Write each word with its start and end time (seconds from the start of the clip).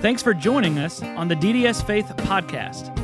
Thanks 0.00 0.22
for 0.22 0.32
joining 0.32 0.78
us 0.78 1.02
on 1.02 1.26
the 1.26 1.34
DDS 1.34 1.84
Faith 1.84 2.06
podcast. 2.18 2.96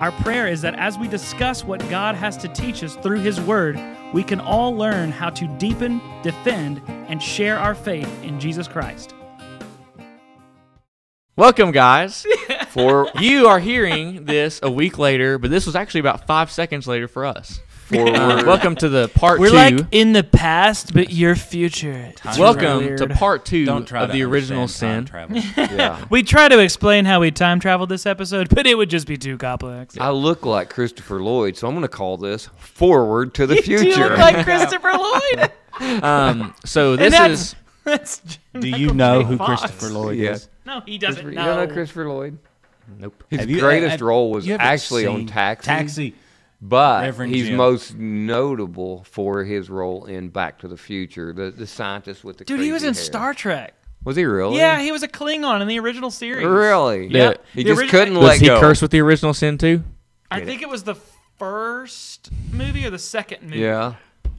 Our 0.00 0.10
prayer 0.22 0.48
is 0.48 0.62
that 0.62 0.74
as 0.76 0.96
we 0.96 1.06
discuss 1.06 1.62
what 1.62 1.78
God 1.90 2.14
has 2.14 2.38
to 2.38 2.48
teach 2.48 2.82
us 2.82 2.96
through 2.96 3.20
His 3.20 3.38
Word, 3.38 3.78
we 4.14 4.22
can 4.22 4.40
all 4.40 4.74
learn 4.74 5.12
how 5.12 5.28
to 5.28 5.46
deepen, 5.58 6.00
defend, 6.22 6.80
and 6.88 7.22
share 7.22 7.58
our 7.58 7.74
faith 7.74 8.08
in 8.24 8.40
Jesus 8.40 8.66
Christ. 8.66 9.14
Welcome, 11.36 11.70
guys. 11.70 12.26
For 12.68 13.10
you 13.20 13.46
are 13.46 13.58
hearing 13.58 14.24
this 14.24 14.58
a 14.62 14.70
week 14.70 14.96
later, 14.96 15.36
but 15.36 15.50
this 15.50 15.66
was 15.66 15.76
actually 15.76 16.00
about 16.00 16.26
five 16.26 16.50
seconds 16.50 16.88
later 16.88 17.08
for 17.08 17.26
us. 17.26 17.60
Uh, 17.90 18.42
welcome 18.46 18.74
to 18.76 18.88
the 18.90 19.08
part 19.08 19.40
We're 19.40 19.48
two. 19.48 19.54
like 19.54 19.86
in 19.92 20.12
the 20.12 20.22
past, 20.22 20.92
but 20.92 21.10
your 21.10 21.34
future. 21.34 22.12
It's 22.24 22.38
welcome 22.38 22.78
weird. 22.84 22.98
to 22.98 23.08
part 23.08 23.46
two 23.46 23.64
Don't 23.64 23.86
try 23.86 24.02
of 24.02 24.08
to 24.10 24.12
the 24.12 24.24
original 24.24 24.62
understand 24.62 25.08
sin. 25.08 25.12
time 25.12 25.42
travel. 25.42 25.74
Yeah. 25.76 26.04
We 26.10 26.22
try 26.22 26.48
to 26.48 26.58
explain 26.58 27.06
how 27.06 27.20
we 27.20 27.30
time 27.30 27.60
traveled 27.60 27.88
this 27.88 28.04
episode, 28.04 28.50
but 28.54 28.66
it 28.66 28.74
would 28.76 28.90
just 28.90 29.06
be 29.06 29.16
too 29.16 29.38
complex. 29.38 29.96
I 29.98 30.10
look 30.10 30.44
like 30.44 30.68
Christopher 30.68 31.22
Lloyd, 31.22 31.56
so 31.56 31.66
I'm 31.66 31.72
going 31.74 31.82
to 31.82 31.88
call 31.88 32.18
this 32.18 32.50
Forward 32.58 33.32
to 33.34 33.46
the 33.46 33.56
Future. 33.62 33.84
You 33.84 33.96
look 33.96 34.18
like 34.18 34.44
Christopher 34.44 34.92
Lloyd. 34.92 36.02
Um, 36.02 36.54
so 36.66 36.94
this 36.96 37.12
that's- 37.12 37.40
is 37.40 37.54
that's 37.84 38.18
Do 38.18 38.38
Michael 38.60 38.78
you 38.80 38.92
know 38.92 39.22
J. 39.22 39.28
who 39.28 39.36
Fox. 39.38 39.60
Christopher 39.62 39.88
Lloyd 39.94 40.18
Yeah. 40.18 40.30
is? 40.32 40.48
No, 40.66 40.80
he 40.84 40.98
doesn't 40.98 41.22
Christopher- 41.24 41.30
know. 41.34 41.40
You 41.50 41.56
don't 41.56 41.68
know 41.68 41.74
Christopher 41.74 42.08
Lloyd? 42.08 42.38
nope. 42.98 43.24
His 43.30 43.40
Have 43.40 43.48
you- 43.50 43.60
greatest 43.60 43.92
have- 43.92 44.00
role 44.02 44.30
was 44.30 44.46
you 44.46 44.52
haven't 44.52 44.66
actually 44.66 45.06
on 45.06 45.16
seen 45.20 45.26
Taxi. 45.28 45.66
Taxi. 45.66 46.14
But 46.60 47.02
Reverend 47.02 47.34
he's 47.34 47.46
Jim. 47.48 47.56
most 47.56 47.94
notable 47.96 49.04
for 49.04 49.44
his 49.44 49.70
role 49.70 50.06
in 50.06 50.28
Back 50.28 50.58
to 50.60 50.68
the 50.68 50.76
Future, 50.76 51.32
the 51.32 51.50
the 51.50 51.66
scientist 51.66 52.24
with 52.24 52.38
the 52.38 52.44
Dude, 52.44 52.60
he 52.60 52.72
was 52.72 52.82
in 52.82 52.94
hair. 52.94 53.02
Star 53.02 53.32
Trek. 53.34 53.74
Was 54.04 54.16
he 54.16 54.24
really? 54.24 54.56
Yeah, 54.56 54.80
he 54.80 54.90
was 54.92 55.02
a 55.02 55.08
Klingon 55.08 55.60
in 55.60 55.68
the 55.68 55.78
original 55.78 56.10
series. 56.10 56.46
Really? 56.46 57.06
Yeah. 57.08 57.34
He 57.54 57.62
The 57.62 57.70
just 57.70 57.82
origi- 57.82 57.88
couldn't 57.90 58.14
Was 58.14 58.24
let 58.24 58.40
he 58.40 58.46
go. 58.46 58.60
cursed 58.60 58.82
with 58.82 58.90
the 58.90 59.00
original 59.00 59.34
sin 59.34 59.56
too? 59.58 59.82
I 60.30 60.40
think 60.44 60.62
it 60.62 60.68
was 60.68 60.82
the 60.84 60.96
first 61.36 62.30
movie 62.52 62.84
or 62.86 62.90
the 62.90 62.98
second 62.98 63.42
movie. 63.42 63.58
Yeah. 63.60 63.94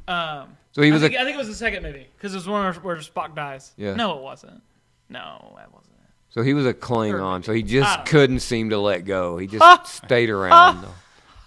Um, 0.07 0.57
So 0.71 0.81
he 0.81 0.91
was 0.91 1.01
I 1.03 1.07
think, 1.07 1.17
a 1.19 1.21
I 1.21 1.23
think 1.23 1.35
it 1.35 1.39
was 1.39 1.47
the 1.47 1.55
second 1.55 1.83
movie 1.83 2.07
because 2.17 2.33
it 2.33 2.37
was 2.37 2.47
one 2.47 2.63
where, 2.63 2.73
where 2.73 2.95
Spock 2.97 3.35
dies. 3.35 3.71
Yeah. 3.77 3.95
No, 3.95 4.17
it 4.17 4.23
wasn't. 4.23 4.61
No, 5.09 5.53
that 5.57 5.73
wasn't 5.73 5.95
it. 6.03 6.09
so 6.29 6.41
he 6.41 6.53
was 6.53 6.65
a 6.65 6.73
Klingon. 6.73 7.43
So 7.43 7.51
he 7.53 7.59
I 7.59 7.65
just 7.65 7.89
don't 7.95 8.05
know. 8.05 8.11
couldn't 8.11 8.39
seem 8.41 8.69
to 8.71 8.77
let 8.77 9.05
go. 9.05 9.37
He 9.37 9.47
just 9.47 9.87
stayed 10.05 10.29
around. 10.29 10.85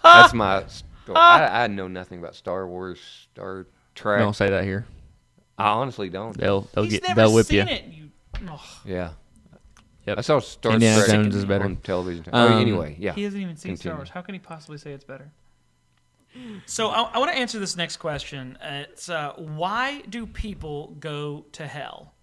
That's 0.02 0.34
my 0.34 0.64
story. 0.66 1.16
I, 1.16 1.64
I 1.64 1.66
know 1.66 1.88
nothing 1.88 2.18
about 2.18 2.34
Star 2.34 2.66
Wars, 2.66 2.98
Star 3.32 3.66
Trek. 3.94 4.20
Don't 4.20 4.36
say 4.36 4.50
that 4.50 4.64
here. 4.64 4.86
I 5.58 5.68
honestly 5.70 6.08
don't. 6.08 6.36
They'll 6.36 6.62
they'll 6.72 6.84
He's 6.84 6.94
get 6.94 7.02
never 7.08 7.20
they'll 7.22 7.34
whip 7.34 7.46
seen 7.46 7.66
you. 7.68 7.72
it. 7.72 7.84
You. 7.84 8.10
Ugh. 8.50 8.60
Yeah. 8.84 9.10
Yep. 10.06 10.18
I 10.18 10.20
saw 10.22 10.40
Star 10.40 10.72
Indiana 10.72 11.04
Trek 11.04 11.10
Jones 11.10 11.36
is 11.36 11.44
better. 11.44 11.64
on 11.64 11.76
television. 11.76 12.24
Um, 12.32 12.52
oh, 12.52 12.58
anyway, 12.58 12.96
yeah. 12.98 13.12
He 13.12 13.22
hasn't 13.22 13.40
even 13.40 13.56
seen 13.56 13.76
Star 13.76 13.94
Wars. 13.94 14.10
How 14.10 14.20
can 14.22 14.34
he 14.34 14.40
possibly 14.40 14.78
say 14.78 14.92
it's 14.92 15.04
better? 15.04 15.30
So 16.66 16.88
I, 16.88 17.02
I 17.02 17.18
want 17.18 17.30
to 17.30 17.36
answer 17.36 17.58
this 17.58 17.76
next 17.76 17.98
question. 17.98 18.56
It's 18.62 19.08
uh, 19.08 19.34
why 19.36 20.00
do 20.08 20.26
people 20.26 20.96
go 20.98 21.44
to 21.52 21.66
hell? 21.66 22.14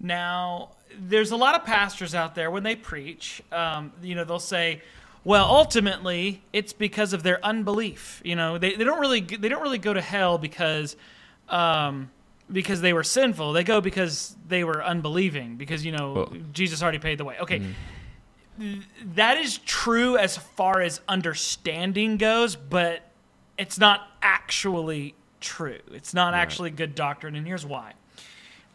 Now, 0.00 0.76
there's 0.96 1.32
a 1.32 1.36
lot 1.36 1.56
of 1.56 1.64
pastors 1.64 2.14
out 2.14 2.36
there 2.36 2.50
when 2.52 2.62
they 2.62 2.76
preach. 2.76 3.42
Um, 3.50 3.92
you 4.00 4.14
know, 4.14 4.24
they'll 4.24 4.38
say, 4.38 4.80
"Well, 5.28 5.44
ultimately, 5.44 6.42
it's 6.54 6.72
because 6.72 7.12
of 7.12 7.22
their 7.22 7.44
unbelief." 7.44 8.22
You 8.24 8.34
know, 8.34 8.56
they, 8.56 8.74
they 8.74 8.84
don't 8.84 8.98
really 8.98 9.20
they 9.20 9.50
don't 9.50 9.62
really 9.62 9.78
go 9.78 9.92
to 9.92 10.00
hell 10.00 10.38
because 10.38 10.96
um, 11.50 12.10
because 12.50 12.80
they 12.80 12.94
were 12.94 13.04
sinful. 13.04 13.52
They 13.52 13.62
go 13.62 13.82
because 13.82 14.34
they 14.48 14.64
were 14.64 14.82
unbelieving. 14.82 15.56
Because 15.56 15.84
you 15.84 15.92
know, 15.92 16.12
Well- 16.12 16.32
Jesus 16.52 16.82
already 16.82 16.98
paid 16.98 17.18
the 17.18 17.26
way. 17.26 17.36
Okay, 17.40 17.62
that 19.14 19.36
is 19.36 19.58
true 19.58 20.16
as 20.16 20.38
far 20.38 20.80
as 20.80 21.02
understanding 21.06 22.16
goes, 22.16 22.56
but 22.56 23.02
it's 23.58 23.78
not 23.78 24.08
actually 24.22 25.14
true. 25.40 25.80
It's 25.92 26.14
not 26.14 26.32
actually 26.32 26.70
good 26.70 26.94
doctrine, 26.94 27.34
and 27.34 27.46
here's 27.46 27.66
why. 27.66 27.92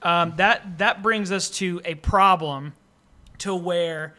Um, 0.04 0.34
that 0.38 0.78
that 0.78 1.02
brings 1.02 1.32
us 1.32 1.50
to 1.52 1.82
a 1.84 1.96
problem 1.96 2.74
to 3.40 3.56
where 3.56 4.14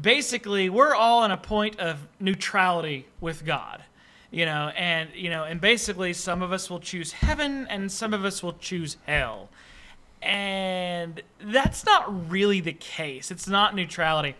basically 0.00 0.68
we're 0.70 0.94
all 0.94 1.24
in 1.24 1.30
a 1.30 1.36
point 1.36 1.78
of 1.80 2.06
neutrality 2.20 3.06
with 3.20 3.44
God. 3.44 3.82
You 4.30 4.44
know, 4.44 4.70
and 4.76 5.08
you 5.14 5.30
know, 5.30 5.44
and 5.44 5.58
basically 5.60 6.12
some 6.12 6.42
of 6.42 6.52
us 6.52 6.68
will 6.68 6.80
choose 6.80 7.12
heaven 7.12 7.66
and 7.70 7.90
some 7.90 8.12
of 8.12 8.24
us 8.26 8.42
will 8.42 8.52
choose 8.54 8.98
hell. 9.06 9.48
And 10.20 11.22
that's 11.42 11.86
not 11.86 12.30
really 12.30 12.60
the 12.60 12.72
case. 12.74 13.30
It's 13.30 13.48
not 13.48 13.74
neutrality. 13.74 14.34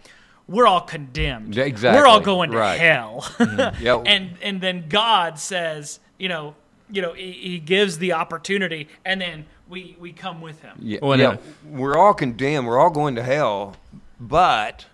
We're 0.46 0.66
all 0.66 0.80
condemned. 0.80 1.56
Exactly. 1.56 1.98
We're 2.00 2.06
all 2.06 2.20
going 2.20 2.50
to 2.50 2.58
Right. 2.58 2.78
hell. 2.78 3.20
Mm-hmm. 3.38 3.82
Yeah. 3.84 4.02
and 4.04 4.36
and 4.42 4.60
then 4.60 4.88
God 4.88 5.38
says, 5.38 6.00
you 6.18 6.28
know, 6.28 6.54
you 6.90 7.00
know, 7.02 7.12
he, 7.12 7.32
he 7.32 7.58
gives 7.58 7.98
the 7.98 8.12
opportunity 8.12 8.88
and 9.04 9.20
then 9.20 9.46
we 9.68 9.96
we 9.98 10.12
come 10.12 10.40
with 10.42 10.60
him. 10.62 10.76
Yeah, 10.80 10.98
Well, 11.00 11.18
yeah, 11.18 11.36
we're 11.64 11.96
all 11.96 12.12
condemned. 12.14 12.66
We're 12.66 12.78
all 12.78 12.90
going 12.90 13.14
to 13.16 13.22
hell, 13.22 13.76
but 14.20 14.86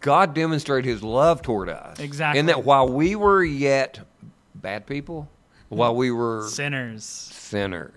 God 0.00 0.34
demonstrated 0.34 0.88
His 0.88 1.02
love 1.02 1.42
toward 1.42 1.68
us. 1.68 1.98
Exactly. 2.00 2.40
In 2.40 2.46
that 2.46 2.64
while 2.64 2.88
we 2.88 3.14
were 3.16 3.42
yet 3.44 4.00
bad 4.54 4.86
people, 4.86 5.28
while 5.68 5.94
we 5.94 6.10
were 6.10 6.46
Sinners. 6.48 7.04
sinners, 7.04 7.92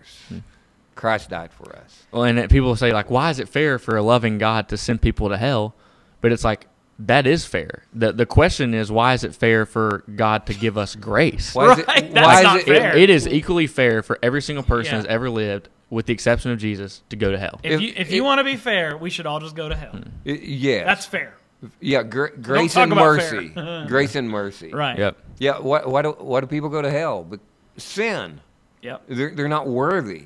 Christ 0.96 1.30
died 1.30 1.52
for 1.52 1.76
us. 1.76 2.04
Well, 2.12 2.24
and 2.24 2.50
people 2.50 2.76
say 2.76 2.92
like, 2.94 3.10
why 3.10 3.30
is 3.32 3.40
it 3.40 3.50
fair 3.50 3.78
for 3.80 3.98
a 3.98 4.02
loving 4.02 4.38
God 4.38 4.70
to 4.70 4.78
send 4.78 5.02
people 5.02 5.30
to 5.30 5.38
hell? 5.38 5.76
But 6.22 6.32
it's 6.32 6.44
like 6.44 6.68
that 7.00 7.28
is 7.28 7.46
fair. 7.46 7.84
the 7.94 8.14
The 8.14 8.26
question 8.26 8.74
is, 8.74 8.90
why 8.92 9.14
is 9.14 9.24
it 9.26 9.36
fair 9.36 9.66
for 9.66 10.04
God 10.16 10.46
to 10.46 10.54
give 10.54 10.78
us 10.78 10.96
grace? 10.96 11.54
Why 11.54 11.74
is 11.74 11.86
Right, 11.88 12.04
it? 12.06 12.14
that's 12.14 12.26
Why 12.26 12.42
not 12.44 12.58
is 12.60 12.64
it? 12.64 12.70
It- 12.72 12.80
fair. 12.82 12.98
it 12.98 13.10
is 13.10 13.28
equally 13.28 13.68
fair 13.68 14.02
for 14.02 14.18
every 14.24 14.42
single 14.42 14.64
person 14.64 14.94
Yeah. 14.94 15.02
that's 15.02 15.12
ever 15.12 15.30
lived, 15.30 15.68
with 15.90 16.06
the 16.06 16.14
exception 16.14 16.52
of 16.52 16.58
Jesus, 16.60 17.02
to 17.10 17.18
go 17.18 17.32
to 17.32 17.38
hell. 17.38 17.60
If, 17.64 17.74
If- 17.74 17.82
you 17.82 17.94
if 17.98 18.12
you 18.14 18.24
want 18.24 18.40
to 18.40 18.46
be 18.46 18.56
fair, 18.56 18.96
we 18.96 19.10
should 19.10 19.26
all 19.26 19.42
just 19.42 19.56
go 19.58 19.68
to 19.68 19.76
hell. 19.76 20.00
it- 20.24 20.42
yes. 20.44 20.86
That's 20.86 21.06
fair. 21.06 21.36
Yeah. 21.80 22.04
Gr- 22.04 22.28
grace 22.28 22.76
and 22.76 22.94
mercy. 22.94 23.50
grace 23.88 24.16
and 24.16 24.30
mercy. 24.30 24.72
Right. 24.74 24.98
Yep. 24.98 25.18
Yeah. 25.40 25.60
Why, 25.60 25.86
why 25.86 26.02
do 26.02 26.12
Why 26.12 26.42
do 26.42 26.48
people 26.48 26.70
go 26.70 26.82
to 26.82 26.92
hell? 26.92 27.24
But 27.24 27.40
sin. 27.78 28.42
Yep. 28.82 29.04
They're 29.08 29.32
they're 29.32 29.48
not 29.48 29.68
worthy, 29.68 30.26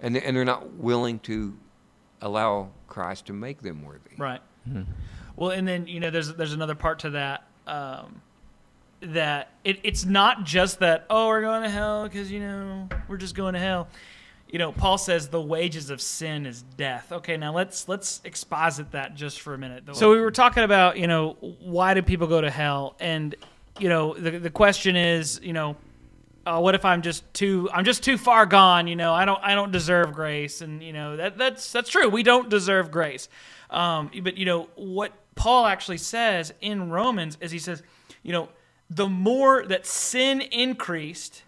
and 0.00 0.14
they, 0.14 0.22
and 0.22 0.36
they're 0.36 0.44
not 0.44 0.74
willing 0.74 1.18
to 1.20 1.56
allow 2.20 2.70
Christ 2.86 3.26
to 3.26 3.32
make 3.32 3.62
them 3.62 3.84
worthy. 3.84 4.16
Right. 4.16 4.40
Well, 5.36 5.50
and 5.50 5.66
then 5.66 5.86
you 5.86 6.00
know, 6.00 6.10
there's 6.10 6.34
there's 6.34 6.52
another 6.52 6.74
part 6.74 7.00
to 7.00 7.10
that. 7.10 7.44
Um, 7.66 8.22
that 9.00 9.52
it, 9.64 9.78
it's 9.84 10.04
not 10.04 10.44
just 10.44 10.80
that 10.80 11.06
oh 11.08 11.28
we're 11.28 11.42
going 11.42 11.62
to 11.62 11.70
hell 11.70 12.02
because 12.04 12.30
you 12.30 12.40
know 12.40 12.88
we're 13.06 13.16
just 13.16 13.34
going 13.34 13.54
to 13.54 13.60
hell. 13.60 13.88
You 14.48 14.58
know, 14.58 14.72
Paul 14.72 14.96
says 14.96 15.28
the 15.28 15.40
wages 15.40 15.90
of 15.90 16.00
sin 16.00 16.46
is 16.46 16.62
death. 16.76 17.12
Okay, 17.12 17.36
now 17.36 17.54
let's 17.54 17.88
let's 17.88 18.20
exposit 18.24 18.92
that 18.92 19.14
just 19.14 19.40
for 19.40 19.54
a 19.54 19.58
minute. 19.58 19.84
So 19.92 20.10
we 20.10 20.20
were 20.20 20.30
talking 20.30 20.62
about 20.62 20.96
you 20.96 21.06
know 21.06 21.36
why 21.60 21.94
do 21.94 22.02
people 22.02 22.26
go 22.26 22.40
to 22.40 22.50
hell, 22.50 22.96
and 22.98 23.34
you 23.78 23.88
know 23.88 24.14
the 24.14 24.38
the 24.38 24.50
question 24.50 24.96
is 24.96 25.40
you 25.42 25.52
know 25.52 25.76
uh, 26.48 26.58
what 26.58 26.74
if 26.74 26.84
I'm 26.84 27.02
just 27.02 27.32
too 27.34 27.68
I'm 27.72 27.84
just 27.84 28.02
too 28.02 28.16
far 28.16 28.46
gone? 28.46 28.86
You 28.86 28.96
know, 28.96 29.12
I 29.12 29.24
don't 29.26 29.40
I 29.42 29.54
don't 29.54 29.70
deserve 29.70 30.14
grace, 30.14 30.62
and 30.62 30.82
you 30.82 30.92
know 30.92 31.16
that 31.16 31.36
that's 31.36 31.70
that's 31.70 31.90
true. 31.90 32.08
We 32.08 32.22
don't 32.22 32.48
deserve 32.48 32.90
grace. 32.90 33.28
Um, 33.70 34.10
but 34.22 34.38
you 34.38 34.46
know 34.46 34.68
what 34.76 35.12
Paul 35.34 35.66
actually 35.66 35.98
says 35.98 36.54
in 36.60 36.90
Romans 36.90 37.36
is 37.40 37.50
he 37.50 37.58
says, 37.58 37.82
you 38.22 38.32
know, 38.32 38.48
the 38.88 39.08
more 39.08 39.66
that 39.66 39.86
sin 39.86 40.40
increased, 40.40 41.42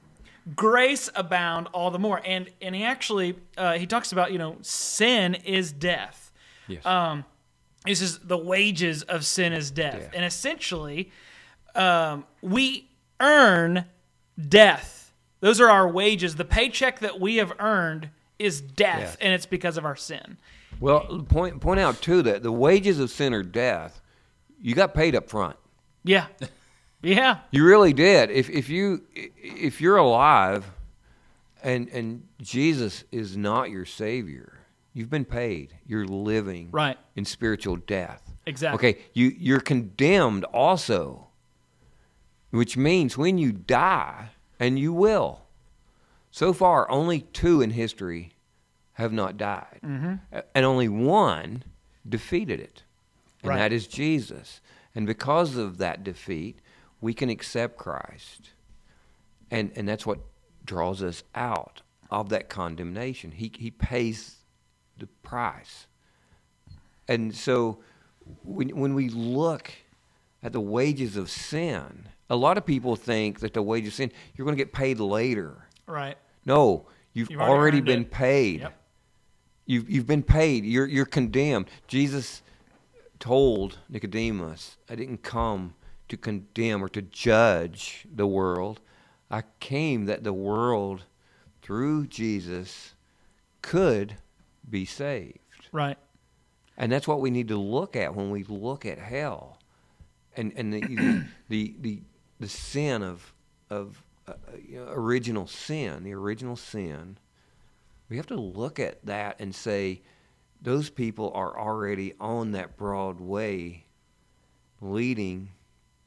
grace 0.57 1.09
abound 1.15 1.69
all 1.73 1.91
the 1.91 1.99
more. 1.99 2.21
And 2.25 2.49
and 2.61 2.75
he 2.75 2.85
actually 2.85 3.37
uh, 3.57 3.75
he 3.79 3.87
talks 3.87 4.13
about 4.13 4.33
you 4.33 4.39
know 4.39 4.57
sin 4.63 5.35
is 5.35 5.73
death. 5.73 6.33
Yes. 6.69 6.85
Um, 6.87 7.25
he 7.87 7.95
says 7.95 8.19
the 8.19 8.37
wages 8.39 9.03
of 9.05 9.25
sin 9.25 9.53
is 9.53 9.71
death, 9.71 9.95
Death. 10.01 10.11
and 10.15 10.25
essentially, 10.25 11.11
um, 11.75 12.25
we 12.43 12.89
earn 13.21 13.87
death. 14.49 15.13
Those 15.41 15.61
are 15.61 15.71
our 15.71 15.89
wages. 15.89 16.37
The 16.37 16.45
paycheck 16.45 16.99
that 17.01 17.19
we 17.19 17.37
have 17.37 17.53
earned 17.59 18.11
is 18.39 18.61
death, 18.61 19.01
Death. 19.01 19.17
and 19.21 19.33
it's 19.33 19.47
because 19.47 19.77
of 19.79 19.85
our 19.85 19.97
sin. 19.97 20.37
Well, 20.79 21.25
point 21.29 21.61
point 21.61 21.81
out 21.81 22.01
too 22.03 22.23
that 22.23 22.43
the 22.43 22.53
wages 22.53 22.99
of 22.99 23.11
sin 23.11 23.33
are 23.35 23.43
death. 23.43 24.01
You 24.61 24.75
got 24.75 24.93
paid 24.95 25.15
up 25.15 25.29
front. 25.31 25.57
Yeah, 26.05 26.27
yeah, 27.03 27.39
You 27.51 27.65
really 27.65 27.93
did. 27.93 28.31
If 28.31 28.49
if 28.51 28.69
you 28.69 29.03
if 29.15 29.81
you're 29.81 29.97
alive, 29.97 30.65
and 31.63 31.89
and 31.89 32.27
Jesus 32.41 33.05
is 33.13 33.37
not 33.37 33.71
your 33.71 33.85
savior, 33.85 34.59
you've 34.93 35.11
been 35.11 35.25
paid. 35.25 35.75
You're 35.87 36.07
living 36.07 36.69
right, 36.73 36.99
in 37.17 37.25
spiritual 37.25 37.77
death. 37.77 38.33
exactly. 38.47 38.91
Okay, 38.93 39.01
you 39.15 39.33
you're 39.39 39.61
condemned 39.61 40.45
also, 40.45 41.29
which 42.51 42.77
means 42.77 43.17
when 43.17 43.39
you 43.39 43.53
die, 43.53 44.31
and 44.59 44.79
you 44.79 44.93
will. 44.93 45.43
So 46.31 46.53
far, 46.53 46.89
only 46.91 47.23
two 47.33 47.61
in 47.61 47.71
history 47.71 48.33
have 48.95 49.13
not 49.13 49.37
died, 49.37 49.81
Mm-hmm. 49.85 50.39
And 50.55 50.65
only 50.67 50.89
one 50.89 51.65
defeated 52.09 52.61
it. 52.61 52.83
and 53.43 53.49
Right. 53.51 53.57
that 53.59 53.73
is 53.73 53.87
Jesus. 53.87 54.61
And 54.95 55.07
because 55.07 55.57
of 55.57 55.79
that 55.79 56.05
defeat, 56.05 56.59
we 57.01 57.15
can 57.15 57.31
accept 57.31 57.77
Christ. 57.77 58.51
And 59.51 59.73
and 59.77 59.89
that's 59.89 60.07
what 60.07 60.19
draws 60.65 61.03
us 61.03 61.23
out 61.35 61.83
of 62.11 62.29
that 62.31 62.49
condemnation. 62.49 63.33
He 63.33 63.51
he 63.57 63.71
pays 63.71 64.37
the 64.99 65.07
price. 65.23 65.87
And 67.09 67.35
so 67.35 67.79
when 68.45 68.69
when 68.71 68.95
we 68.95 69.09
look 69.09 69.73
at 70.43 70.53
the 70.53 70.61
wages 70.61 71.17
of 71.17 71.29
sin, 71.31 72.09
a 72.29 72.37
lot 72.37 72.57
of 72.59 72.65
people 72.65 72.97
think 72.97 73.41
that 73.41 73.55
the 73.55 73.63
wages 73.63 73.89
of 73.89 73.95
sin 73.95 74.13
you're 74.37 74.45
going 74.45 74.57
to 74.57 74.63
get 74.63 74.73
paid 74.73 75.01
later. 75.01 75.67
Right. 75.87 76.17
No, 76.47 76.87
you've, 77.13 77.31
You've 77.31 77.41
already 77.41 77.79
already, 77.79 77.81
been 77.81 78.03
it. 78.03 78.11
paid. 78.11 78.61
Yep. 78.61 78.77
You've 79.67 79.91
you've 79.91 80.07
been 80.07 80.23
paid. 80.23 80.65
You're 80.65 80.87
you're 80.87 81.05
condemned. 81.07 81.69
Jesus 81.89 82.43
told 83.19 83.79
Nicodemus, 83.89 84.77
"I 84.89 84.95
didn't 84.95 85.23
come 85.23 85.75
to 86.11 86.17
condemn 86.17 86.83
or 86.85 86.89
to 86.91 87.03
judge 87.03 88.07
the 88.13 88.27
world. 88.27 88.81
I 89.31 89.45
came 89.61 90.07
that 90.07 90.25
the 90.25 90.33
world, 90.33 91.05
through 91.63 92.07
Jesus, 92.09 92.95
could 93.63 94.17
be 94.69 94.85
saved." 94.85 95.39
Right. 95.73 95.99
And 96.77 96.91
that's 96.91 97.09
what 97.09 97.21
we 97.21 97.31
need 97.31 97.49
to 97.49 97.57
look 97.57 97.97
at 97.97 98.15
when 98.15 98.31
we 98.31 98.45
look 98.45 98.87
at 98.87 98.99
hell, 98.99 99.59
and 100.37 100.53
and 100.57 100.73
the 100.73 101.23
the 101.49 101.75
the, 101.81 102.03
the 102.39 102.49
sin 102.49 103.03
of 103.03 103.33
of 103.69 104.03
uh, 104.27 104.35
you 104.67 104.79
know, 104.79 104.87
original 104.91 105.47
sin, 105.47 106.05
the 106.05 106.13
original 106.13 106.57
sin. 106.57 107.19
We 108.09 108.17
have 108.17 108.27
to 108.27 108.37
look 108.41 108.79
at 108.79 109.05
that 109.07 109.37
and 109.39 109.55
say, 109.55 110.03
those 110.61 110.91
people 110.91 111.33
are 111.35 111.59
already 111.59 112.15
on 112.21 112.53
that 112.53 112.77
broad 112.77 113.21
way, 113.21 113.87
leading 114.81 115.51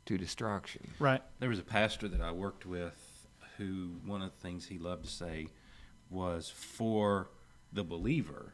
to 0.06 0.18
destruction. 0.18 0.92
Right. 1.00 1.22
There 1.40 1.50
was 1.50 1.60
a 1.60 1.64
pastor 1.64 2.08
that 2.08 2.22
I 2.22 2.32
worked 2.32 2.66
with 2.66 3.28
who 3.58 3.92
one 4.06 4.22
of 4.22 4.32
the 4.32 4.42
things 4.42 4.66
he 4.66 4.78
loved 4.78 5.06
to 5.06 5.10
say 5.10 5.48
was 6.10 6.50
for 6.50 7.30
the 7.72 7.84
believer, 7.84 8.54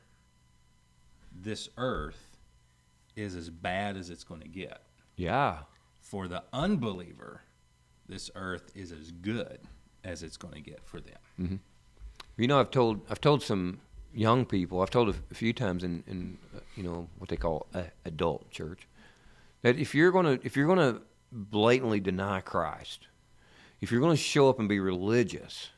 this 1.31 1.69
earth 1.77 2.37
is 3.15 3.35
as 3.35 3.49
bad 3.49 3.97
as 3.97 4.09
it's 4.09 4.23
going 4.23 4.41
to 4.41 4.47
get. 4.47 4.83
Yeah, 5.15 5.59
For 5.99 6.27
the 6.29 6.43
unbeliever, 6.53 7.41
this 8.07 8.31
earth 8.35 8.71
is 8.73 8.91
as 8.93 9.11
good 9.11 9.59
as 10.03 10.23
it's 10.23 10.37
going 10.37 10.53
to 10.53 10.61
get 10.61 10.81
for 10.85 11.01
them. 11.01 11.59
You 12.37 12.47
know, 12.47 12.59
I've 12.59 12.71
told 12.71 13.01
I've 13.09 13.19
told 13.19 13.43
some 13.43 13.81
young 14.13 14.45
people. 14.45 14.81
I've 14.81 14.89
told 14.89 15.09
a, 15.09 15.15
a 15.29 15.33
few 15.33 15.51
times 15.51 15.83
in, 15.83 16.03
in 16.07 16.37
uh, 16.55 16.61
you 16.75 16.83
know 16.83 17.09
what 17.17 17.29
they 17.29 17.35
call 17.35 17.67
a, 17.73 17.85
adult 18.05 18.49
church 18.49 18.87
that 19.61 19.77
if 19.77 19.93
you're 19.93 20.11
gonna 20.11 20.39
if 20.43 20.55
you're 20.55 20.67
gonna 20.67 21.01
blatantly 21.31 21.99
deny 21.99 22.41
Christ, 22.41 23.07
if 23.81 23.91
you're 23.91 24.01
gonna 24.01 24.15
show 24.15 24.49
up 24.49 24.59
and 24.59 24.67
be 24.69 24.79
religious, 24.79 25.69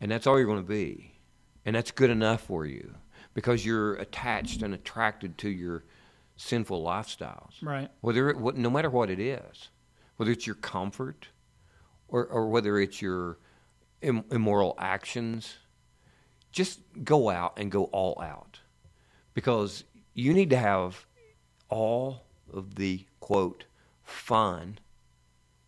and 0.00 0.10
that's 0.10 0.26
all 0.26 0.38
you're 0.38 0.46
gonna 0.48 0.62
be, 0.62 1.18
and 1.64 1.74
that's 1.74 1.90
good 1.90 2.10
enough 2.10 2.42
for 2.42 2.64
you 2.66 2.94
because 3.34 3.64
you're 3.64 3.94
attached 3.94 4.62
and 4.62 4.74
attracted 4.74 5.38
to 5.38 5.48
your 5.48 5.84
sinful 6.36 6.82
lifestyles, 6.84 7.54
Right. 7.62 7.90
whether 8.00 8.28
it, 8.30 8.36
what, 8.36 8.56
no 8.56 8.70
matter 8.70 8.90
what 8.90 9.10
it 9.10 9.18
is, 9.20 9.68
whether 10.16 10.30
it's 10.32 10.46
your 10.46 10.56
comfort 10.56 11.28
or, 12.08 12.26
or 12.26 12.48
whether 12.48 12.78
it's 12.78 13.02
your 13.02 13.38
Im- 14.00 14.24
immoral 14.30 14.74
actions, 14.78 15.56
just 16.52 16.80
go 17.02 17.28
out 17.28 17.58
and 17.58 17.70
go 17.70 17.84
all 17.86 18.20
out. 18.22 18.60
Because 19.34 19.84
you 20.14 20.32
need 20.32 20.50
to 20.50 20.56
have 20.56 21.04
all 21.68 22.24
of 22.52 22.76
the 22.76 23.04
quote 23.20 23.64
fun 24.08 24.78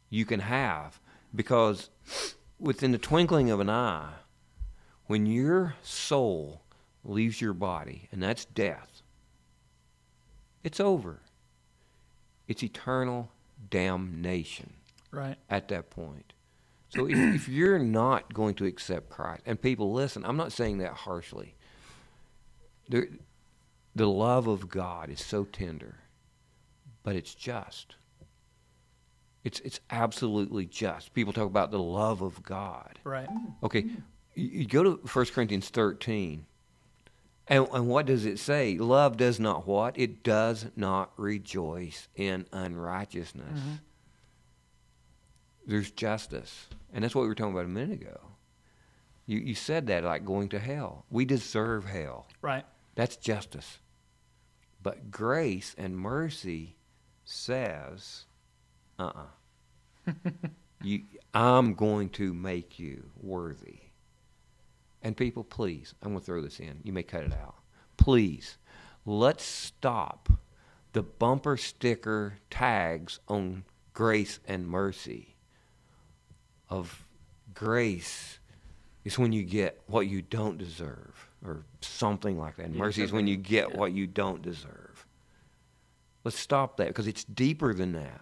you 0.08 0.24
can 0.24 0.40
have 0.40 1.00
because 1.34 1.90
within 2.58 2.92
the 2.92 2.98
twinkling 2.98 3.50
of 3.50 3.60
an 3.60 3.70
eye 3.70 4.12
when 5.06 5.26
your 5.26 5.74
soul 5.82 6.62
leaves 7.04 7.40
your 7.40 7.52
body 7.52 8.08
and 8.10 8.22
that's 8.22 8.44
death 8.44 9.02
it's 10.64 10.80
over 10.80 11.20
it's 12.48 12.62
eternal 12.62 13.30
damnation 13.70 14.72
Right. 15.12 15.36
at 15.48 15.68
that 15.68 15.90
point. 15.90 16.32
So 16.88 17.06
if, 17.08 17.16
if 17.16 17.48
you're 17.48 17.78
not 17.78 18.32
going 18.34 18.54
to 18.56 18.64
accept 18.64 19.08
Christ, 19.10 19.42
and 19.46 19.60
people 19.60 19.92
listen, 19.92 20.24
I'm 20.24 20.36
not 20.36 20.52
saying 20.52 20.78
that 20.78 20.92
harshly. 20.92 21.54
There, 22.88 23.06
the 23.94 24.08
love 24.08 24.46
of 24.48 24.68
God 24.68 25.10
is 25.10 25.20
so 25.20 25.44
tender, 25.44 25.96
but 27.02 27.14
it's 27.16 27.34
just. 27.34 27.94
It's 29.42 29.60
it's 29.60 29.80
absolutely 29.90 30.66
just. 30.66 31.14
People 31.14 31.32
talk 31.32 31.46
about 31.46 31.70
the 31.70 31.78
love 31.78 32.20
of 32.20 32.42
God. 32.42 32.98
Right. 33.04 33.28
Okay, 33.62 33.86
you, 34.34 34.66
go 34.66 34.82
to 34.82 34.90
1 34.90 35.26
Corinthians 35.26 35.68
13, 35.70 36.44
and, 37.48 37.66
and 37.72 37.88
what 37.88 38.06
does 38.06 38.26
it 38.26 38.38
say? 38.38 38.78
Love 38.78 39.16
does 39.16 39.40
not 39.40 39.66
what? 39.66 39.98
It 39.98 40.22
does 40.22 40.66
not 40.76 41.12
rejoice 41.16 42.08
in 42.14 42.46
unrighteousness. 42.52 43.58
Mm-hmm. 43.58 43.72
There's 45.66 45.90
justice. 45.90 46.68
And 46.92 47.04
that's 47.04 47.14
what 47.14 47.22
we 47.22 47.28
were 47.28 47.34
talking 47.34 47.52
about 47.52 47.64
a 47.64 47.68
minute 47.68 48.00
ago. 48.00 48.20
You, 49.26 49.38
you 49.38 49.54
said 49.54 49.86
that 49.86 50.04
like 50.04 50.24
going 50.24 50.48
to 50.50 50.58
hell. 50.58 51.04
We 51.10 51.24
deserve 51.24 51.84
hell. 51.84 52.26
Right. 52.42 52.64
That's 52.94 53.16
justice. 53.16 53.78
But 54.82 55.10
grace 55.10 55.74
and 55.78 55.96
mercy 55.96 56.76
says, 57.24 58.24
uh 59.00 59.12
uh 59.14 60.12
you, 60.82 61.02
I'm 61.34 61.74
going 61.74 62.10
to 62.10 62.34
make 62.34 62.78
you 62.78 63.04
worthy. 63.20 63.78
And 65.02 65.16
people, 65.16 65.44
please, 65.44 65.94
I'm 66.02 66.10
going 66.10 66.20
to 66.20 66.26
throw 66.26 66.42
this 66.42 66.60
in. 66.60 66.80
You 66.84 66.92
may 66.92 67.02
cut 67.02 67.22
it 67.22 67.32
out. 67.32 67.56
Please, 67.96 68.58
let's 69.06 69.44
stop 69.44 70.28
the 70.92 71.02
bumper 71.02 71.56
sticker 71.56 72.34
tags 72.50 73.20
on 73.28 73.64
grace 73.92 74.40
and 74.46 74.68
mercy. 74.68 75.36
Of 76.68 77.06
grace 77.54 78.38
is 79.04 79.18
when 79.18 79.32
you 79.32 79.42
get 79.42 79.80
what 79.86 80.06
you 80.06 80.22
don't 80.22 80.58
deserve, 80.58 81.28
or 81.44 81.64
something 81.80 82.38
like 82.38 82.56
that. 82.56 82.66
And 82.66 82.76
mercy 82.76 83.02
is 83.02 83.12
when 83.12 83.26
you 83.26 83.36
get 83.36 83.74
what 83.74 83.92
you 83.92 84.06
don't 84.06 84.42
deserve. 84.42 85.06
Let's 86.22 86.38
stop 86.38 86.76
that 86.76 86.88
because 86.88 87.06
it's 87.06 87.24
deeper 87.24 87.72
than 87.72 87.92
that. 87.92 88.20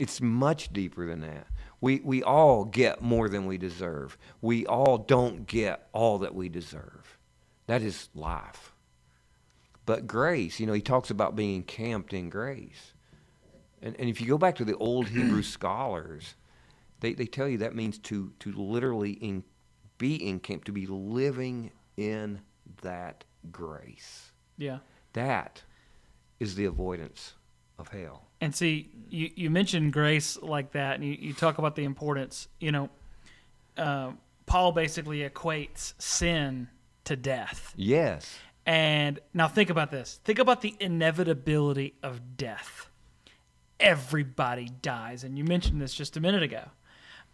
It's 0.00 0.22
much 0.22 0.72
deeper 0.72 1.04
than 1.04 1.20
that. 1.20 1.46
We, 1.82 2.00
we 2.02 2.22
all 2.22 2.64
get 2.64 3.02
more 3.02 3.28
than 3.28 3.44
we 3.44 3.58
deserve. 3.58 4.16
We 4.40 4.64
all 4.64 4.96
don't 4.96 5.46
get 5.46 5.90
all 5.92 6.20
that 6.20 6.34
we 6.34 6.48
deserve. 6.48 7.18
That 7.66 7.82
is 7.82 8.08
life. 8.14 8.72
But 9.84 10.06
grace, 10.06 10.58
you 10.58 10.66
know, 10.66 10.72
he 10.72 10.80
talks 10.80 11.10
about 11.10 11.36
being 11.36 11.56
encamped 11.56 12.14
in 12.14 12.30
grace. 12.30 12.94
And, 13.82 13.94
and 13.98 14.08
if 14.08 14.22
you 14.22 14.26
go 14.26 14.38
back 14.38 14.56
to 14.56 14.64
the 14.64 14.76
old 14.78 15.08
Hebrew 15.10 15.42
scholars, 15.42 16.34
they, 17.00 17.12
they 17.12 17.26
tell 17.26 17.46
you 17.46 17.58
that 17.58 17.74
means 17.74 17.98
to, 17.98 18.32
to 18.40 18.52
literally 18.52 19.12
in, 19.12 19.44
be 19.98 20.26
encamped, 20.26 20.64
to 20.64 20.72
be 20.72 20.86
living 20.86 21.72
in 21.98 22.40
that 22.80 23.24
grace. 23.52 24.32
Yeah. 24.56 24.78
That 25.12 25.62
is 26.38 26.54
the 26.54 26.64
avoidance 26.64 27.34
of 27.80 27.88
hell. 27.88 28.22
And 28.40 28.54
see, 28.54 28.90
you, 29.08 29.30
you 29.34 29.50
mentioned 29.50 29.92
grace 29.92 30.38
like 30.40 30.72
that, 30.72 30.96
and 30.96 31.04
you, 31.04 31.16
you 31.18 31.34
talk 31.34 31.58
about 31.58 31.76
the 31.76 31.84
importance. 31.84 32.48
You 32.58 32.72
know, 32.72 32.90
uh, 33.76 34.12
Paul 34.46 34.72
basically 34.72 35.28
equates 35.28 35.94
sin 35.98 36.68
to 37.04 37.16
death. 37.16 37.74
Yes. 37.76 38.38
And 38.66 39.18
now 39.34 39.48
think 39.48 39.70
about 39.70 39.90
this. 39.90 40.20
Think 40.24 40.38
about 40.38 40.60
the 40.60 40.74
inevitability 40.78 41.94
of 42.02 42.36
death. 42.36 42.88
Everybody 43.78 44.68
dies, 44.82 45.24
and 45.24 45.38
you 45.38 45.44
mentioned 45.44 45.80
this 45.80 45.94
just 45.94 46.16
a 46.16 46.20
minute 46.20 46.42
ago. 46.42 46.64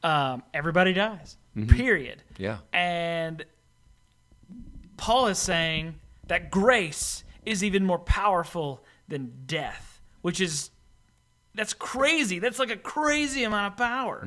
Um, 0.02 0.42
everybody 0.54 0.92
dies. 0.92 1.36
Period. 1.68 2.22
Yeah. 2.38 2.58
And 2.72 3.44
Paul 4.96 5.26
is 5.28 5.38
saying 5.38 5.96
that 6.28 6.50
grace 6.50 7.24
is 7.44 7.64
even 7.64 7.84
more 7.84 7.98
powerful 7.98 8.84
than 9.08 9.32
death, 9.46 9.95
which 10.26 10.40
is 10.40 10.70
that's 11.54 11.72
crazy. 11.72 12.40
That's 12.40 12.58
like 12.58 12.72
a 12.72 12.76
crazy 12.76 13.44
amount 13.44 13.74
of 13.74 13.78
power. 13.78 14.26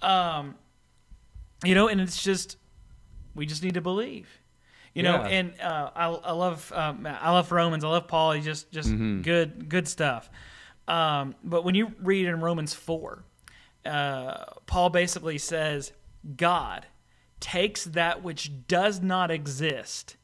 Um, 0.00 0.54
you 1.62 1.74
know, 1.74 1.86
and 1.86 2.00
it's 2.00 2.22
just 2.22 2.56
we 3.34 3.44
just 3.44 3.62
need 3.62 3.74
to 3.74 3.82
believe. 3.82 4.26
You 4.94 5.02
know, 5.02 5.16
and 5.28 5.52
uh, 5.60 5.90
I, 5.94 6.06
I 6.06 6.32
love 6.32 6.72
um, 6.74 7.06
I 7.06 7.30
love 7.30 7.52
Romans. 7.52 7.84
I 7.84 7.88
love 7.88 8.08
Paul. 8.08 8.32
He's 8.32 8.46
just 8.46 8.72
just 8.72 8.88
good 9.22 9.68
good 9.68 9.86
stuff. 9.86 10.30
Um, 10.88 11.34
but 11.44 11.62
when 11.62 11.74
you 11.74 11.92
read 12.00 12.24
in 12.24 12.40
Romans 12.40 12.72
four, 12.72 13.22
uh, 13.84 14.44
Paul 14.64 14.88
basically 14.88 15.36
says 15.36 15.92
God 16.38 16.86
takes 17.38 17.84
that 17.84 18.22
which 18.22 18.66
does 18.66 19.02
not 19.02 19.30
exist 19.30 20.16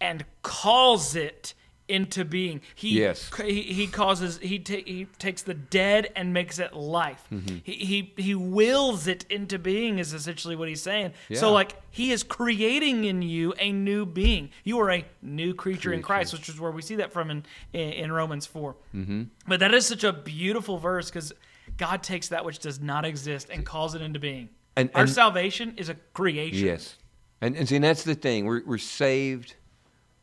and 0.00 0.24
calls 0.42 1.16
it 1.16 1.54
into 1.88 2.24
being. 2.24 2.60
He 2.74 3.00
Yes. 3.00 3.30
he, 3.44 3.62
he 3.62 3.86
causes 3.86 4.38
he 4.38 4.58
ta- 4.58 4.82
he 4.86 5.06
takes 5.18 5.42
the 5.42 5.54
dead 5.54 6.12
and 6.14 6.32
makes 6.32 6.58
it 6.58 6.74
life. 6.74 7.24
Mm-hmm. 7.32 7.56
He, 7.64 7.72
he 7.72 8.12
he 8.22 8.34
wills 8.34 9.06
it 9.06 9.24
into 9.30 9.58
being 9.58 9.98
is 9.98 10.12
essentially 10.12 10.54
what 10.56 10.68
he's 10.68 10.82
saying. 10.82 11.12
Yeah. 11.28 11.38
So 11.38 11.52
like 11.52 11.74
he 11.90 12.12
is 12.12 12.22
creating 12.22 13.04
in 13.04 13.22
you 13.22 13.54
a 13.58 13.72
new 13.72 14.04
being. 14.06 14.50
You 14.64 14.78
are 14.80 14.90
a 14.90 15.04
new 15.22 15.54
creature 15.54 15.92
in 15.92 16.02
Christ, 16.02 16.32
which 16.32 16.48
is 16.48 16.60
where 16.60 16.70
we 16.70 16.82
see 16.82 16.96
that 16.96 17.12
from 17.12 17.30
in 17.30 17.44
in, 17.72 17.92
in 17.92 18.12
Romans 18.12 18.46
4 18.46 18.76
Mm-hmm. 18.94 19.22
But 19.46 19.60
that 19.60 19.72
is 19.74 19.86
such 19.86 20.04
a 20.04 20.12
beautiful 20.12 20.78
verse 20.78 21.10
because 21.10 21.32
God 21.76 22.02
takes 22.02 22.28
that 22.28 22.44
which 22.44 22.58
does 22.58 22.80
not 22.80 23.04
exist 23.04 23.48
and 23.50 23.64
calls 23.64 23.94
it 23.94 24.02
into 24.02 24.18
being. 24.18 24.48
And- 24.76 24.90
Our 24.94 25.02
and- 25.02 25.10
salvation 25.10 25.74
is 25.76 25.88
a 25.88 25.94
creation. 26.12 26.66
Yes. 26.66 26.96
And, 27.40 27.56
and 27.56 27.68
see, 27.68 27.76
and 27.76 27.84
that's 27.84 28.02
the 28.02 28.14
thing. 28.16 28.46
We're, 28.46 28.62
we're 28.66 28.78
saved 28.78 29.54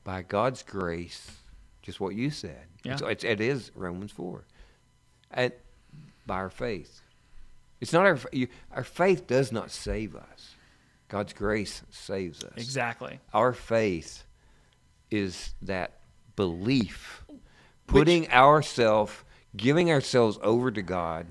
by 0.03 0.21
God's 0.21 0.63
grace, 0.63 1.31
just 1.85 1.99
what 1.99 2.15
you 2.15 2.31
said. 2.31 2.65
Yeah. 2.83 2.95
So 2.95 3.07
it's, 3.07 3.23
it 3.23 3.39
is 3.39 3.71
Romans 3.75 4.11
4. 4.11 4.43
And 5.31 5.53
by 6.25 6.35
our 6.35 6.49
faith. 6.49 7.01
It's 7.79 7.93
not 7.93 8.05
our, 8.05 8.17
you, 8.31 8.47
our 8.71 8.83
faith 8.83 9.27
does 9.27 9.51
not 9.51 9.69
save 9.69 10.15
us. 10.15 10.55
God's 11.07 11.33
grace 11.33 11.83
saves 11.91 12.43
us. 12.43 12.53
Exactly. 12.57 13.19
Our 13.33 13.53
faith 13.53 14.23
is 15.11 15.53
that 15.61 15.99
belief, 16.35 17.23
putting 17.85 18.31
ourselves, 18.31 19.13
giving 19.55 19.91
ourselves 19.91 20.39
over 20.41 20.71
to 20.71 20.81
God, 20.81 21.27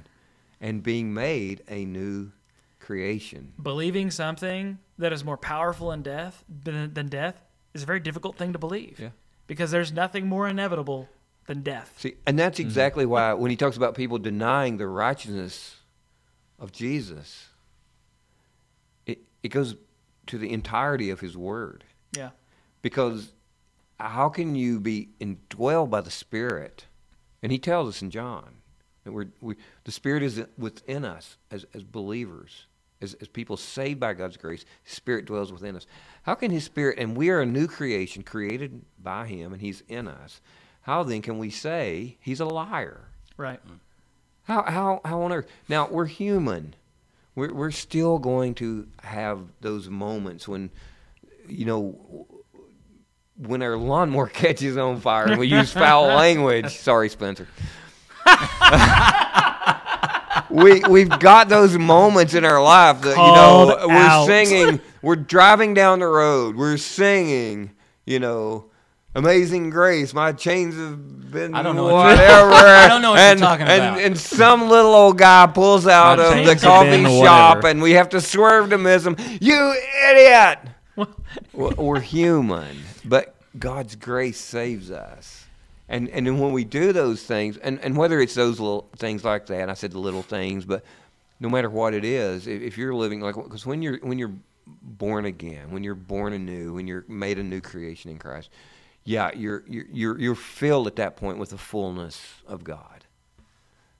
and 0.61 0.83
being 0.83 1.13
made 1.13 1.63
a 1.69 1.85
new 1.85 2.31
creation. 2.79 3.55
Believing 3.61 4.13
something 4.13 4.79
that 4.99 5.13
is 5.13 5.25
more 5.25 5.37
powerful 5.37 5.91
in 5.91 6.03
death 6.03 6.45
than, 6.49 6.95
than 6.95 7.09
death 7.09 7.41
is 7.75 7.83
a 7.83 7.87
very 7.87 8.01
difficult 8.01 8.37
thing 8.37 8.53
to 8.53 8.59
believe. 8.61 9.01
Yeah. 9.01 9.09
Because 9.47 9.71
there's 9.71 9.93
nothing 9.93 10.27
more 10.27 10.49
inevitable 10.49 11.09
than 11.47 11.63
death. 11.63 11.95
See, 11.99 12.15
and 12.27 12.39
that's 12.39 12.59
mm-hmm. 12.59 12.69
exactly 12.69 13.07
why 13.07 13.35
when 13.35 13.51
he 13.51 13.57
talks 13.57 13.77
about 13.77 13.95
people 13.95 14.19
denying 14.19 14.77
the 14.77 14.87
righteousness 14.87 15.77
of 16.59 16.73
Jesus, 16.73 17.49
it, 19.07 19.19
it 19.43 19.49
goes 19.49 19.77
to 20.27 20.39
the 20.39 20.53
entirety 20.53 21.11
of 21.11 21.21
his 21.21 21.37
word. 21.37 21.85
Yeah. 22.17 22.31
Because 22.83 23.33
how 24.01 24.29
can 24.29 24.55
you 24.55 24.81
be 24.81 25.11
indwelled 25.21 25.91
by 25.91 26.01
the 26.01 26.11
Spirit? 26.11 26.87
And 27.43 27.53
he 27.53 27.59
tells 27.59 27.89
us 27.89 28.03
in 28.03 28.11
John 28.11 28.57
that 29.05 29.13
we're, 29.13 29.29
we, 29.41 29.57
the 29.85 29.93
Spirit 29.93 30.23
is 30.23 30.43
within 30.57 31.05
us 31.05 31.37
as, 31.51 31.67
as 31.75 31.85
believers, 31.85 32.67
as, 33.05 33.15
as 33.15 33.29
people 33.29 33.57
saved 33.57 34.01
by 34.01 34.15
God's 34.15 34.37
grace. 34.37 34.65
Spirit 34.85 35.27
dwells 35.27 35.53
within 35.53 35.77
us. 35.77 35.87
How 36.25 36.35
can 36.35 36.51
His 36.51 36.65
Spirit, 36.65 36.99
and 36.99 37.17
we 37.17 37.31
are 37.31 37.41
a 37.41 37.47
new 37.47 37.69
creation 37.69 38.25
created 38.25 38.83
by 39.01 39.27
Him, 39.27 39.53
and 39.53 39.63
He's 39.63 39.85
in 39.89 40.09
us, 40.09 40.41
how 40.83 41.05
then 41.05 41.23
can 41.23 41.39
we 41.39 41.51
say 41.51 42.17
He's 42.21 42.41
a 42.41 42.45
liar? 42.45 43.03
Right. 43.37 43.61
How, 44.45 44.63
how, 44.63 45.01
how 45.05 45.23
on 45.23 45.33
earth? 45.33 45.47
Now, 45.69 45.89
we're 45.89 46.07
human. 46.07 46.75
We're, 47.35 47.53
we're 47.53 47.71
still 47.71 48.19
going 48.19 48.55
to 48.57 48.89
have 49.03 49.41
those 49.61 49.89
moments 49.89 50.47
when, 50.47 50.71
you 51.49 51.65
know, 51.65 52.27
when 53.37 53.63
our 53.63 53.77
lawnmower 53.77 54.29
catches 54.33 54.77
on 54.77 55.01
fire 55.01 55.27
and 55.29 55.39
we 55.39 55.47
use 55.49 55.73
foul 55.73 56.07
language. 56.17 56.77
Sorry, 56.77 57.09
Spencer. 57.09 57.49
we 60.55 60.81
we've 60.89 61.19
got 61.19 61.49
those 61.49 61.77
moments 61.77 62.35
in 62.35 62.45
our 62.45 62.63
life 62.63 63.01
that 63.03 63.11
you 63.11 63.17
know 63.17 63.77
we're 63.89 63.95
out. 63.95 64.27
singing, 64.27 64.81
we're 65.03 65.17
driving 65.17 65.75
down 65.75 65.99
the 65.99 66.07
road, 66.07 66.57
we're 66.57 66.77
singing, 66.77 67.73
you 68.07 68.21
know, 68.21 68.67
Amazing 69.17 69.71
Grace. 69.71 70.13
My 70.15 70.33
chains 70.33 70.75
have 70.77 71.31
been 71.31 71.55
I 71.55 71.63
don't 71.63 71.77
know 71.77 71.85
what 71.85 71.93
whatever. 72.17 72.51
you're- 72.51 72.61
I 72.61 72.89
don't 72.89 73.03
know 73.03 73.11
what 73.13 73.17
you're 73.19 73.27
and, 73.31 73.39
talking 73.41 73.67
and, 73.67 73.83
about. 73.83 74.01
And 74.01 74.19
some 74.19 74.69
little 74.69 74.95
old 74.95 75.19
guy 75.19 75.47
pulls 75.47 75.87
out 75.87 76.19
My 76.19 76.25
of 76.25 76.31
the 76.31 76.35
chains 76.45 76.51
have 76.53 76.61
coffee 76.63 76.91
been 76.91 77.05
shop, 77.05 77.57
whatever. 77.57 77.69
and 77.69 77.83
we 77.83 77.93
have 77.93 78.09
to 78.11 78.21
swerve 78.21 78.71
to 78.71 78.79
miss 78.79 79.05
him. 79.07 79.17
You 79.41 79.75
idiot! 80.11 80.59
Well, 81.53 81.73
we're 81.77 82.01
human, 82.01 82.77
but 83.05 83.35
God's 83.59 83.95
grace 83.97 84.39
saves 84.41 84.91
us. 84.91 85.44
And 85.95 86.09
and 86.11 86.27
then 86.27 86.41
when 86.41 86.53
we 86.53 86.65
do 86.65 86.93
those 86.93 87.23
things, 87.23 87.57
and, 87.57 87.79
and 87.79 87.97
whether 87.97 88.21
it's 88.21 88.35
those 88.35 88.59
little 88.59 88.89
things 88.97 89.23
like 89.23 89.47
that, 89.47 89.71
I 89.71 89.75
said 89.75 89.93
the 89.93 90.01
little 90.01 90.23
things, 90.23 90.65
but 90.65 90.83
no 91.39 91.49
matter 91.49 91.71
what 91.71 91.95
it 91.95 92.05
is, 92.05 92.49
if, 92.49 92.63
if 92.63 92.77
you're 92.77 92.93
living 92.95 93.21
like 93.21 93.37
because 93.37 93.65
when 93.65 93.81
you're 93.81 93.99
when 93.99 94.19
you're 94.19 94.35
born 94.67 95.25
again, 95.25 95.71
when 95.71 95.85
you're 95.85 95.95
born 95.95 96.33
anew, 96.33 96.75
when 96.75 96.89
you're 96.89 97.05
made 97.07 97.39
a 97.39 97.45
new 97.45 97.61
creation 97.61 98.11
in 98.11 98.19
Christ, 98.19 98.51
yeah, 99.05 99.31
you're 99.37 99.63
you're 99.69 100.19
you're, 100.19 100.35
filled 100.35 100.89
at 100.89 100.97
that 100.97 101.17
point 101.17 101.39
with 101.39 101.51
the 101.51 101.59
fullness 101.59 102.21
of 102.49 102.65
God. 102.65 103.05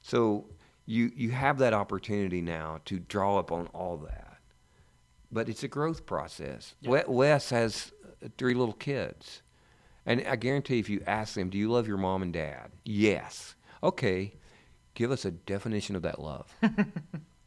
So 0.03 0.47
you 0.87 1.13
you 1.15 1.31
have 1.31 1.59
that 1.59 1.75
opportunity 1.75 2.41
now 2.41 2.81
to 2.87 2.99
draw 2.99 3.39
up 3.39 3.53
on 3.53 3.69
all 3.69 3.99
that, 3.99 4.39
but 5.31 5.49
it's 5.49 5.63
a 5.63 5.69
growth 5.69 6.07
process. 6.07 6.75
We- 6.83 7.03
Wes 7.07 7.51
has 7.51 7.93
three 8.37 8.55
little 8.55 8.75
kids, 8.75 9.43
and 10.07 10.25
I 10.27 10.37
guarantee 10.37 10.79
if 10.79 10.89
you 10.89 11.03
ask 11.07 11.35
them, 11.35 11.51
"Do 11.51 11.59
you 11.59 11.71
love 11.71 11.87
your 11.89 11.97
mom 11.99 12.23
and 12.23 12.33
dad?" 12.33 12.71
Yes. 12.85 13.55
Okay, 13.83 14.35
give 14.95 15.11
us 15.11 15.25
a 15.25 15.31
definition 15.31 15.97
of 15.97 16.03
that 16.03 16.21
love. 16.21 16.53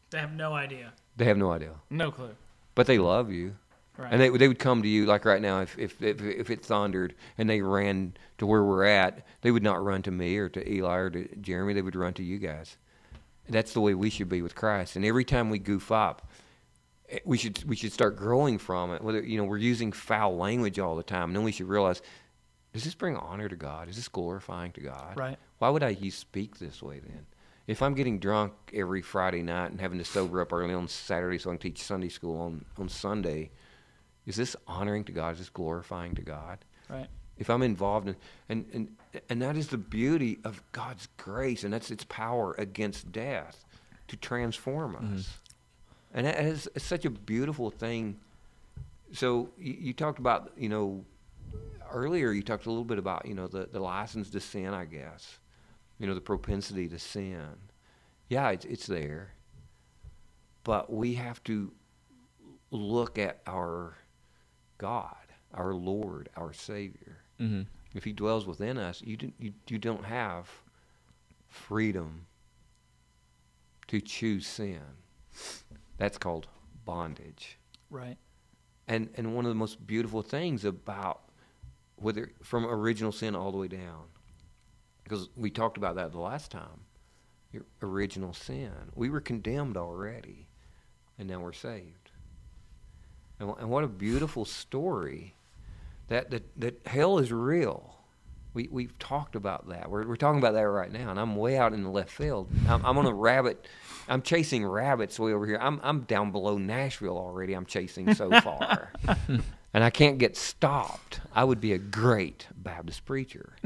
They 0.10 0.20
have 0.20 0.32
no 0.34 0.54
idea. 0.54 0.94
they 1.18 1.26
have 1.26 1.38
no 1.38 1.52
idea, 1.52 1.72
No 1.90 2.12
clue. 2.12 2.30
but 2.76 2.88
they 2.88 2.98
love 2.98 3.30
you. 3.30 3.56
Right. 3.98 4.10
And 4.14 4.22
they 4.22 4.30
they 4.30 4.48
would 4.48 4.58
come 4.60 4.82
to 4.84 4.88
you 4.88 5.06
like 5.06 5.26
right 5.26 5.42
now 5.42 5.60
if, 5.62 5.78
if 5.78 6.02
if 6.02 6.22
if 6.22 6.50
it 6.50 6.64
thundered 6.64 7.14
and 7.38 7.50
they 7.50 7.62
ran 7.62 8.14
to 8.38 8.46
where 8.46 8.64
we're 8.64 8.86
at, 8.86 9.26
they 9.42 9.52
would 9.52 9.64
not 9.64 9.84
run 9.84 10.04
to 10.04 10.12
me 10.12 10.38
or 10.38 10.48
to 10.50 10.72
Eli 10.72 10.96
or 10.96 11.10
to 11.10 11.36
Jeremy. 11.42 11.74
They 11.74 11.82
would 11.82 11.96
run 11.96 12.14
to 12.14 12.24
you 12.24 12.38
guys. 12.38 12.78
That's 13.50 13.74
the 13.74 13.82
way 13.82 13.96
we 13.96 14.10
should 14.10 14.30
be 14.30 14.42
with 14.42 14.56
Christ. 14.56 14.96
And 14.96 15.04
every 15.04 15.26
time 15.26 15.50
we 15.50 15.60
goof 15.60 15.92
up, 15.92 16.30
eh, 17.10 17.20
we 17.26 17.38
should 17.38 17.62
we 17.66 17.76
should 17.76 17.92
start 17.92 18.16
growing 18.16 18.60
from 18.60 18.92
it. 18.94 19.02
Whether 19.02 19.22
you 19.24 19.38
know 19.38 19.44
we're 19.46 19.58
using 19.58 19.92
foul 19.92 20.38
language 20.38 20.80
all 20.80 20.96
the 20.96 21.04
time, 21.04 21.30
and 21.32 21.36
then 21.36 21.44
we 21.44 21.52
should 21.52 21.68
realize, 21.68 22.02
does 22.78 22.84
this 22.84 22.94
bring 22.94 23.16
honor 23.16 23.50
to 23.50 23.56
God? 23.56 23.90
Is 23.90 23.96
this 23.96 24.08
glorifying 24.08 24.72
to 24.74 24.82
God? 24.82 25.18
Right. 25.18 25.40
Why 25.58 25.70
would 25.70 25.82
I 25.82 25.96
speak 26.10 26.60
this 26.60 26.84
way 26.84 27.00
then? 27.00 27.26
If 27.66 27.82
I'm 27.82 27.96
getting 27.96 28.20
drunk 28.20 28.54
every 28.72 29.02
Friday 29.02 29.42
night 29.42 29.72
and 29.72 29.82
having 29.82 29.98
to 29.98 30.06
sober 30.06 30.42
up 30.42 30.54
early 30.54 30.76
on 30.76 30.88
Saturday 30.88 31.40
so 31.40 31.50
I 31.50 31.54
can 31.54 31.60
teach 31.60 31.82
Sunday 31.82 32.10
school 32.10 32.40
on, 32.40 32.64
on 32.78 32.88
Sunday, 32.88 33.50
is 34.28 34.36
this 34.36 34.56
honoring 34.68 35.06
to 35.06 35.12
God? 35.12 35.34
Is 35.34 35.40
this 35.40 35.50
glorifying 35.50 36.14
to 36.16 36.22
God? 36.22 36.60
right. 36.88 37.08
If 37.40 37.50
I'm 37.50 37.64
involved 37.64 38.10
in 38.10 38.16
and, 38.48 38.66
and 38.74 39.22
and 39.28 39.42
that 39.42 39.58
is 39.58 39.70
the 39.70 39.78
beauty 39.78 40.38
of 40.44 40.62
God's 40.72 41.08
grace 41.18 41.64
and 41.64 41.74
that's 41.74 41.90
its 41.90 42.04
power 42.04 42.54
against 42.60 43.12
death 43.12 43.66
to 44.08 44.18
transform 44.18 44.96
us. 44.96 45.02
Mm-hmm. 45.02 46.18
And 46.18 46.28
that 46.28 46.40
is 46.46 46.70
it's 46.76 46.86
such 46.86 47.06
a 47.06 47.10
beautiful 47.10 47.72
thing. 47.72 48.20
So 49.14 49.50
you, 49.58 49.78
you 49.80 49.94
talked 49.94 50.20
about, 50.20 50.52
you 50.58 50.70
know, 50.70 51.04
earlier 51.92 52.32
you 52.32 52.42
talked 52.42 52.66
a 52.66 52.70
little 52.70 52.84
bit 52.84 53.00
about, 53.00 53.26
you 53.26 53.34
know, 53.34 53.48
the, 53.48 53.68
the 53.72 53.80
license 53.80 54.30
to 54.32 54.40
sin, 54.40 54.74
I 54.74 54.86
guess. 54.86 55.40
You 56.00 56.08
know, 56.08 56.14
the 56.14 56.22
propensity 56.22 56.88
to 56.90 57.00
sin. 57.00 57.46
Yeah, 58.30 58.50
it's 58.52 58.66
it's 58.66 58.86
there. 58.86 59.34
But 60.64 60.92
we 60.92 61.16
have 61.16 61.44
to 61.46 61.72
look 62.72 63.18
at 63.18 63.42
our 63.48 63.96
God, 64.78 65.16
our 65.54 65.74
Lord, 65.74 66.30
our 66.36 66.54
Savior. 66.54 67.18
Mm-hmm. 67.40 67.62
If 67.96 68.04
He 68.04 68.14
dwells 68.14 68.46
within 68.46 68.78
us, 68.78 69.02
you, 69.02 69.18
do, 69.18 69.32
you, 69.40 69.54
you 69.68 69.80
don't 69.80 70.06
have 70.06 70.50
freedom 71.48 72.26
to 73.88 74.02
choose 74.02 74.46
sin. 74.46 74.82
That's 75.98 76.18
called 76.18 76.48
bondage. 76.86 77.58
Right. 77.90 78.18
And, 78.88 79.10
and 79.16 79.36
one 79.36 79.46
of 79.46 79.50
the 79.50 79.56
most 79.56 79.86
beautiful 79.88 80.22
things 80.22 80.66
about 80.66 81.22
whether 81.98 82.32
from 82.44 82.66
original 82.66 83.12
sin 83.12 83.36
all 83.36 83.52
the 83.52 83.58
way 83.58 83.68
down, 83.68 84.06
because 85.04 85.30
we 85.36 85.50
talked 85.50 85.78
about 85.78 85.96
that 85.96 86.12
the 86.12 86.20
last 86.20 86.52
time, 86.52 86.82
your 87.52 87.64
original 87.82 88.34
sin. 88.34 88.72
We 88.96 89.10
were 89.10 89.22
condemned 89.22 89.78
already, 89.78 90.48
and 91.18 91.28
now 91.28 91.40
we're 91.40 91.54
saved. 91.54 92.12
And, 93.40 93.54
and 93.60 93.70
what 93.70 93.84
a 93.84 93.88
beautiful 93.88 94.46
story 94.46 95.36
that, 96.08 96.30
that, 96.32 96.44
that 96.60 96.88
hell 96.88 97.20
is 97.20 97.32
real. 97.32 97.96
We, 98.54 98.68
we've 98.72 98.98
talked 98.98 99.36
about 99.36 99.70
that. 99.70 99.90
We're, 99.90 100.08
we're 100.08 100.16
talking 100.16 100.40
about 100.40 100.54
that 100.54 100.62
right 100.62 100.92
now, 100.92 101.12
and 101.12 101.20
I'm 101.20 101.36
way 101.36 101.58
out 101.58 101.74
in 101.74 101.84
the 101.84 101.90
left 101.90 102.10
field. 102.10 102.50
I'm, 102.68 102.84
I'm 102.86 102.98
on 102.98 103.06
a 103.06 103.14
rabbit. 103.14 103.68
I'm 104.08 104.22
chasing 104.22 104.66
rabbits 104.66 105.20
way 105.20 105.34
over 105.34 105.46
here. 105.46 105.60
I'm, 105.62 105.80
I'm 105.84 106.02
down 106.02 106.32
below 106.32 106.58
Nashville 106.58 107.18
already. 107.18 107.54
I'm 107.54 107.66
chasing 107.66 108.14
so 108.14 108.30
far. 108.42 108.92
and 109.78 109.84
I 109.84 109.92
can't 109.92 110.18
get 110.18 110.36
stopped. 110.36 111.20
I 111.36 111.44
would 111.44 111.62
be 111.62 111.72
a 111.72 111.78
great 111.78 112.48
Baptist 112.58 113.06
preacher. 113.06 113.54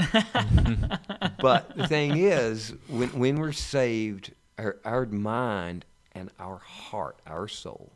but 1.40 1.74
the 1.78 1.88
thing 1.88 2.18
is, 2.18 2.74
when, 2.90 3.08
when 3.18 3.38
we're 3.38 3.54
saved, 3.54 4.34
our, 4.58 4.76
our 4.84 5.06
mind 5.06 5.86
and 6.12 6.30
our 6.38 6.58
heart, 6.58 7.16
our 7.26 7.48
soul, 7.48 7.94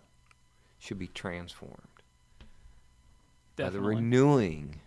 should 0.79 0.97
be 0.97 1.07
transformed 1.07 1.75
by 3.57 3.69
the 3.69 3.81
renewing 3.81 4.79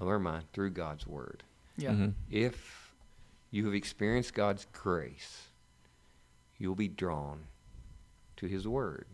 of 0.00 0.08
our 0.08 0.18
mind 0.18 0.46
through 0.54 0.70
God's 0.70 1.06
word. 1.06 1.42
Yeah. 1.76 1.90
Mhm. 1.90 2.14
If 2.30 2.94
you 3.50 3.66
have 3.66 3.74
experienced 3.74 4.32
God's 4.32 4.66
grace, 4.72 5.48
you'll 6.56 6.74
be 6.74 6.88
drawn 6.88 7.48
to 8.38 8.46
his 8.46 8.66
word. 8.66 9.04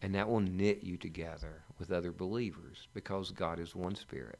And 0.00 0.14
that 0.14 0.28
will 0.28 0.40
knit 0.40 0.82
you 0.82 0.96
together 0.96 1.62
with 1.78 1.90
other 1.90 2.12
believers 2.12 2.86
because 2.94 3.30
God 3.30 3.58
is 3.58 3.74
one 3.74 3.96
spirit. 3.96 4.38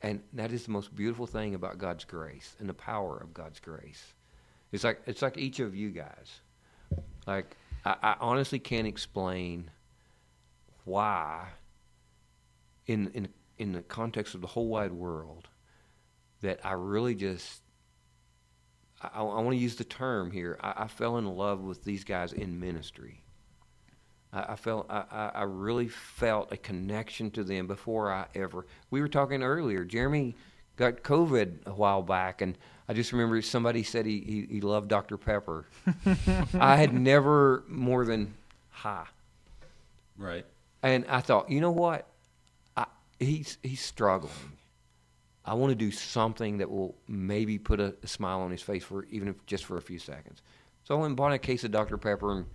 And 0.00 0.20
that 0.32 0.52
is 0.52 0.64
the 0.64 0.72
most 0.72 0.94
beautiful 0.94 1.26
thing 1.26 1.54
about 1.54 1.78
God's 1.78 2.04
grace 2.04 2.56
and 2.58 2.68
the 2.68 2.74
power 2.74 3.18
of 3.18 3.32
God's 3.32 3.60
grace. 3.60 4.14
It's 4.72 4.84
like 4.84 5.02
it's 5.06 5.22
like 5.22 5.38
each 5.38 5.60
of 5.60 5.76
you 5.76 5.90
guys. 5.90 6.40
Like 7.26 7.56
I, 7.84 7.96
I 8.02 8.16
honestly 8.20 8.58
can't 8.58 8.86
explain 8.86 9.70
why 10.84 11.48
in 12.86 13.10
in 13.14 13.28
in 13.58 13.72
the 13.72 13.82
context 13.82 14.34
of 14.34 14.40
the 14.40 14.46
whole 14.46 14.66
wide 14.66 14.92
world 14.92 15.48
that 16.40 16.58
I 16.64 16.72
really 16.72 17.14
just 17.14 17.62
I, 19.00 19.20
I 19.20 19.22
want 19.22 19.50
to 19.50 19.56
use 19.56 19.76
the 19.76 19.84
term 19.84 20.30
here. 20.30 20.58
I, 20.60 20.84
I 20.84 20.86
fell 20.88 21.18
in 21.18 21.26
love 21.26 21.60
with 21.60 21.84
these 21.84 22.02
guys 22.02 22.32
in 22.32 22.58
ministry. 22.58 23.21
I, 24.32 24.52
I 24.52 24.56
felt 24.56 24.86
I, 24.90 25.04
I 25.10 25.30
I 25.40 25.42
really 25.42 25.88
felt 25.88 26.52
a 26.52 26.56
connection 26.56 27.30
to 27.32 27.44
them 27.44 27.66
before 27.66 28.12
I 28.12 28.26
ever. 28.34 28.66
We 28.90 29.00
were 29.00 29.08
talking 29.08 29.42
earlier. 29.42 29.84
Jeremy 29.84 30.34
got 30.76 31.02
COVID 31.02 31.66
a 31.66 31.72
while 31.72 32.02
back, 32.02 32.40
and 32.40 32.56
I 32.88 32.94
just 32.94 33.12
remember 33.12 33.40
somebody 33.42 33.82
said 33.82 34.06
he 34.06 34.20
he, 34.20 34.54
he 34.54 34.60
loved 34.60 34.88
Dr 34.88 35.16
Pepper. 35.16 35.66
I 36.54 36.76
had 36.76 36.92
never 36.94 37.64
more 37.68 38.04
than 38.04 38.34
hi, 38.70 39.04
Right. 40.16 40.46
and 40.82 41.04
I 41.08 41.20
thought, 41.20 41.50
you 41.50 41.60
know 41.60 41.70
what, 41.70 42.06
I, 42.76 42.86
he's 43.20 43.58
he's 43.62 43.80
struggling. 43.80 44.32
I 45.44 45.54
want 45.54 45.70
to 45.72 45.74
do 45.74 45.90
something 45.90 46.58
that 46.58 46.70
will 46.70 46.94
maybe 47.08 47.58
put 47.58 47.80
a, 47.80 47.94
a 48.02 48.06
smile 48.06 48.40
on 48.42 48.52
his 48.52 48.62
face 48.62 48.84
for 48.84 49.04
even 49.10 49.26
if 49.28 49.44
just 49.46 49.64
for 49.64 49.76
a 49.76 49.82
few 49.82 49.98
seconds. 49.98 50.40
So 50.84 50.94
I 50.96 50.98
went 51.00 51.08
and 51.08 51.16
bought 51.16 51.32
a 51.32 51.38
case 51.38 51.64
of 51.64 51.72
Dr 51.72 51.98
Pepper 51.98 52.32
and 52.32 52.46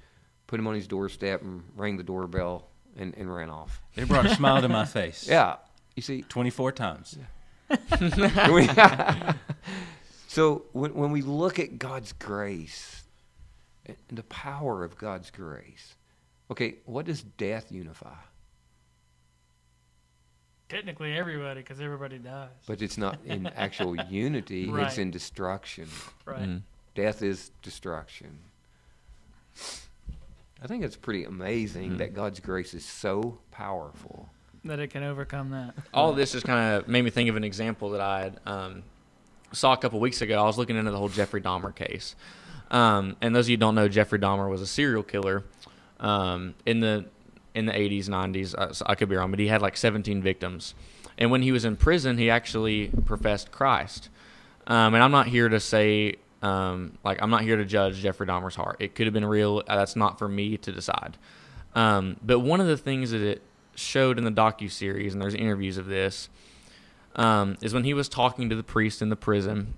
put 0.48 0.60
him 0.60 0.68
on 0.68 0.76
his 0.76 0.88
doorstep 0.88 1.42
and 1.42 1.64
rang 1.76 1.98
the 1.98 2.04
doorbell 2.04 2.68
and, 2.98 3.14
and 3.18 3.34
ran 3.34 3.50
off. 3.50 3.82
It 3.96 4.08
brought 4.08 4.26
a 4.26 4.36
smile 4.36 4.62
to 4.62 4.70
my 4.70 4.86
face. 5.00 5.28
Yeah, 5.28 5.58
you 5.96 6.02
see, 6.02 6.24
24 6.24 6.72
times. 6.72 7.18
we- 8.50 8.68
so 10.28 10.64
when, 10.74 10.94
when 10.94 11.12
we 11.12 11.22
look 11.22 11.60
at 11.60 11.78
God's 11.78 12.14
grace 12.14 13.04
and 13.86 13.98
the 14.12 14.24
power 14.24 14.84
of 14.84 14.98
God's 14.98 15.30
grace, 15.32 15.96
okay, 16.50 16.76
what 16.86 17.06
does 17.06 17.22
death 17.24 17.72
unify? 17.72 18.16
Technically, 20.70 21.18
everybody, 21.18 21.62
because 21.62 21.80
everybody 21.80 22.18
dies. 22.18 22.50
But 22.68 22.82
it's 22.82 22.98
not 22.98 23.20
in 23.26 23.48
actual 23.48 23.96
unity, 24.10 24.70
it's 24.74 24.98
in 24.98 25.12
destruction. 25.12 25.88
right. 26.26 26.42
Mhm. 26.42 26.62
Death 26.94 27.22
is 27.22 27.52
destruction. 27.62 28.40
I 30.62 30.68
think 30.68 30.84
it's 30.84 30.96
pretty 30.96 31.24
amazing 31.24 31.98
that 31.98 32.14
God's 32.14 32.40
grace 32.40 32.74
is 32.74 32.84
so 32.84 33.38
powerful. 33.52 34.30
That 34.66 34.80
it 34.80 34.88
can 34.88 35.04
overcome 35.04 35.52
that. 35.52 35.76
all 35.94 36.14
this 36.14 36.32
just 36.32 36.46
kind 36.46 36.76
of 36.76 36.88
made 36.88 37.04
me 37.04 37.10
think 37.10 37.30
of 37.30 37.36
an 37.36 37.44
example 37.44 37.92
that 37.92 38.02
I 38.02 38.22
had, 38.24 38.40
um, 38.46 38.84
saw 39.54 39.74
a 39.74 39.78
couple 39.78 40.00
weeks 40.00 40.22
ago. 40.22 40.42
I 40.42 40.46
was 40.46 40.58
looking 40.58 40.76
into 40.76 40.92
the 40.92 40.98
whole 40.98 41.10
Jeffrey 41.10 41.42
Dahmer 41.42 41.74
case, 41.74 42.16
um, 42.72 43.16
and 43.22 43.36
those 43.36 43.46
of 43.46 43.50
you 43.50 43.56
who 43.58 43.60
don't 43.62 43.76
know, 43.76 43.88
Jeffrey 43.88 44.20
Dahmer 44.20 44.50
was 44.50 44.62
a 44.62 44.68
serial 44.68 45.04
killer 45.04 45.44
um, 46.00 46.54
in 46.66 46.80
the 46.80 47.06
in 47.54 47.66
the 47.66 47.72
80s, 47.74 48.08
90s. 48.08 48.54
Uh, 48.56 48.74
so 48.74 48.86
I 48.88 48.96
could 48.96 49.10
be 49.10 49.16
wrong, 49.16 49.32
but 49.32 49.40
he 49.40 49.48
had 49.48 49.62
like 49.62 49.78
17 49.78 50.22
victims. 50.22 50.76
And 51.18 51.32
when 51.32 51.42
he 51.42 51.52
was 51.52 51.66
in 51.66 51.76
prison, 51.76 52.18
he 52.20 52.30
actually 52.30 52.92
professed 53.06 53.52
Christ. 53.52 54.10
Um, 54.68 54.94
and 54.94 55.04
I'm 55.04 55.12
not 55.12 55.28
here 55.28 55.50
to 55.50 55.60
say, 55.60 56.16
um, 56.42 56.98
like, 57.04 57.22
I'm 57.22 57.30
not 57.30 57.42
here 57.42 57.58
to 57.58 57.66
judge 57.66 57.96
Jeffrey 57.98 58.28
Dahmer's 58.28 58.56
heart. 58.56 58.78
It 58.80 58.96
could 58.96 59.08
have 59.08 59.14
been 59.14 59.26
real. 59.26 59.64
Uh, 59.68 59.78
That's 59.78 59.96
not 59.96 60.20
for 60.20 60.28
me 60.28 60.58
to 60.58 60.72
decide. 60.72 61.18
Um, 61.76 62.18
but 62.24 62.40
one 62.40 62.60
of 62.62 62.68
the 62.68 62.78
things 62.78 63.12
that 63.12 63.22
it 63.22 63.42
showed 63.76 64.18
in 64.18 64.24
the 64.24 64.32
docu 64.32 64.70
series, 64.72 65.14
and 65.14 65.22
there's 65.22 65.36
interviews 65.36 65.78
of 65.78 65.86
this, 65.88 66.30
um, 67.16 67.58
is 67.62 67.74
when 67.74 67.84
he 67.84 67.94
was 67.94 68.08
talking 68.10 68.50
to 68.50 68.56
the 68.56 68.64
priest 68.64 69.02
in 69.02 69.10
the 69.10 69.16
prison. 69.16 69.76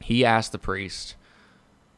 He 0.00 0.24
asked 0.24 0.52
the 0.52 0.58
priest, 0.58 1.14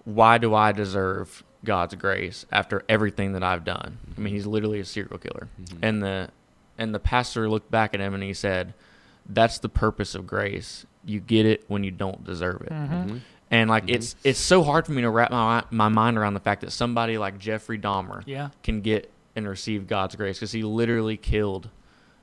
"Why 0.05 0.39
do 0.39 0.55
I 0.55 0.73
deserve 0.73 1.43
God's 1.65 1.95
grace 1.95 2.47
after 2.53 2.85
everything 2.89 3.33
that 3.33 3.43
I've 3.43 3.65
done?" 3.65 3.99
I 4.17 4.21
mean, 4.21 4.33
he's 4.35 4.47
literally 4.47 4.81
a 4.81 4.85
serial 4.85 5.19
killer, 5.19 5.49
and 5.83 6.03
the 6.03 6.31
and 6.79 6.95
the 6.95 7.01
pastor 7.01 7.49
looked 7.51 7.71
back 7.71 7.93
at 7.95 8.01
him 8.01 8.15
and 8.15 8.23
he 8.23 8.33
said, 8.33 8.73
"That's 9.29 9.59
the 9.59 9.69
purpose 9.69 10.15
of 10.15 10.27
grace. 10.27 10.87
You 11.05 11.21
get 11.21 11.45
it 11.45 11.65
when 11.69 11.85
you 11.85 11.91
don't 11.91 12.25
deserve 12.25 12.63
it." 12.63 12.71
Mm-hmm. 12.73 13.19
And 13.51 13.71
like 13.71 13.85
it's 13.89 14.15
it's 14.25 14.39
so 14.39 14.63
hard 14.63 14.85
for 14.87 14.93
me 14.93 15.03
to 15.03 15.11
wrap 15.11 15.31
my 15.31 15.65
my 15.71 15.89
mind 15.89 16.19
around 16.19 16.35
the 16.35 16.41
fact 16.41 16.61
that 16.61 16.71
somebody 16.71 17.17
like 17.19 17.39
Jeffrey 17.39 17.79
Dahmer 17.79 18.23
Yeah. 18.27 18.51
can 18.63 18.81
get 18.83 19.11
and 19.35 19.49
receive 19.49 19.87
God's 19.87 20.17
grace 20.17 20.39
because 20.39 20.53
he 20.53 20.63
literally 20.63 21.17
killed 21.17 21.69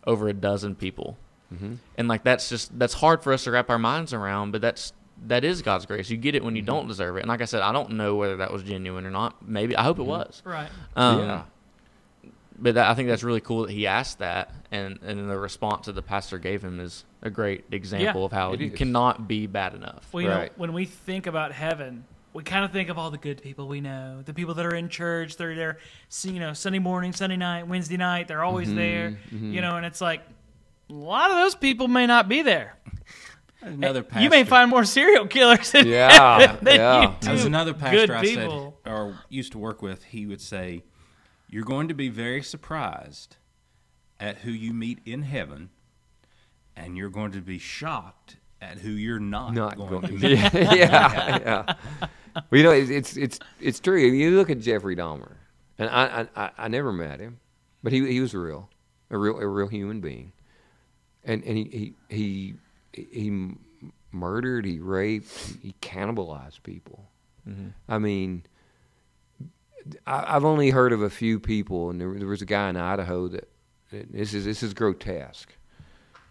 over 0.06 0.28
a 0.28 0.34
dozen 0.34 0.76
people. 0.76 1.18
Mhm. 1.54 1.78
And 1.98 2.08
like 2.08 2.24
that's 2.24 2.50
just 2.50 2.78
that's 2.78 2.96
hard 2.96 3.24
for 3.24 3.34
us 3.34 3.44
to 3.46 3.52
wrap 3.52 3.70
our 3.70 3.80
minds 3.80 4.14
around, 4.14 4.52
but 4.52 4.62
that's 4.62 4.94
that 5.28 5.44
is 5.44 5.62
God's 5.62 5.86
grace. 5.86 6.10
You 6.10 6.18
get 6.18 6.36
it 6.36 6.44
when 6.44 6.56
you 6.56 6.62
don't 6.62 6.88
deserve 6.88 7.16
it. 7.18 7.22
And 7.22 7.30
like 7.30 7.42
I 7.42 7.46
said, 7.46 7.62
I 7.62 7.72
don't 7.72 7.92
know 7.92 8.16
whether 8.16 8.38
that 8.38 8.52
was 8.52 8.64
genuine 8.64 9.06
or 9.06 9.12
not. 9.12 9.48
Maybe 9.48 9.76
I 9.76 9.84
hope 9.84 9.98
it 9.98 10.04
was. 10.06 10.42
Right. 10.46 10.68
Um, 10.96 11.20
Yeah. 11.20 11.42
But 12.58 12.76
that, 12.76 12.90
I 12.90 12.94
think 12.94 13.10
that's 13.10 13.24
really 13.24 13.42
cool 13.42 13.64
that 13.64 13.72
he 13.72 13.86
asked 13.88 14.20
that, 14.20 14.52
and 14.72 15.00
and 15.02 15.30
the 15.30 15.38
response 15.38 15.88
that 15.88 15.94
the 15.94 16.02
pastor 16.02 16.38
gave 16.38 16.64
him 16.64 16.80
is 16.80 17.04
a 17.22 17.30
great 17.30 17.66
example 17.72 18.24
of 18.26 18.32
how 18.32 18.54
you 18.54 18.68
is. 18.68 18.78
cannot 18.78 19.28
be 19.28 19.46
bad 19.48 19.74
enough. 19.74 20.08
Well, 20.14 20.22
you 20.22 20.30
know, 20.30 20.38
Right. 20.38 20.58
when 20.58 20.72
we 20.74 20.86
think 20.86 21.28
about 21.28 21.52
heaven, 21.52 22.06
we 22.34 22.44
kind 22.44 22.64
of 22.64 22.72
think 22.72 22.90
of 22.90 22.98
all 22.98 23.12
the 23.12 23.18
good 23.18 23.42
people 23.42 23.68
we 23.68 23.82
know, 23.82 24.22
the 24.24 24.34
people 24.34 24.54
that 24.54 24.66
are 24.66 24.76
in 24.76 24.88
church. 24.90 25.36
They're 25.38 25.56
there, 25.56 25.78
you 26.24 26.40
know, 26.40 26.54
Sunday 26.54 26.80
morning, 26.80 27.12
Sunday 27.14 27.36
night, 27.38 27.68
Wednesday 27.68 27.98
night. 27.98 28.28
They're 28.28 28.44
always 28.44 28.70
mm-hmm, 28.70 28.78
there, 28.78 29.10
mm-hmm. 29.34 29.54
you 29.54 29.62
know, 29.62 29.76
and 29.76 29.86
it's 29.86 30.00
like 30.02 30.22
a 30.90 30.94
lot 30.94 31.32
of 31.32 31.38
those 31.38 31.56
people 31.56 31.88
may 31.88 32.06
not 32.08 32.30
be 32.30 32.42
there. 32.42 32.78
Another 33.62 34.04
pastor. 34.04 34.24
You 34.24 34.30
may 34.30 34.44
find 34.44 34.70
more 34.70 34.86
serial 34.86 35.26
killers 35.28 35.74
in 35.74 35.88
Yeah, 35.88 36.40
heaven 36.40 36.64
than 36.64 36.76
yeah. 36.76 37.02
you 37.02 37.08
do 37.08 37.14
There 37.22 37.34
was 37.34 37.46
another 37.46 37.74
good 37.74 38.10
pastor 38.10 38.16
I 38.16 38.22
people. 38.22 38.78
said 38.84 38.94
or 38.94 39.20
used 39.30 39.54
to 39.54 39.58
work 39.58 39.82
with. 39.82 40.04
He 40.04 40.28
would 40.28 40.42
say, 40.42 40.84
"You're 41.56 41.64
going 41.64 41.88
to 41.88 41.94
be 41.94 42.10
very 42.10 42.44
surprised 42.44 43.38
at 44.20 44.40
who 44.40 44.52
you 44.52 44.74
meet 44.74 45.00
in 45.06 45.22
heaven, 45.22 45.70
and 46.76 46.98
you're 46.98 47.10
going 47.10 47.32
to 47.32 47.40
be 47.40 47.60
shocked 47.60 48.36
at 48.60 48.80
who 48.80 48.90
you're 48.90 49.22
not, 49.22 49.54
not 49.54 49.78
going, 49.78 49.90
going 49.90 50.02
to 50.02 50.08
to 50.08 50.14
meet." 50.14 50.54
yeah, 50.54 50.74
yeah, 50.76 51.40
yeah. 51.40 51.74
Well, 52.36 52.58
you 52.60 52.64
know, 52.64 52.72
it's, 52.72 52.90
it's 52.90 53.16
it's 53.16 53.40
it's 53.62 53.80
true. 53.80 53.98
You 53.98 54.32
look 54.32 54.50
at 54.50 54.60
Jeffrey 54.60 54.98
Dahmer, 54.98 55.32
and 55.78 55.90
I 55.90 56.28
I, 56.36 56.44
I- 56.46 56.52
I 56.58 56.68
never 56.68 56.92
met 56.92 57.22
him, 57.22 57.40
but 57.82 57.94
he 57.94 58.06
he 58.06 58.20
was 58.20 58.34
real, 58.34 58.70
a 59.10 59.18
real 59.18 59.40
a 59.40 59.48
real 59.48 59.68
human 59.70 60.02
being, 60.02 60.34
and 61.24 61.42
and 61.46 61.58
he 61.58 61.96
he 62.10 62.56
he, 62.92 63.08
he 63.14 63.56
murdered, 64.12 64.66
he 64.66 64.80
raped, 64.80 65.30
he 65.62 65.74
cannibalized 65.82 66.64
people. 66.64 67.06
Mm-hmm. 67.48 67.70
I 67.88 67.98
mean, 67.98 68.44
I, 70.06 70.36
I've 70.36 70.46
only 70.46 70.70
heard 70.70 70.94
of 70.94 71.02
a 71.02 71.10
few 71.10 71.40
people, 71.40 71.90
and 71.90 72.00
there, 72.00 72.14
there 72.14 72.28
was 72.28 72.42
a 72.42 72.46
guy 72.46 72.70
in 72.70 72.78
Idaho 72.78 73.28
that 73.30 73.50
this 73.92 74.34
is 74.34 74.46
this 74.46 74.64
is 74.64 74.74
grotesque. 74.74 75.54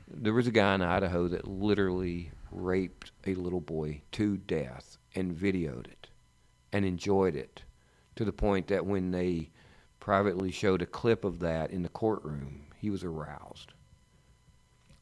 There 0.09 0.35
was 0.35 0.47
a 0.47 0.53
guy 0.53 0.75
in 0.75 0.83
Idaho 0.83 1.29
that 1.29 1.49
literally 1.49 2.31
raped 2.51 3.13
a 3.27 3.35
little 3.35 3.61
boy 3.61 4.03
to 4.13 4.37
death 4.37 4.99
and 5.15 5.35
videoed 5.35 5.87
it 5.87 6.09
and 6.73 6.85
enjoyed 6.85 7.35
it 7.35 7.63
to 8.17 8.25
the 8.25 8.33
point 8.33 8.69
that 8.69 8.87
when 8.87 9.11
they 9.11 9.51
privately 9.99 10.51
showed 10.51 10.83
a 10.83 10.87
clip 10.87 11.25
of 11.25 11.41
that 11.41 11.71
in 11.71 11.83
the 11.83 11.89
courtroom, 11.89 12.67
he 12.77 12.91
was 12.91 13.03
aroused. 13.03 13.73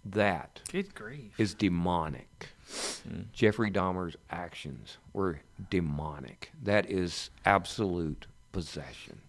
That 0.05 0.61
is 1.39 1.55
demonic. 1.55 2.49
Hmm. 3.09 3.23
Jeffrey 3.33 3.71
Dahmer's 3.71 4.17
actions 4.31 4.99
were 5.13 5.41
demonic. 5.71 6.53
That 6.63 6.91
is 6.91 7.31
absolute 7.45 8.27
possession. 8.53 9.21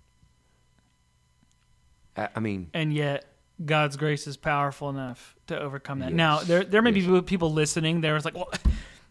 I, 2.16 2.30
I 2.36 2.40
mean, 2.40 2.70
and 2.74 2.94
yet 2.94 3.26
God's 3.64 3.98
grace 3.98 4.28
is 4.28 4.38
powerful 4.38 4.90
enough 4.90 5.36
to 5.48 5.60
overcome 5.60 6.00
that. 6.00 6.10
Yes. 6.10 6.16
Now, 6.16 6.40
there 6.40 6.64
there 6.64 6.82
may 6.82 6.92
Yes. 6.92 7.08
be 7.08 7.22
people 7.22 7.52
listening. 7.52 8.02
There's 8.02 8.26
like, 8.26 8.36
well, 8.36 8.52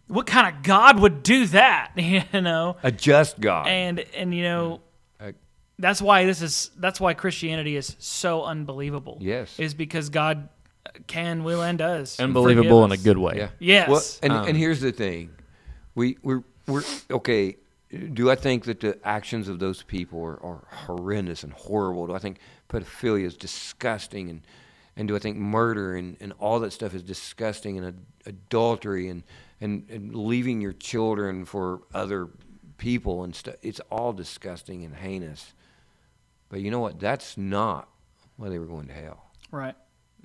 what 0.07 0.27
kind 0.27 0.55
of 0.55 0.63
God 0.63 1.01
would 1.01 1.23
do 1.23 1.47
that? 1.47 1.93
You 1.97 2.41
know, 2.41 2.77
a 2.83 2.93
just 2.93 3.41
God. 3.41 3.67
and 3.67 4.01
and 4.15 4.35
you 4.35 4.43
know, 4.43 4.81
that's 5.79 6.01
why 6.01 6.25
this 6.27 6.43
is 6.43 6.71
that's 6.79 7.01
why 7.01 7.15
Christianity 7.15 7.77
is 7.77 7.97
so 7.99 8.45
unbelievable. 8.45 9.19
Yes. 9.21 9.59
is 9.59 9.75
because 9.75 10.11
God 10.11 10.49
can, 11.07 11.43
will, 11.45 11.63
and 11.63 11.79
does 11.79 12.21
Unbelievable 12.21 12.85
in 12.85 12.93
a 12.93 12.97
good 12.97 13.17
way. 13.19 13.35
Yeah. 13.37 13.49
Yes. 13.59 13.89
Well, 13.89 14.03
and, 14.23 14.33
Um, 14.33 14.49
and 14.49 14.57
here's 14.57 14.81
the 14.81 14.93
thing, 14.93 15.31
we 15.95 16.19
we're 16.23 16.43
we're 16.67 16.83
okay. 17.11 17.57
Do 18.13 18.31
I 18.31 18.35
think 18.35 18.65
that 18.65 18.81
the 18.81 18.99
actions 19.05 19.49
of 19.49 19.59
those 19.59 19.83
people 19.83 20.23
are, 20.23 20.43
are 20.43 20.65
horrendous 20.71 21.43
and 21.45 21.53
horrible? 21.53 22.07
Do 22.07 22.15
I 22.15 22.19
think 22.19 22.39
pedophilia 22.69 23.25
is 23.25 23.37
disgusting 23.37 24.31
and 24.31 24.43
and 24.97 25.09
do 25.09 25.17
I 25.17 25.19
think 25.19 25.37
murder 25.37 25.97
and, 25.97 26.17
and 26.21 26.33
all 26.39 26.61
that 26.61 26.73
stuff 26.73 26.95
is 26.95 27.03
disgusting 27.03 27.79
and 27.79 27.87
ad- 27.87 28.07
adultery 28.27 29.09
and, 29.09 29.23
and, 29.61 29.89
and 29.89 30.15
leaving 30.15 30.61
your 30.61 30.73
children 30.73 31.45
for 31.45 31.81
other 31.95 32.29
people 32.77 33.25
and 33.25 33.35
stuff. 33.35 33.55
It's 33.63 33.81
all 33.91 34.13
disgusting 34.13 34.85
and 34.85 34.95
heinous. 34.95 35.55
But 36.51 36.61
you 36.61 36.71
know 36.71 36.81
what? 36.81 37.01
That's 37.01 37.39
not 37.39 37.89
why 38.37 38.51
they 38.51 38.59
were 38.59 38.67
going 38.67 38.89
to 38.89 38.93
hell. 38.93 39.31
Right. 39.51 39.75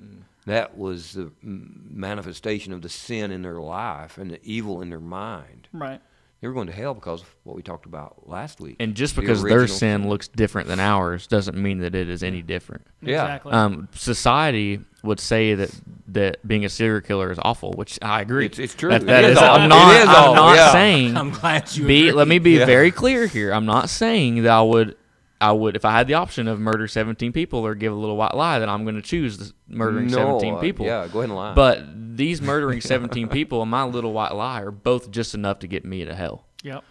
Mm. 0.01 0.23
That 0.45 0.77
was 0.77 1.13
the 1.13 1.32
manifestation 1.41 2.73
of 2.73 2.82
the 2.82 2.89
sin 2.89 3.32
in 3.32 3.41
their 3.41 3.60
life 3.60 4.17
and 4.17 4.32
the 4.32 4.39
evil 4.43 4.82
in 4.82 4.89
their 4.89 4.99
mind. 4.99 5.69
Right. 5.71 6.01
They 6.39 6.47
were 6.47 6.54
going 6.54 6.67
to 6.67 6.73
hell 6.73 6.93
because 6.93 7.21
of 7.23 7.36
what 7.45 7.56
we 7.56 7.63
talked 7.63 7.88
about 7.88 8.30
last 8.30 8.60
week. 8.60 8.76
And 8.80 8.93
just 8.93 9.15
The 9.15 9.21
because 9.21 9.41
their 9.41 9.58
original 9.62 9.78
sin 9.78 10.08
looks 10.10 10.28
different 10.28 10.67
than 10.67 10.80
ours 10.80 11.26
doesn't 11.26 11.58
mean 11.58 11.80
that 11.80 11.95
it 11.95 12.10
is 12.10 12.21
any 12.21 12.43
different. 12.43 12.86
Yeah. 13.02 13.23
Exactly. 13.23 13.54
Um, 13.54 13.88
society 13.95 14.80
would 15.04 15.19
say 15.19 15.56
that 15.56 15.71
that 16.10 16.47
being 16.47 16.63
a 16.63 16.69
serial 16.69 17.02
killer 17.02 17.32
is 17.32 17.39
awful, 17.41 17.71
which 17.73 17.97
I 18.04 18.21
agree. 18.21 18.45
It's- 18.45 18.60
it's 18.60 18.76
true. 18.76 18.89
That, 18.91 19.02
It 19.02 19.08
that 19.08 19.23
is 19.23 19.32
is- 19.32 19.38
I'm 19.39 19.67
not. 19.67 19.95
It 19.95 20.02
is 20.04 20.10
I'm 20.10 20.36
not 20.36 20.56
yeah. 20.56 20.71
saying. 20.71 21.17
I'm 21.21 21.32
glad 21.32 21.76
you 21.76 21.86
be. 21.88 22.10
agree. 22.10 22.12
Let 22.17 22.28
me 22.28 22.38
be 22.39 22.52
Yeah. 22.58 22.65
very 22.65 22.91
clear 22.91 23.26
here. 23.26 23.52
I'm 23.52 23.65
not 23.65 23.89
saying 23.89 24.43
that 24.43 24.52
I 24.52 24.62
would. 24.62 24.95
I 25.39 25.52
would, 25.52 25.76
if 25.76 25.86
I 25.86 25.91
had 25.91 26.08
the 26.08 26.15
option 26.15 26.47
of 26.47 26.60
murder 26.60 26.88
17 26.88 27.32
people 27.32 27.65
or 27.65 27.76
give 27.76 27.93
a 27.93 27.95
little 27.95 28.17
white 28.17 28.34
lie, 28.36 28.58
then 28.60 28.69
I'm 28.69 28.84
going 28.84 28.95
to 28.95 29.02
choose 29.02 29.38
the 29.38 29.54
murdering 29.67 30.08
No, 30.08 30.39
17 30.39 30.54
uh, 30.56 30.58
people. 30.60 30.86
yeah, 30.86 31.08
go 31.12 31.19
ahead 31.19 31.30
and 31.30 31.36
lie. 31.36 31.54
But 31.54 31.84
these 32.17 32.41
murdering 32.41 32.82
17 32.82 33.28
people 33.28 33.62
and 33.62 33.69
my 33.69 33.84
little 33.84 34.13
white 34.13 34.34
lie 34.34 34.62
are 34.62 34.71
both 34.71 35.12
just 35.12 35.36
enough 35.36 35.60
to 35.60 35.67
get 35.67 35.86
me 35.86 36.04
to 36.06 36.15
hell 36.15 36.45
Yep. 36.63 36.84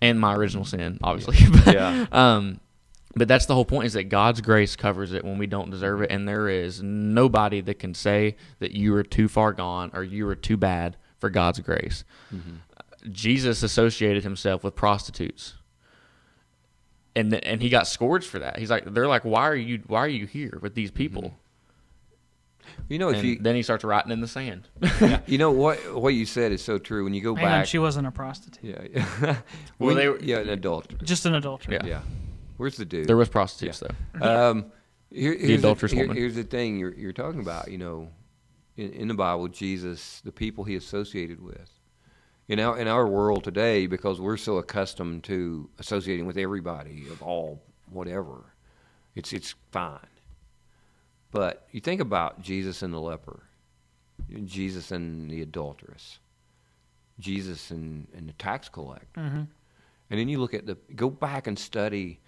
and 0.00 0.18
my 0.18 0.34
original 0.34 0.64
sin, 0.64 0.98
obviously. 1.02 1.36
But, 1.64 1.74
Yeah. 1.74 2.06
Um, 2.10 2.60
but 3.16 3.26
that's 3.28 3.46
the 3.46 3.54
whole 3.54 3.64
point 3.64 3.86
is 3.86 3.92
that 3.94 4.04
God's 4.04 4.40
grace 4.40 4.76
covers 4.76 5.12
it 5.12 5.24
when 5.24 5.36
we 5.36 5.46
don't 5.48 5.68
deserve 5.68 6.00
it, 6.00 6.10
and 6.12 6.26
there 6.28 6.48
is 6.48 6.80
nobody 6.82 7.60
that 7.60 7.78
can 7.80 7.92
say 7.92 8.36
that 8.60 8.70
you 8.70 8.94
are 8.94 9.02
too 9.02 9.26
far 9.28 9.52
gone 9.52 9.90
or 9.94 10.04
you 10.04 10.26
are 10.28 10.36
too 10.36 10.56
bad 10.56 10.96
for 11.18 11.28
God's 11.28 11.58
grace. 11.58 12.04
Mm-hmm. 12.32 13.10
Jesus 13.12 13.62
associated 13.62 14.22
himself 14.22 14.62
with 14.62 14.74
prostitutes, 14.76 15.54
and 17.16 17.30
th- 17.32 17.42
and 17.46 17.60
he 17.62 17.68
got 17.68 17.86
scourged 17.86 18.26
for 18.28 18.38
that. 18.38 18.58
He's 18.58 18.70
like, 18.70 18.84
they're 18.92 19.08
like, 19.08 19.24
why 19.24 19.48
are 19.48 19.56
you 19.56 19.82
why 19.86 20.00
are 20.00 20.08
you 20.08 20.26
here 20.26 20.58
with 20.62 20.74
these 20.74 20.90
people? 20.90 21.34
you 22.88 22.98
know, 22.98 23.08
if 23.08 23.16
And 23.16 23.24
you 23.28 23.38
then 23.40 23.54
he 23.56 23.62
starts 23.62 23.84
writing 23.84 24.12
in 24.12 24.20
the 24.20 24.28
sand. 24.28 24.68
you 25.26 25.38
know 25.38 25.50
what 25.50 25.78
what 25.94 26.14
you 26.14 26.26
said 26.26 26.52
is 26.52 26.62
so 26.62 26.78
true. 26.78 27.04
When 27.04 27.14
you 27.14 27.20
go 27.20 27.34
Hang 27.34 27.44
on, 27.46 27.50
back, 27.52 27.66
she 27.66 27.78
wasn't 27.78 28.06
a 28.06 28.10
prostitute. 28.10 28.62
yeah, 28.62 29.04
yeah. 29.22 29.36
Well, 29.78 29.94
they 29.94 30.08
were- 30.08 30.20
yeah, 30.20 30.38
an 30.38 30.48
adult. 30.50 31.02
Just 31.02 31.26
an 31.26 31.34
adulterer. 31.34 31.74
Yeah. 31.74 31.86
Yeah, 31.86 32.00
where's 32.56 32.76
the 32.76 32.84
dude? 32.84 33.06
there 33.06 33.16
was 33.16 33.28
prostitutes 33.28 33.80
though. 33.80 34.50
Um, 34.50 34.66
here, 35.10 35.36
here's, 35.36 35.60
adulterous 35.60 35.92
the, 35.92 35.98
here- 35.98 36.12
here's 36.14 36.34
the 36.36 36.44
thing 36.44 36.78
you're, 36.78 36.94
you're 36.94 37.12
talking 37.12 37.40
about. 37.40 37.70
You 37.70 37.78
know, 37.78 38.08
in, 38.76 38.92
in 38.92 39.08
the 39.08 39.14
Bible, 39.14 39.48
Jesus, 39.48 40.20
the 40.24 40.32
people 40.32 40.64
he 40.64 40.76
associated 40.76 41.40
with. 41.42 41.70
You 42.50 42.56
know, 42.56 42.74
in 42.74 42.88
our 42.88 43.06
world 43.06 43.44
today, 43.44 43.86
because 43.86 44.20
we're 44.20 44.36
so 44.36 44.58
accustomed 44.58 45.22
to 45.22 45.70
associating 45.78 46.26
with 46.26 46.36
everybody 46.36 47.06
of 47.08 47.22
all 47.22 47.62
whatever, 47.92 48.42
it's 49.14 49.32
it's 49.32 49.54
fine. 49.70 50.00
But 51.30 51.68
you 51.70 51.80
think 51.80 52.00
about 52.00 52.42
Jesus 52.42 52.82
and 52.82 52.92
the 52.92 52.98
leper, 52.98 53.44
Jesus 54.46 54.90
and 54.90 55.30
the 55.30 55.42
adulteress, 55.42 56.18
Jesus 57.20 57.70
and, 57.70 58.08
and 58.16 58.28
the 58.28 58.32
tax 58.32 58.68
collector. 58.68 59.20
Mm-hmm. 59.20 59.42
And 60.10 60.20
then 60.20 60.28
you 60.28 60.40
look 60.40 60.52
at 60.52 60.66
the 60.66 60.76
go 60.96 61.08
back 61.08 61.46
and 61.46 61.56
study 61.56 62.18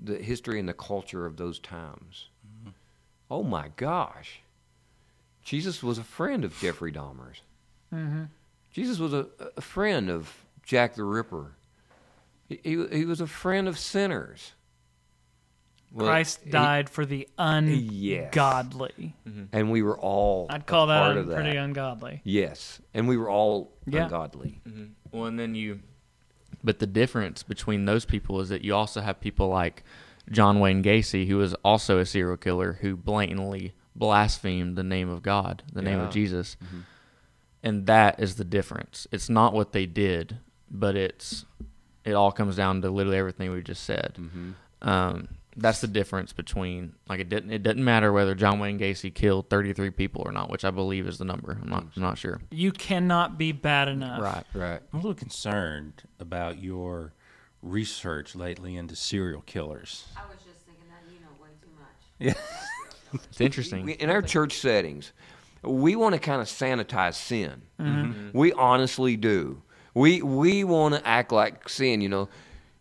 the 0.00 0.18
history 0.18 0.60
and 0.60 0.68
the 0.68 0.74
culture 0.74 1.26
of 1.26 1.38
those 1.38 1.58
times. 1.58 2.28
Oh 3.28 3.42
my 3.42 3.72
gosh. 3.74 4.42
Jesus 5.42 5.82
was 5.82 5.98
a 5.98 6.04
friend 6.04 6.44
of 6.44 6.56
Jeffrey 6.60 6.92
Dahmer's. 6.92 7.40
Mm-hmm. 7.92 8.26
Jesus 8.76 8.98
was 8.98 9.14
a, 9.14 9.26
a 9.56 9.62
friend 9.62 10.10
of 10.10 10.30
Jack 10.62 10.96
the 10.96 11.04
Ripper. 11.04 11.52
He, 12.46 12.60
he, 12.62 12.86
he 12.98 13.04
was 13.06 13.22
a 13.22 13.26
friend 13.26 13.68
of 13.68 13.78
sinners. 13.78 14.52
Well, 15.90 16.06
Christ 16.08 16.40
he- 16.44 16.50
died 16.50 16.90
for 16.90 17.06
the 17.06 17.26
Yes. 17.38 18.26
ungodly. 18.34 19.14
Mm-hmm. 19.26 19.44
and 19.54 19.70
we 19.70 19.80
were 19.80 19.98
all 19.98 20.46
I'd 20.50 20.66
call 20.66 20.84
a 20.84 20.88
that, 20.88 21.00
part 21.00 21.16
of 21.16 21.26
that. 21.28 21.36
pretty 21.36 21.56
ungodly. 21.56 22.20
yes, 22.22 22.82
and 22.92 23.08
we 23.08 23.16
were 23.16 23.30
all 23.30 23.72
Yeah. 23.86 24.04
ungodly. 24.04 24.60
Mm-hmm. 24.68 24.84
Well, 25.10 25.24
and 25.24 25.38
then 25.38 25.54
you, 25.54 25.80
but 26.62 26.78
the 26.78 26.86
difference 26.86 27.42
between 27.42 27.86
those 27.86 28.04
people 28.04 28.42
is 28.42 28.50
that 28.50 28.62
you 28.62 28.74
also 28.74 29.00
have 29.00 29.20
people 29.22 29.48
like 29.48 29.84
John 30.30 30.60
Wayne 30.60 30.82
Gacy, 30.82 31.26
who 31.28 31.38
was 31.38 31.54
also 31.64 31.98
a 31.98 32.04
serial 32.04 32.36
killer, 32.36 32.74
who 32.82 32.94
blatantly 32.94 33.72
blasphemed 33.94 34.76
the 34.76 34.82
name 34.84 35.08
of 35.08 35.22
God, 35.22 35.62
the 35.72 35.80
name 35.80 35.98
of 36.00 36.10
Jesus, 36.12 36.58
mm-hmm. 36.62 36.80
And 37.66 37.86
that 37.86 38.20
is 38.20 38.36
the 38.36 38.44
difference. 38.44 39.08
It's 39.10 39.28
not 39.28 39.52
what 39.52 39.72
they 39.72 39.86
did, 39.86 40.38
but 40.70 40.94
it's 40.94 41.44
it 42.04 42.12
all 42.12 42.30
comes 42.30 42.54
down 42.54 42.80
to 42.82 42.90
literally 42.90 43.18
everything 43.18 43.50
we 43.50 43.60
just 43.60 43.82
said. 43.82 44.16
Um, 44.82 45.28
that's 45.56 45.80
the 45.80 45.88
difference 45.88 46.32
between 46.32 46.94
like 47.08 47.18
it 47.18 47.28
didn't 47.28 47.50
it 47.50 47.64
doesn't 47.64 47.82
matter 47.82 48.12
whether 48.12 48.36
John 48.36 48.60
Wayne 48.60 48.78
Gacy 48.78 49.12
killed 49.12 49.50
33 49.50 49.90
people 49.90 50.22
or 50.24 50.30
not, 50.30 50.48
which 50.48 50.64
I 50.64 50.70
believe 50.70 51.08
is 51.08 51.18
the 51.18 51.24
number. 51.24 51.58
I'm 51.60 51.68
not 51.68 51.86
I'm 51.96 52.02
not 52.02 52.18
sure. 52.18 52.40
You 52.52 52.70
cannot 52.70 53.36
be 53.36 53.50
bad 53.50 53.88
enough. 53.88 54.22
Right. 54.22 54.44
Right. 54.54 54.80
I'm 54.92 55.00
a 55.00 55.02
little 55.02 55.14
concerned 55.14 56.04
about 56.20 56.62
your 56.62 57.14
research 57.62 58.36
lately 58.36 58.76
into 58.76 58.94
serial 58.94 59.40
killers. 59.40 60.06
I 60.16 60.20
was 60.28 60.38
just 60.44 60.60
thinking 60.66 60.84
that 60.88 61.02
you 61.12 61.18
know 61.18 61.42
way 61.42 61.50
too 61.60 61.70
much. 61.76 62.36
Yeah. 62.36 62.40
It's 63.30 63.40
interesting. 63.40 63.88
In 63.88 64.10
our 64.10 64.20
church 64.20 64.58
settings, 64.58 65.12
we 65.66 65.96
want 65.96 66.14
to 66.14 66.18
kind 66.20 66.40
of 66.40 66.46
sanitize 66.48 67.14
sin. 67.14 67.62
Mm-hmm. 67.80 68.36
We 68.38 68.52
honestly 68.52 69.16
do. 69.16 69.62
We 69.94 70.22
we 70.22 70.64
want 70.64 70.94
to 70.94 71.06
act 71.06 71.32
like 71.32 71.68
sin. 71.68 72.00
You 72.00 72.08
know, 72.08 72.28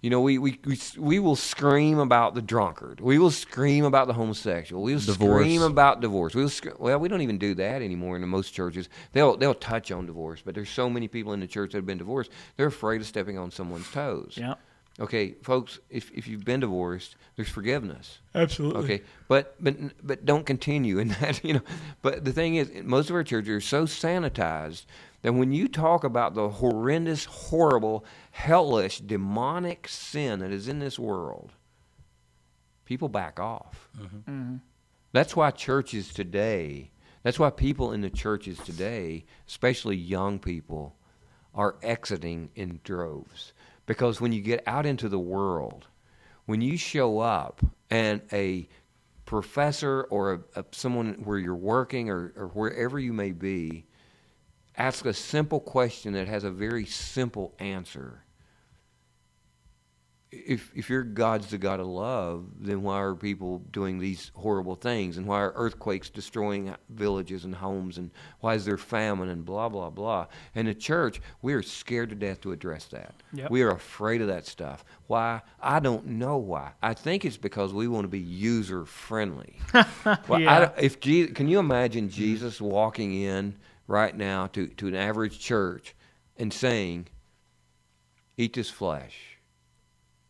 you 0.02 0.10
know. 0.10 0.22
We, 0.22 0.38
we 0.38 0.60
we 0.66 0.78
we 0.98 1.20
will 1.20 1.36
scream 1.36 1.98
about 2.00 2.36
the 2.36 2.42
drunkard. 2.42 3.00
We 3.00 3.18
will 3.20 3.32
scream 3.32 3.86
about 3.86 4.08
the 4.08 4.14
homosexual. 4.14 4.84
We 4.84 4.94
will 4.94 5.00
Divorce. 5.02 5.42
scream 5.44 5.62
about 5.62 6.02
divorce. 6.02 6.36
We'll 6.36 6.50
sc- 6.50 6.78
well, 6.80 7.00
we 7.00 7.08
don't 7.08 7.22
even 7.22 7.38
do 7.38 7.56
that 7.56 7.82
anymore 7.82 8.18
in 8.18 8.28
most 8.28 8.52
churches. 8.54 8.90
They'll 9.14 9.38
they'll 9.38 9.54
touch 9.54 9.92
on 9.92 10.06
divorce, 10.06 10.42
but 10.44 10.56
there's 10.56 10.70
so 10.70 10.90
many 10.90 11.08
people 11.08 11.34
in 11.34 11.40
the 11.40 11.48
church 11.48 11.72
that 11.72 11.78
have 11.78 11.86
been 11.86 11.98
divorced. 11.98 12.32
They're 12.58 12.68
afraid 12.68 13.02
of 13.02 13.08
stepping 13.08 13.38
on 13.38 13.50
someone's 13.52 13.90
toes. 13.92 14.36
Yeah. 14.38 14.56
Okay, 15.00 15.36
folks, 15.44 15.80
if 15.90 16.10
if 16.12 16.28
you've 16.28 16.46
been 16.46 16.62
divorced, 16.62 17.18
there's 17.36 17.50
forgiveness. 17.50 18.20
Absolutely. 18.34 18.84
Okay, 18.84 19.04
but 19.28 19.56
but 19.60 19.76
but 20.06 20.26
don't 20.26 20.46
continue 20.46 21.00
in 21.00 21.08
that. 21.20 21.44
You 21.44 21.56
know, 21.56 21.62
but 22.02 22.24
the 22.24 22.32
thing 22.32 22.56
is, 22.56 22.72
most 22.84 23.10
of 23.10 23.16
our 23.16 23.24
churches 23.24 23.50
are 23.50 23.62
so 23.62 23.86
sanitized 23.86 24.86
that 25.22 25.34
when 25.34 25.52
you 25.52 25.68
talk 25.68 26.04
about 26.04 26.34
the 26.34 26.48
horrendous, 26.48 27.26
horrible, 27.26 28.06
hellish, 28.32 29.00
demonic 29.00 29.88
sin 29.88 30.40
that 30.40 30.52
is 30.52 30.68
in 30.68 30.80
this 30.80 30.98
world, 30.98 31.52
people 32.86 33.10
back 33.10 33.40
off. 33.40 33.90
Mm-hmm. 34.00 34.32
Mm-hmm. 34.32 34.56
That's 35.12 35.36
why 35.36 35.52
churches 35.52 36.14
today. 36.14 36.92
That's 37.24 37.40
why 37.40 37.50
people 37.50 37.92
in 37.92 38.02
the 38.02 38.10
churches 38.10 38.60
today, 38.60 39.26
especially 39.48 39.96
young 39.98 40.40
people, 40.40 40.96
are 41.54 41.78
exiting 41.82 42.50
in 42.56 42.80
droves. 42.84 43.54
Because 43.86 44.20
when 44.20 44.32
you 44.32 44.42
get 44.42 44.64
out 44.66 44.86
into 44.86 45.10
the 45.10 45.20
world, 45.20 45.88
when 46.46 46.62
you 46.62 46.78
show 46.78 47.20
up 47.20 47.62
and 47.90 48.22
a 48.32 48.68
professor 49.26 50.04
or 50.10 50.34
a, 50.34 50.40
a, 50.60 50.66
someone 50.72 51.22
where 51.24 51.38
you're 51.38 51.56
working 51.56 52.10
or, 52.10 52.34
or 52.36 52.48
wherever 52.50 53.00
you 53.00 53.14
may 53.14 53.32
be 53.32 53.86
ask 54.78 55.06
a 55.06 55.14
simple 55.14 55.60
question 55.60 56.14
that 56.14 56.28
has 56.28 56.44
a 56.44 56.52
very 56.52 56.86
simple 56.86 57.54
answer. 57.60 58.25
If, 60.46 60.72
if 60.76 60.90
your 60.90 61.04
God's 61.04 61.48
the 61.48 61.58
God 61.58 61.80
of 61.80 61.88
love, 61.88 62.46
then 62.60 62.84
why 62.84 63.00
are 63.02 63.16
people 63.16 63.60
doing 63.72 64.00
these 64.00 64.32
horrible 64.36 64.76
things? 64.76 65.18
And 65.18 65.26
why 65.26 65.40
are 65.42 65.54
earthquakes 65.56 66.10
destroying 66.10 66.76
villages 66.90 67.46
and 67.46 67.56
homes? 67.56 67.98
And 67.98 68.12
why 68.42 68.56
is 68.56 68.66
there 68.66 68.78
famine 68.78 69.30
and 69.30 69.46
blah, 69.46 69.70
blah, 69.70 69.90
blah? 69.90 70.28
And 70.54 70.68
the 70.68 70.74
church, 70.74 71.22
we 71.42 71.54
are 71.54 71.62
scared 71.62 72.10
to 72.10 72.16
death 72.16 72.42
to 72.42 72.52
address 72.52 72.86
that. 72.86 73.16
Yep. 73.34 73.50
We 73.50 73.62
are 73.62 73.72
afraid 73.72 74.22
of 74.22 74.28
that 74.28 74.46
stuff. 74.46 74.84
Why? 75.08 75.42
I 75.62 75.80
don't 75.80 76.06
know 76.06 76.38
why. 76.38 76.72
I 76.82 76.94
think 76.94 77.24
it's 77.26 77.38
because 77.38 77.74
we 77.74 77.88
want 77.88 78.04
to 78.04 78.10
be 78.10 78.20
user 78.20 78.86
friendly. 78.86 79.58
well, 80.28 80.40
Yeah. 80.40 80.72
I 80.76 80.82
if 80.82 81.00
Je- 81.00 81.28
can 81.28 81.48
you 81.48 81.60
imagine 81.60 82.10
Jesus 82.10 82.60
walking 82.60 83.14
in 83.14 83.56
right 83.88 84.16
now 84.16 84.48
to, 84.48 84.68
to 84.68 84.88
an 84.88 84.96
average 84.96 85.40
church 85.40 85.96
and 86.38 86.52
saying, 86.52 87.08
"Eat 88.38 88.54
this 88.54 88.70
flesh 88.70 89.35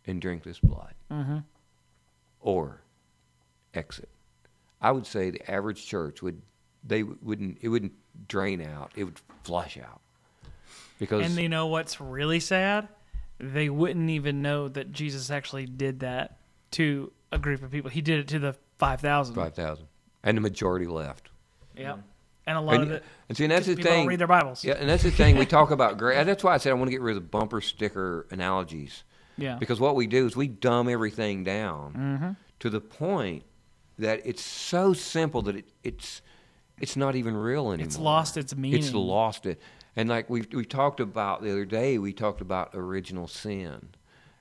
and 0.08 0.22
drink 0.22 0.44
this 0.44 0.60
blood," 0.60 0.94
Mm-hmm. 1.12 1.38
or 2.42 2.82
exit? 3.74 4.10
I 4.82 4.92
would 4.92 5.06
say 5.06 5.30
the 5.32 5.50
average 5.52 5.86
church 5.86 6.22
would 6.22 6.42
they 6.84 7.04
wouldn't 7.04 7.58
it 7.62 7.70
wouldn't 7.70 7.94
drain 8.28 8.62
out; 8.62 8.92
it 8.96 9.04
would 9.06 9.20
flush 9.44 9.78
out 9.78 10.02
because 11.00 11.26
And 11.26 11.36
you 11.42 11.50
know 11.50 11.68
what's 11.68 12.00
really 12.00 12.40
sad? 12.40 12.88
They 13.40 13.70
wouldn't 13.70 14.10
even 14.10 14.42
know 14.42 14.68
that 14.70 14.92
Jesus 14.92 15.30
actually 15.30 15.66
did 15.66 16.00
that 16.02 16.38
to 16.72 17.12
a 17.32 17.38
group 17.40 17.64
of 17.64 17.72
people. 17.72 17.90
He 17.90 18.02
did 18.02 18.20
it 18.20 18.28
to 18.30 18.40
the 18.40 18.56
5,000. 18.80 19.36
five 19.36 19.54
thousand. 19.56 19.88
and 20.24 20.38
the 20.38 20.42
majority 20.42 20.86
left. 20.88 21.30
Yeah. 21.76 21.98
And 22.48 22.58
a 22.58 22.62
lot 22.62 22.76
And, 22.76 22.84
of 22.84 22.92
it. 22.92 23.04
and 23.28 23.38
see, 23.38 23.44
and 23.46 23.52
that's 23.52 23.66
the 23.66 23.76
people 23.76 23.92
thing. 23.92 24.00
don't 24.02 24.08
read 24.08 24.20
their 24.20 24.28
Bibles. 24.28 24.64
Yeah, 24.64 24.74
and 24.74 24.88
that's 24.88 25.02
the 25.04 25.10
thing 25.12 25.36
we 25.36 25.46
talk 25.48 25.72
about. 25.72 25.98
Great. 25.98 26.24
That's 26.26 26.44
why 26.44 26.54
I 26.54 26.58
said 26.58 26.70
I 26.72 26.76
want 26.76 26.88
to 26.88 26.92
get 26.92 27.02
rid 27.02 27.18
of 27.18 27.24
the 27.24 27.28
bumper 27.28 27.60
sticker 27.60 28.28
analogies 28.30 29.04
Yeah. 29.38 29.58
because 29.60 29.80
what 29.80 29.96
we 29.96 30.08
do 30.08 30.26
is 30.26 30.36
we 30.36 30.48
dumb 30.48 30.88
everything 30.90 31.44
down 31.44 31.94
Mm-hmm. 31.94 32.32
to 32.60 32.70
the 32.70 32.82
point 32.82 33.44
that 34.00 34.22
it's 34.26 34.42
so 34.44 34.94
simple 34.94 35.42
that 35.44 35.56
it, 35.58 35.66
it's 35.84 36.22
it's 36.80 36.98
not 36.98 37.16
even 37.16 37.36
real 37.38 37.72
anymore. 37.72 37.86
It's 37.88 37.98
lost 37.98 38.36
its 38.38 38.54
meaning. 38.56 38.80
It's 38.80 38.94
lost 38.94 39.46
it. 39.46 39.62
And 39.96 40.10
like 40.10 40.30
we 40.30 40.42
we 40.52 40.66
talked 40.66 41.00
about 41.00 41.42
the 41.42 41.52
other 41.52 41.64
day, 41.66 41.98
we 41.98 42.12
talked 42.12 42.42
about 42.42 42.72
original 42.74 43.28
sin, 43.30 43.90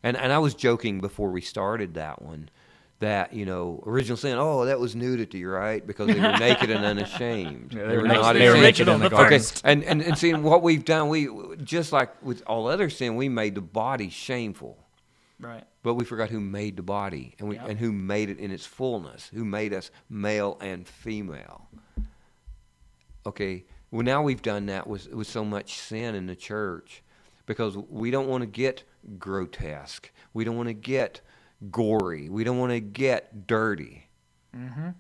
and 0.02 0.16
and 0.16 0.32
I 0.32 0.38
was 0.38 0.54
joking 0.54 1.00
before 1.00 1.30
we 1.30 1.40
started 1.40 1.94
that 1.94 2.20
one. 2.22 2.48
That 3.00 3.32
you 3.34 3.44
know, 3.44 3.82
original 3.86 4.16
sin. 4.16 4.36
Oh, 4.38 4.64
that 4.64 4.80
was 4.80 4.96
nudity, 4.96 5.44
right? 5.44 5.84
Because 5.86 6.08
they 6.08 6.18
were 6.18 6.32
naked 6.38 6.70
and 6.70 6.84
unashamed. 6.84 7.72
Yeah, 7.74 7.86
they 7.86 7.96
were 7.98 8.02
naked- 8.04 8.22
not 8.22 8.32
they 8.34 8.48
were 8.48 8.56
naked 8.56 8.88
in 8.88 8.98
the 9.00 9.14
Okay, 9.14 9.40
and 9.62 9.84
and 9.84 10.02
and 10.02 10.16
seeing 10.18 10.42
what 10.42 10.62
we've 10.62 10.84
done, 10.84 11.08
we 11.08 11.28
just 11.62 11.92
like 11.92 12.20
with 12.22 12.42
all 12.46 12.66
other 12.66 12.88
sin, 12.90 13.14
we 13.16 13.28
made 13.28 13.54
the 13.54 13.60
body 13.60 14.08
shameful, 14.10 14.78
Right. 15.44 15.64
but 15.82 15.94
we 15.94 16.04
forgot 16.04 16.30
who 16.30 16.40
made 16.40 16.76
the 16.76 16.82
body 16.82 17.34
and 17.38 17.48
we 17.48 17.56
Yep. 17.56 17.68
and 17.68 17.78
who 17.78 17.92
made 17.92 18.30
it 18.30 18.38
in 18.38 18.50
its 18.50 18.64
fullness, 18.66 19.28
who 19.34 19.44
made 19.44 19.72
us 19.74 19.90
male 20.08 20.56
and 20.60 20.88
female. 20.88 21.68
Okay, 23.26 23.64
well 23.90 24.02
now 24.02 24.22
we've 24.22 24.42
done 24.42 24.66
that 24.66 24.86
with 24.86 25.08
with 25.12 25.26
so 25.26 25.44
much 25.44 25.78
sin 25.78 26.14
in 26.14 26.26
the 26.26 26.36
church, 26.36 27.02
because 27.46 27.76
we 27.76 28.10
don't 28.10 28.28
want 28.28 28.42
to 28.42 28.46
get 28.46 28.84
grotesque, 29.18 30.10
we 30.32 30.44
don't 30.44 30.56
want 30.56 30.68
to 30.68 30.74
get 30.74 31.20
gory, 31.70 32.28
we 32.28 32.44
don't 32.44 32.58
want 32.58 32.72
to 32.72 32.80
get 32.80 33.46
dirty. 33.46 34.08
Mm-hmm. 34.56 34.90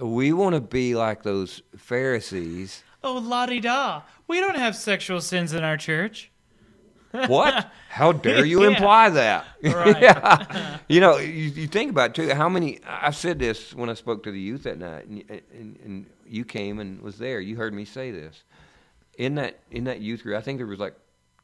We 0.00 0.32
want 0.32 0.54
to 0.54 0.60
be 0.60 0.94
like 0.94 1.22
those 1.22 1.62
Pharisees. 1.76 2.82
Oh, 3.04 3.14
la 3.18 3.46
di 3.46 3.60
da. 3.60 4.02
We 4.26 4.40
don't 4.40 4.56
have 4.56 4.74
sexual 4.74 5.20
sins 5.20 5.52
in 5.52 5.62
our 5.64 5.76
church. 5.76 6.30
What? 7.12 7.70
How 7.88 8.12
dare 8.12 8.44
you 8.44 8.62
Yeah. 8.62 8.68
imply 8.68 9.10
that? 9.10 9.46
Right. 9.62 10.02
yeah. 10.02 10.78
You 10.88 11.00
know, 11.00 11.18
you, 11.18 11.44
you 11.44 11.66
think 11.68 11.90
about 11.90 12.10
it 12.10 12.14
too. 12.14 12.34
How 12.34 12.48
many? 12.48 12.80
I've 12.86 13.16
said 13.16 13.38
this 13.38 13.74
when 13.74 13.88
I 13.90 13.94
spoke 13.94 14.22
to 14.24 14.30
the 14.32 14.40
youth 14.40 14.64
that 14.64 14.78
night, 14.78 15.06
and, 15.06 15.24
and, 15.52 15.78
and 15.84 16.06
you 16.26 16.44
came 16.44 16.78
and 16.80 17.00
was 17.00 17.18
there. 17.18 17.40
You 17.40 17.56
heard 17.56 17.72
me 17.74 17.84
say 17.84 18.10
this. 18.10 18.42
In 19.18 19.34
that 19.36 19.60
in 19.70 19.84
that 19.84 20.00
youth 20.00 20.22
group, 20.22 20.36
I 20.36 20.40
think 20.40 20.58
there 20.58 20.66
was 20.66 20.78
like 20.80 20.94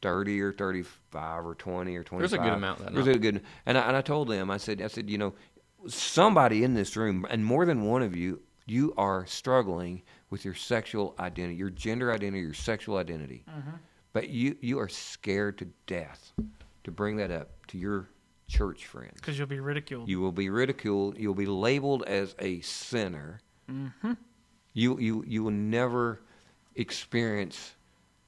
thirty 0.01 0.41
or 0.41 0.53
thirty-five 0.53 1.45
or 1.45 1.55
twenty 1.55 1.97
or 1.97 2.03
twenty. 2.03 2.23
was 2.23 2.33
a 2.33 2.39
good 2.39 2.53
amount 2.55 2.79
that 2.81 2.95
night. 2.95 3.07
a 3.09 3.19
good, 3.19 3.43
and 3.67 3.77
I, 3.79 3.83
and 3.83 3.97
I 3.97 4.01
told 4.01 4.29
them, 4.29 4.51
I 4.51 4.57
said, 4.57 4.81
I 4.81 4.87
said, 4.87 5.11
you 5.11 5.19
know, 5.19 5.35
somebody 5.87 6.65
in 6.65 6.75
this 6.75 6.97
room, 6.97 7.27
and 7.31 7.45
more 7.45 7.67
than 7.67 7.85
one 7.85 8.03
of 8.03 8.17
you, 8.17 8.41
you 8.67 8.95
are 8.97 9.27
struggling 9.27 10.03
with 10.31 10.45
your 10.45 10.55
sexual 10.55 11.15
identity, 11.19 11.55
your 11.57 11.71
gender 11.71 12.13
identity, 12.13 12.41
your 12.41 12.55
sexual 12.55 12.97
identity. 12.97 13.45
Mm-hmm. 13.49 13.71
But 14.19 14.31
you, 14.31 14.57
you 14.61 14.81
are 14.81 14.89
scared 14.89 15.59
to 15.59 15.69
death 15.87 16.33
to 16.83 16.91
bring 16.91 17.19
that 17.19 17.31
up 17.31 17.51
to 17.69 17.79
your 17.79 18.09
church 18.49 18.87
friends. 18.87 19.13
Because 19.15 19.39
you'll 19.39 19.47
be 19.47 19.61
ridiculed. 19.61 20.09
You 20.09 20.19
will 20.19 20.33
be 20.33 20.51
ridiculed. 20.51 21.17
You'll 21.17 21.35
be 21.35 21.47
labeled 21.47 22.03
as 22.03 22.35
a 22.41 22.59
sinner. 22.63 23.39
You, 24.75 24.99
you, 24.99 25.25
you 25.25 25.45
will 25.45 25.53
never 25.53 26.21
experience 26.75 27.75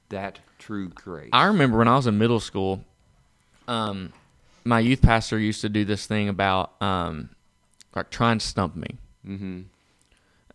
that 0.07 0.39
true 0.59 0.87
grace. 0.87 1.31
I 1.33 1.47
remember 1.47 1.77
when 1.77 1.89
I 1.89 1.97
was 1.97 2.07
in 2.07 2.17
middle 2.17 2.39
school, 2.39 2.85
um, 3.67 4.13
my 4.63 4.79
youth 4.79 5.01
pastor 5.01 5.37
used 5.39 5.59
to 5.59 5.67
do 5.67 5.83
this 5.83 6.05
thing 6.05 6.29
about 6.29 6.81
um, 6.81 7.31
like 7.93 8.11
try 8.11 8.31
and 8.31 8.41
stump 8.41 8.77
me, 8.77 8.95
mm-hmm. 9.27 9.61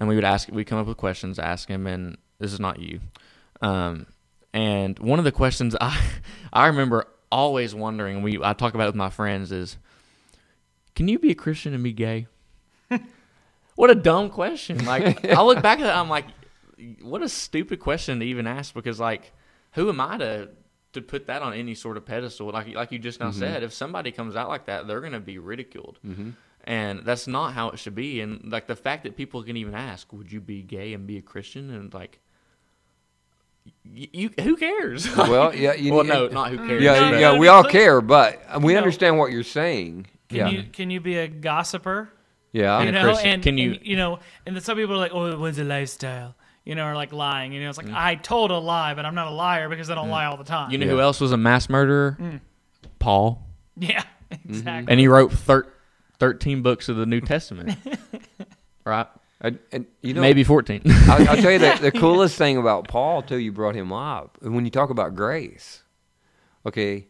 and 0.01 0.09
we 0.09 0.15
would 0.15 0.25
ask, 0.25 0.49
we 0.51 0.65
come 0.65 0.79
up 0.79 0.87
with 0.87 0.97
questions, 0.97 1.39
ask 1.39 1.69
him, 1.69 1.87
and 1.87 2.17
this 2.39 2.55
is 2.55 2.61
not 2.61 2.79
you. 2.79 3.01
Um, 3.61 4.07
and 4.53 4.99
one 4.99 5.19
of 5.19 5.25
the 5.25 5.33
questions 5.33 5.77
I 5.81 6.01
I 6.53 6.67
remember 6.69 7.07
always 7.31 7.75
wondering, 7.75 8.23
we 8.23 8.43
I 8.43 8.53
talk 8.53 8.75
about 8.75 8.85
it 8.85 8.89
with 8.89 8.97
my 8.97 9.11
friends 9.11 9.53
is, 9.53 9.77
can 10.95 11.09
you 11.09 11.19
be 11.19 11.31
a 11.31 11.35
Christian 11.35 11.75
and 11.75 11.83
be 11.83 11.93
gay? 11.93 12.27
what 13.75 13.91
a 13.91 13.95
dumb 13.95 14.31
question! 14.31 14.85
Like 14.85 15.25
I 15.25 15.43
look 15.43 15.63
back 15.63 15.81
at 15.81 15.87
it, 15.87 15.95
I'm 15.95 16.09
like, 16.09 16.27
what 17.03 17.23
a 17.23 17.29
stupid 17.29 17.81
question 17.81 18.21
to 18.21 18.27
even 18.27 18.47
ask 18.47 18.75
because 18.75 19.01
like, 19.01 19.33
who 19.73 19.89
am 19.89 20.01
I 20.01 20.19
to 20.19 20.49
to 20.95 21.03
put 21.03 21.27
that 21.27 21.43
on 21.43 21.53
any 21.53 21.75
sort 21.75 21.97
of 21.97 22.07
pedestal? 22.07 22.51
Like 22.51 22.75
like 22.75 22.93
you 22.93 22.99
just 22.99 23.21
now 23.21 23.31
mm-hmm. 23.31 23.39
said, 23.39 23.63
if 23.63 23.73
somebody 23.73 24.13
comes 24.13 24.37
out 24.37 24.49
like 24.49 24.67
that, 24.67 24.87
they're 24.87 25.01
gonna 25.01 25.21
be 25.21 25.39
ridiculed. 25.39 25.99
Mm-hmm. 26.05 26.31
And 26.65 27.05
that's 27.05 27.29
not 27.29 27.53
how 27.53 27.71
it 27.71 27.79
should 27.79 27.95
be. 27.95 28.21
And 28.21 28.51
like 28.51 28.67
the 28.67 28.75
fact 28.75 29.05
that 29.05 29.17
people 29.17 29.43
can 29.45 29.57
even 29.57 29.75
ask, 29.75 30.13
"Would 30.13 30.33
you 30.33 30.41
be 30.41 30.63
gay 30.63 30.95
and 30.95 31.07
be 31.07 31.17
a 31.17 31.23
Christian?" 31.23 31.71
and 31.71 31.95
like, 31.95 32.19
you, 33.85 34.09
you 34.13 34.31
who 34.43 34.57
cares? 34.57 35.07
Well, 35.17 35.55
yeah, 35.55 35.75
you- 35.75 35.93
well, 35.95 36.05
no, 36.05 36.29
not 36.29 36.51
who 36.51 36.59
mm. 36.59 36.67
cares. 36.69 36.83
Yeah, 36.83 37.11
but- 37.11 37.21
yeah, 37.21 37.39
we 37.39 37.49
all 37.49 37.65
care, 37.65 38.01
but 38.01 38.41
we 38.63 38.73
No. 38.73 38.79
understand 38.79 39.19
what 39.19 39.31
you're 39.33 39.43
saying. 39.43 40.07
Can 40.29 40.37
yeah, 40.39 40.49
you 40.49 40.63
can 40.65 40.91
you 40.91 41.01
be 41.01 41.17
a 41.17 41.29
gossiper? 41.29 42.09
yeah. 42.53 42.81
you 42.81 42.89
And 42.89 42.95
know, 42.97 43.17
and 43.17 43.43
Can 43.43 43.59
you- 43.59 43.73
and, 43.75 43.87
you 43.87 43.97
know, 43.97 44.19
and 44.45 44.57
then 44.57 44.63
some 44.63 44.77
people 44.77 44.95
are 44.95 44.99
like, 44.99 45.13
"Oh, 45.15 45.27
it 45.27 45.39
was 45.39 45.59
a 45.59 45.65
lifestyle," 45.65 46.35
you 46.65 46.75
know, 46.75 46.87
or 46.87 46.95
like 46.95 47.13
lying. 47.13 47.53
You 47.53 47.61
know, 47.63 47.69
it's 47.69 47.79
like 47.79 47.87
mm. 47.87 47.95
I 47.95 48.17
told 48.17 48.51
a 48.51 48.59
lie, 48.59 48.95
but 48.95 49.05
I'm 49.07 49.15
not 49.15 49.29
a 49.29 49.31
liar 49.35 49.69
because 49.69 49.89
I 49.91 49.95
don't 49.95 50.09
mm. 50.09 50.13
lie 50.19 50.25
all 50.27 50.37
the 50.37 50.45
time. 50.45 50.71
You 50.73 50.79
know 50.79 50.87
Yeah. 50.87 50.93
who 50.93 51.01
else 51.01 51.21
was 51.21 51.33
a 51.33 51.37
mass 51.37 51.69
murderer? 51.69 52.19
Paul, 52.99 53.47
yeah, 53.77 54.03
Mm-hmm. 54.33 54.51
exactly. 54.51 54.91
and 54.93 54.99
he 55.01 55.07
wrote 55.07 55.33
thir- 55.33 55.67
thirteen 56.19 56.63
books 56.63 56.89
of 56.89 56.97
the 56.97 57.07
New 57.07 57.21
Testament. 57.21 57.79
right? 58.85 59.07
And, 59.41 59.59
and 59.71 59.87
you 60.01 60.15
know, 60.15 60.21
Maybe 60.23 60.45
fourteen. 60.45 60.81
I'll, 60.87 61.29
I'll 61.29 61.37
tell 61.37 61.51
you 61.51 61.59
the, 61.59 61.79
the 61.81 61.93
coolest 62.01 62.37
thing 62.39 62.57
about 62.57 62.89
Paul 62.89 63.23
too. 63.23 63.37
You 63.39 63.53
brought 63.53 63.75
him 63.75 63.93
up 63.93 64.39
when 64.41 64.65
you 64.65 64.71
talk 64.71 64.91
about 64.91 65.15
grace. 65.15 65.83
Okay, 66.65 67.07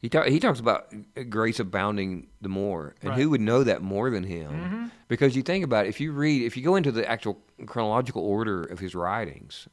he 0.00 0.08
talk, 0.08 0.26
he 0.26 0.40
talks 0.40 0.60
about 0.60 0.92
uh, 1.16 1.22
grace 1.24 1.60
abounding 1.60 2.28
the 2.40 2.48
more, 2.48 2.94
and 3.02 3.10
Right. 3.10 3.18
who 3.20 3.30
would 3.30 3.40
know 3.42 3.64
that 3.64 3.82
more 3.82 4.10
than 4.10 4.24
him? 4.24 4.50
Mm-hmm. 4.50 4.86
Because 5.08 5.36
you 5.36 5.42
think 5.42 5.62
about 5.64 5.86
it, 5.86 5.90
if 5.90 6.00
you 6.00 6.12
read, 6.12 6.42
if 6.42 6.56
you 6.56 6.62
go 6.64 6.74
into 6.76 6.90
the 6.90 7.08
actual 7.08 7.38
chronological 7.66 8.22
order 8.22 8.64
of 8.64 8.78
his 8.78 8.94
writings, 8.94 9.68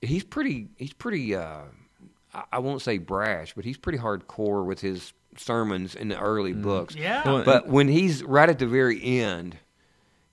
he's 0.00 0.24
pretty 0.24 0.68
he's 0.76 0.92
pretty. 0.92 1.34
Uh, 1.34 1.62
I- 2.32 2.44
I 2.52 2.58
won't 2.60 2.80
say 2.82 2.98
brash, 2.98 3.54
but 3.54 3.64
he's 3.64 3.76
pretty 3.76 3.98
hardcore 3.98 4.64
with 4.64 4.80
his 4.80 5.12
sermons 5.36 5.94
in 5.96 6.08
the 6.08 6.18
early 6.20 6.52
mm-hmm. 6.52 6.62
books. 6.62 6.94
yeah, 6.94 7.24
Well, 7.24 7.42
But 7.44 7.66
when 7.66 7.88
he's 7.88 8.22
right 8.22 8.48
at 8.48 8.58
the 8.60 8.66
very 8.66 9.02
end, 9.02 9.56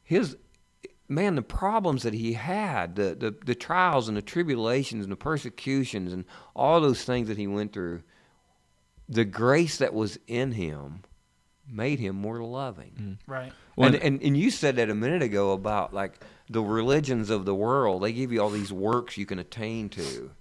his 0.08 0.38
man, 1.10 1.36
the 1.36 1.41
problems 1.41 2.04
that 2.04 2.13
he 2.13 2.34
had, 2.34 2.96
the, 2.96 3.13
the, 3.13 3.36
the 3.46 3.54
trials 3.54 4.08
and 4.08 4.15
the 4.15 4.22
tribulations 4.22 5.04
and 5.04 5.12
the 5.12 5.17
persecutions 5.17 6.13
and 6.13 6.24
all 6.56 6.80
those 6.80 7.04
things 7.04 7.28
that 7.28 7.38
he 7.38 7.46
went 7.46 7.74
through, 7.74 8.02
the 9.10 9.26
grace 9.26 9.78
that 9.78 9.93
was 9.93 10.17
in 10.26 10.54
him 10.54 11.04
made 11.70 12.00
him 12.00 12.15
more 12.15 12.41
loving. 12.41 13.20
Mm. 13.28 13.32
right. 13.32 13.52
Well, 13.76 13.93
and, 13.93 13.96
and 14.02 14.22
and 14.24 14.38
you 14.38 14.50
said 14.50 14.78
that 14.78 14.89
a 14.89 14.96
minute 14.96 15.22
ago 15.22 15.52
about 15.52 15.93
like 15.93 16.20
the 16.50 16.62
religions 16.62 17.30
of 17.30 17.43
the 17.43 17.54
world. 17.54 18.02
They 18.02 18.13
give 18.13 18.32
you 18.32 18.41
all 18.41 18.50
these 18.50 18.72
works 18.72 19.17
you 19.17 19.26
can 19.26 19.39
attain 19.39 19.89
to, 19.89 20.32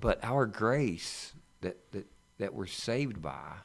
but 0.00 0.24
our 0.24 0.46
grace 0.46 1.32
that 1.60 1.76
that 1.90 2.06
that 2.38 2.54
we're 2.54 2.66
saved 2.66 3.20
by, 3.20 3.56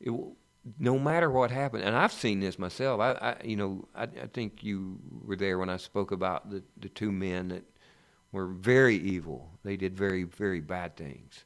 it 0.00 0.10
will, 0.10 0.36
no 0.78 0.98
matter 0.98 1.30
what 1.30 1.50
happened. 1.50 1.84
And 1.84 1.96
I've 1.96 2.12
seen 2.12 2.40
this 2.40 2.58
myself. 2.58 3.00
I, 3.00 3.12
I 3.12 3.36
you 3.44 3.56
know 3.56 3.88
I, 3.94 4.04
I 4.04 4.26
think 4.32 4.62
you 4.62 4.98
were 5.24 5.36
there 5.36 5.58
when 5.58 5.68
I 5.68 5.76
spoke 5.76 6.10
about 6.10 6.50
the 6.50 6.62
the 6.78 6.88
two 6.88 7.12
men 7.12 7.48
that 7.48 7.64
were 8.32 8.46
very 8.46 8.96
evil. 8.96 9.50
They 9.62 9.76
did 9.76 9.96
very 9.96 10.24
very 10.24 10.60
bad 10.60 10.96
things, 10.96 11.44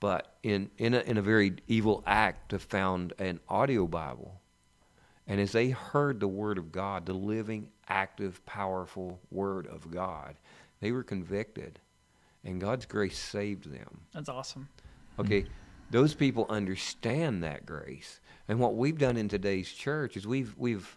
but 0.00 0.36
in 0.42 0.70
in 0.78 0.94
a, 0.94 1.00
in 1.00 1.18
a 1.18 1.22
very 1.22 1.56
evil 1.68 2.02
act, 2.06 2.50
to 2.50 2.58
found 2.58 3.12
an 3.18 3.40
audio 3.48 3.86
Bible. 3.86 4.40
And 5.26 5.40
as 5.40 5.52
they 5.52 5.70
heard 5.70 6.20
the 6.20 6.28
word 6.28 6.58
of 6.58 6.70
God, 6.70 7.06
the 7.06 7.14
living, 7.14 7.70
active, 7.88 8.44
powerful 8.44 9.20
word 9.30 9.66
of 9.66 9.90
God, 9.90 10.36
they 10.80 10.92
were 10.92 11.02
convicted. 11.02 11.80
And 12.44 12.60
God's 12.60 12.84
grace 12.84 13.18
saved 13.18 13.72
them. 13.72 14.02
That's 14.12 14.28
awesome. 14.28 14.68
Okay? 15.18 15.46
Those 15.90 16.14
people 16.14 16.46
understand 16.50 17.42
that 17.42 17.64
grace. 17.64 18.20
And 18.48 18.58
what 18.60 18.76
we've 18.76 18.98
done 18.98 19.16
in 19.16 19.28
today's 19.28 19.70
church 19.70 20.16
is 20.16 20.26
we've 20.26 20.54
we've 20.58 20.96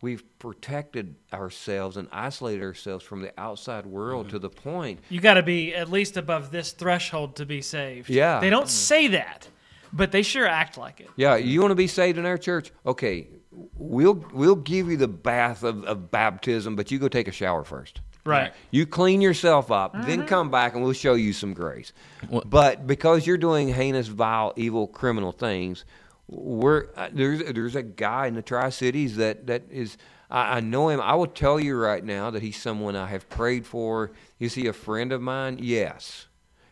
we've 0.00 0.22
protected 0.38 1.14
ourselves 1.32 1.96
and 1.96 2.08
isolated 2.12 2.62
ourselves 2.62 3.04
from 3.04 3.22
the 3.22 3.32
outside 3.38 3.86
world 3.86 4.28
to 4.30 4.38
the 4.38 4.50
point 4.50 5.00
You 5.08 5.20
got 5.20 5.34
to 5.34 5.42
be 5.42 5.74
at 5.74 5.90
least 5.90 6.16
above 6.16 6.50
this 6.50 6.72
threshold 6.72 7.36
to 7.36 7.46
be 7.46 7.62
saved. 7.62 8.08
Yeah. 8.10 8.40
They 8.40 8.50
don't 8.50 8.68
say 8.68 9.08
that, 9.08 9.48
but 9.92 10.12
they 10.12 10.22
sure 10.22 10.46
act 10.46 10.76
like 10.78 11.00
it. 11.00 11.08
Yeah, 11.16 11.36
you 11.36 11.60
want 11.60 11.70
to 11.70 11.76
be 11.76 11.86
saved 11.86 12.18
in 12.18 12.26
our 12.26 12.38
church? 12.38 12.72
Okay, 12.84 13.28
we'll 13.76 14.24
we'll 14.32 14.56
give 14.56 14.88
you 14.90 14.96
the 14.96 15.08
bath 15.08 15.62
of, 15.62 15.84
of 15.84 16.10
baptism, 16.10 16.76
but 16.76 16.90
you 16.90 16.98
go 16.98 17.08
take 17.08 17.28
a 17.28 17.32
shower 17.32 17.64
first. 17.64 18.00
Right. 18.24 18.52
You 18.72 18.86
clean 18.86 19.20
yourself 19.20 19.70
up, 19.70 19.92
then 19.92 20.18
Mm-hmm. 20.20 20.26
come 20.26 20.50
back 20.50 20.74
and 20.74 20.82
we'll 20.82 20.94
show 20.94 21.14
you 21.14 21.32
some 21.32 21.54
grace. 21.54 21.92
What- 22.28 22.50
But 22.50 22.86
because 22.86 23.24
you're 23.24 23.38
doing 23.38 23.68
heinous, 23.68 24.08
vile, 24.08 24.52
evil, 24.56 24.88
criminal 24.88 25.30
things, 25.30 25.84
we're 26.28 26.88
uh, 26.96 27.08
there's 27.12 27.42
there's 27.52 27.76
a 27.76 27.82
guy 27.82 28.26
in 28.26 28.34
the 28.34 28.42
Tri 28.42 28.70
Cities 28.70 29.16
that 29.16 29.46
that 29.46 29.64
is 29.70 29.96
I, 30.30 30.56
I 30.56 30.60
know 30.60 30.88
him. 30.88 31.00
I 31.00 31.14
will 31.14 31.26
tell 31.26 31.60
you 31.60 31.76
right 31.76 32.04
now 32.04 32.30
that 32.30 32.42
he's 32.42 32.60
someone 32.60 32.96
I 32.96 33.06
have 33.06 33.28
prayed 33.28 33.66
for. 33.66 34.12
Is 34.38 34.54
he 34.54 34.66
a 34.66 34.72
friend 34.72 35.12
of 35.12 35.20
mine? 35.20 35.58
Yes. 35.60 36.26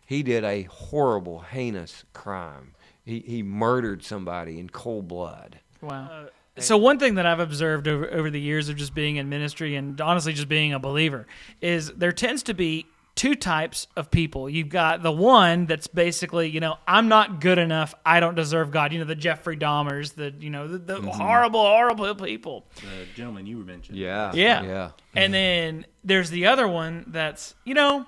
He 0.07 0.23
did 0.23 0.45
a 0.45 0.65
horrible, 0.65 1.41
heinous 1.41 2.05
crime. 2.13 2.75
He, 3.05 3.21
he 3.21 3.43
murdered 3.43 4.03
somebody 4.03 4.59
in 4.59 4.69
cold 4.69 5.09
blood. 5.09 5.61
Wow. 5.81 6.27
So 6.59 6.77
one 6.77 6.99
thing 6.99 7.17
that 7.17 7.27
I've 7.27 7.41
observed 7.41 7.89
over, 7.89 8.09
over 8.11 8.31
the 8.31 8.41
years 8.41 8.69
of 8.69 8.77
just 8.77 8.95
being 8.95 9.17
in 9.17 9.29
ministry 9.29 9.75
and 9.75 10.01
honestly 10.01 10.33
just 10.33 10.49
being 10.49 10.73
a 10.73 10.79
believer 10.79 11.27
is 11.61 11.91
there 11.93 12.13
tends 12.13 12.45
to 12.45 12.55
be 12.55 12.87
two 13.15 13.35
types 13.35 13.87
of 13.97 14.11
people. 14.11 14.51
You've 14.51 14.69
got 14.69 15.03
the 15.03 15.13
one 15.13 15.67
that's 15.67 15.87
basically, 15.87 16.49
you 16.49 16.61
know, 16.61 16.79
I'm 16.87 17.09
not 17.09 17.41
good 17.41 17.59
enough. 17.59 17.95
I 18.05 18.21
don't 18.21 18.35
deserve 18.35 18.71
God. 18.71 18.93
You 18.93 18.99
know, 18.99 19.05
the 19.05 19.15
Jeffrey 19.15 19.57
Dahmers, 19.57 20.15
the 20.15 20.35
you 20.39 20.51
know, 20.51 20.67
the, 20.67 20.79
the 20.79 20.97
mm-hmm. 20.97 21.09
horrible, 21.09 21.63
horrible 21.63 22.15
people. 22.17 22.67
The 22.77 23.07
gentleman 23.15 23.47
you 23.47 23.59
were 23.59 23.65
mentioning. 23.65 24.01
Yeah. 24.01 24.33
Yeah. 24.35 24.63
Yeah. 24.63 24.91
And 25.15 25.33
then 25.33 25.87
there's 26.03 26.31
the 26.31 26.47
other 26.47 26.67
one 26.67 27.05
that's, 27.09 27.55
you 27.65 27.75
know, 27.75 28.07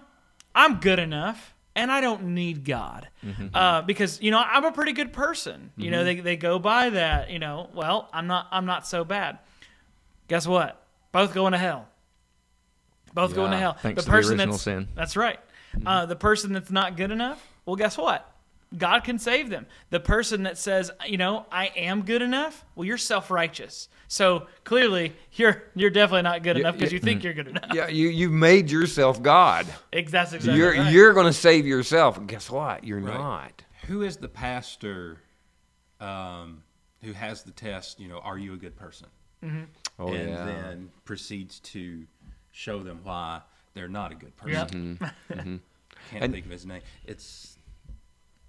I'm 0.55 0.81
good 0.81 0.99
enough 0.99 1.55
and 1.77 1.93
I 1.93 2.01
don't 2.01 2.35
need 2.35 2.65
God. 2.65 3.09
Mm-hmm. 3.25 3.49
Uh, 3.55 3.83
because, 3.83 4.21
you 4.21 4.31
know, 4.33 4.43
I'm 4.45 4.65
a 4.65 4.73
pretty 4.73 4.93
good 4.93 5.13
person. 5.13 5.71
You 5.77 5.91
know, 5.91 5.99
mm-hmm. 5.99 6.07
they, 6.07 6.21
they 6.21 6.37
go 6.37 6.59
by 6.59 6.91
that, 6.91 7.31
you 7.31 7.39
know, 7.39 7.71
well, 7.75 8.09
I'm 8.13 8.27
not 8.27 8.49
I'm 8.51 8.67
not 8.67 8.87
so 8.87 9.05
bad. 9.05 9.39
Guess 10.27 10.49
what? 10.49 10.83
Both 11.13 11.33
going 11.33 11.53
to 11.53 11.59
hell. 11.59 11.89
Both 13.17 13.35
going 13.35 13.51
to 13.51 13.57
hell. 13.57 13.73
thanks 13.81 14.05
to 14.05 14.11
the 14.11 14.17
original 14.17 14.47
that's 14.53 14.63
sin. 14.63 14.89
That's 14.95 15.17
right. 15.17 15.41
Uh, 15.85 16.07
the 16.07 16.15
person 16.17 16.53
that's 16.53 16.71
not 16.71 16.97
good 16.97 17.11
enough, 17.11 17.45
well, 17.65 17.75
guess 17.77 17.97
what? 17.99 18.31
God 18.77 19.05
can 19.05 19.19
save 19.19 19.49
them. 19.49 19.67
The 19.91 20.01
person 20.01 20.43
that 20.43 20.59
says, 20.59 20.91
you 21.07 21.17
know, 21.17 21.47
I 21.51 21.67
am 21.77 22.03
good 22.03 22.21
enough, 22.21 22.65
well, 22.75 22.85
you're 22.85 22.99
self 22.99 23.31
righteous. 23.31 23.89
So 24.09 24.49
clearly, 24.65 25.15
you're 25.33 25.63
you're 25.75 25.91
definitely 25.91 26.23
not 26.23 26.43
good 26.43 26.57
Yeah, 26.57 26.61
enough 26.63 26.75
because 26.77 26.93
yeah. 26.93 26.97
you 26.97 27.01
think 27.01 27.25
you're 27.25 27.33
good 27.33 27.49
enough. 27.49 27.71
Yeah, 27.73 27.89
you 27.89 28.09
you 28.09 28.29
made 28.29 28.71
yourself 28.71 29.23
God. 29.23 29.67
Ex- 29.93 30.13
That's 30.13 30.33
exactly 30.33 30.59
you're 30.61 30.73
right. 30.73 30.93
you're 30.93 31.13
going 31.15 31.27
to 31.27 31.33
save 31.33 31.67
yourself. 31.67 32.19
And 32.19 32.29
guess 32.29 32.51
what? 32.51 32.85
You're 32.85 33.01
Right. 33.01 33.15
not. 33.15 33.63
Who 33.87 34.03
is 34.03 34.17
the 34.19 34.29
pastor 34.29 35.19
um, 36.01 36.63
who 37.03 37.13
has 37.13 37.43
the 37.45 37.53
test, 37.53 38.01
you 38.01 38.09
know, 38.09 38.19
are 38.19 38.37
you 38.39 38.53
a 38.53 38.57
good 38.57 38.77
person? 38.77 39.09
Oh 39.99 40.09
and 40.09 40.29
yeah. 40.31 40.45
then 40.45 40.91
proceeds 41.05 41.61
to 41.61 42.05
show 42.57 42.83
them 42.83 43.01
why 43.05 43.43
they're 43.75 43.87
not 43.89 44.13
a 44.13 44.15
good 44.15 44.35
person. 44.37 44.99
Yep. 45.01 45.13
Can't 45.39 45.61
And- 46.23 46.33
think 46.33 46.47
of 46.47 46.51
his 46.51 46.65
name. 46.65 46.81
It's 47.05 47.59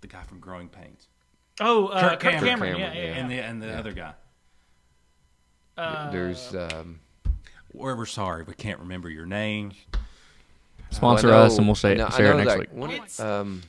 the 0.01 0.07
guy 0.07 0.23
from 0.23 0.39
Growing 0.39 0.69
Pains. 0.69 1.07
Oh, 1.59 1.87
uh, 1.87 2.01
Kirk 2.11 2.19
Kirk 2.19 2.31
Cameron. 2.33 2.47
Cameron. 2.49 2.71
Kirk 2.73 2.79
Yeah, 2.79 2.93
yeah, 2.93 3.01
yeah. 3.09 3.15
And 3.15 3.31
the 3.31 3.39
and 3.39 3.61
the 3.61 3.73
other 3.77 3.91
guy. 3.91 4.13
Uh, 5.77 6.09
There's 6.11 6.55
um, 6.55 6.99
We're, 7.73 7.95
we're 7.95 8.05
sorry, 8.05 8.43
we 8.43 8.53
can't 8.53 8.79
remember 8.79 9.09
your 9.09 9.25
name. 9.25 9.71
Sponsor 10.91 11.27
well, 11.27 11.43
I 11.43 11.45
us, 11.47 11.57
and 11.57 11.67
we'll 11.67 11.75
say 11.75 11.89
I 11.89 11.91
it, 11.93 11.97
know- 11.97 12.05
I 12.07 12.09
say 12.11 12.29
it 12.29 12.35
next 12.35 12.49
that 12.49 12.59
week. 12.59 12.69
one- 12.73 13.01
um, 13.27 13.61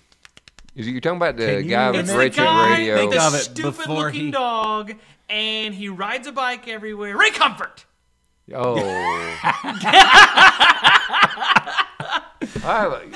is 0.76 0.86
it, 0.86 0.92
you're 0.92 1.00
talking 1.00 1.16
about 1.16 1.36
the 1.36 1.46
Can 1.46 1.64
you 1.64 1.70
guy 1.70 1.90
with 1.90 2.00
it's 2.00 2.12
the 2.12 2.18
Rachel 2.18 2.44
guy, 2.44 2.70
Radio? 2.78 2.96
Think 2.96 3.16
of 3.16 3.34
it 3.34 3.38
stupid 3.38 3.76
before 3.78 4.04
looking 4.06 4.26
he- 4.26 4.30
dog, 4.30 4.92
and 5.28 5.74
he 5.74 5.88
rides 5.88 6.26
a 6.28 6.32
bike 6.32 6.68
everywhere. 6.68 7.16
Ray 7.16 7.30
Comfort. 7.30 7.84
Oh. 8.54 8.76
I, 12.64 13.08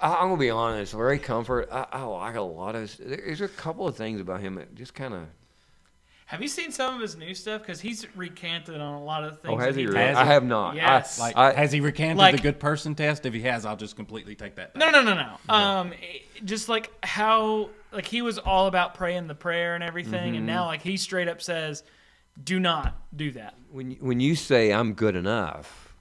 I, 0.00 0.14
I'm 0.14 0.28
gonna 0.28 0.36
be 0.36 0.50
honest. 0.50 0.94
Ray 0.94 1.18
Comfort, 1.18 1.68
I, 1.70 1.86
I 1.92 2.02
like 2.02 2.36
a 2.36 2.40
lot 2.40 2.74
of. 2.74 2.94
There's 2.98 3.40
a 3.40 3.48
couple 3.48 3.86
of 3.86 3.96
things 3.96 4.20
about 4.20 4.40
him 4.40 4.54
that 4.56 4.74
just 4.74 4.94
kind 4.94 5.14
of. 5.14 5.22
Have 6.26 6.40
you 6.40 6.48
seen 6.48 6.72
some 6.72 6.94
of 6.94 7.00
his 7.00 7.14
new 7.16 7.34
stuff? 7.34 7.60
Because 7.60 7.78
he's 7.80 8.06
recanted 8.16 8.80
on 8.80 8.94
a 8.94 9.04
lot 9.04 9.22
of 9.24 9.40
things. 9.40 9.52
Oh, 9.54 9.58
has 9.58 9.74
that 9.74 9.80
he 9.80 9.86
really? 9.86 9.98
Has 9.98 10.16
I 10.16 10.24
have 10.24 10.44
not. 10.44 10.76
Yes. 10.76 11.20
I, 11.20 11.24
Like, 11.26 11.36
I, 11.36 11.52
has 11.52 11.72
he 11.72 11.80
recanted 11.80 12.16
like- 12.16 12.36
the 12.36 12.40
good 12.42 12.58
person 12.58 12.94
test? 12.94 13.26
If 13.26 13.34
he 13.34 13.42
has, 13.42 13.66
I'll 13.66 13.76
just 13.76 13.96
completely 13.96 14.34
take 14.34 14.54
that. 14.54 14.74
No, 14.74 14.86
back. 14.90 15.04
no, 15.04 15.14
no, 15.14 15.36
no. 15.48 15.54
Um, 15.54 15.92
it- 15.92 16.22
just 16.46 16.68
like 16.70 16.90
how 17.04 17.68
like 17.92 18.06
he 18.06 18.22
was 18.22 18.38
all 18.38 18.66
about 18.66 18.94
praying 18.94 19.26
the 19.26 19.34
prayer 19.34 19.74
and 19.74 19.84
everything, 19.84 20.28
Mm-hmm. 20.30 20.36
and 20.38 20.46
now 20.46 20.64
like 20.66 20.80
he 20.82 20.96
straight 20.96 21.28
up 21.28 21.42
says, 21.42 21.82
"Do 22.42 22.60
not 22.60 23.00
do 23.16 23.30
that." 23.32 23.54
when 23.70 23.92
you, 23.92 23.96
when 24.00 24.20
you 24.20 24.34
say 24.34 24.72
I'm 24.72 24.92
good 24.94 25.16
enough, 25.16 25.94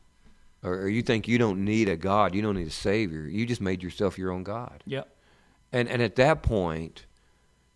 or, 0.64 0.74
or 0.82 0.88
you 0.90 1.02
think 1.02 1.28
you 1.28 1.38
don't 1.38 1.64
need 1.64 1.90
a 1.90 1.96
God, 1.98 2.36
you 2.36 2.42
don't 2.42 2.56
need 2.56 2.68
a 2.68 2.72
Savior, 2.72 3.22
you 3.28 3.46
just 3.46 3.62
made 3.62 3.82
yourself 3.82 4.18
your 4.18 4.32
own 4.32 4.44
God. 4.44 4.84
Yep. 4.86 5.08
And 5.72 5.88
and 5.90 6.02
at 6.02 6.16
that 6.18 6.44
point, 6.44 7.06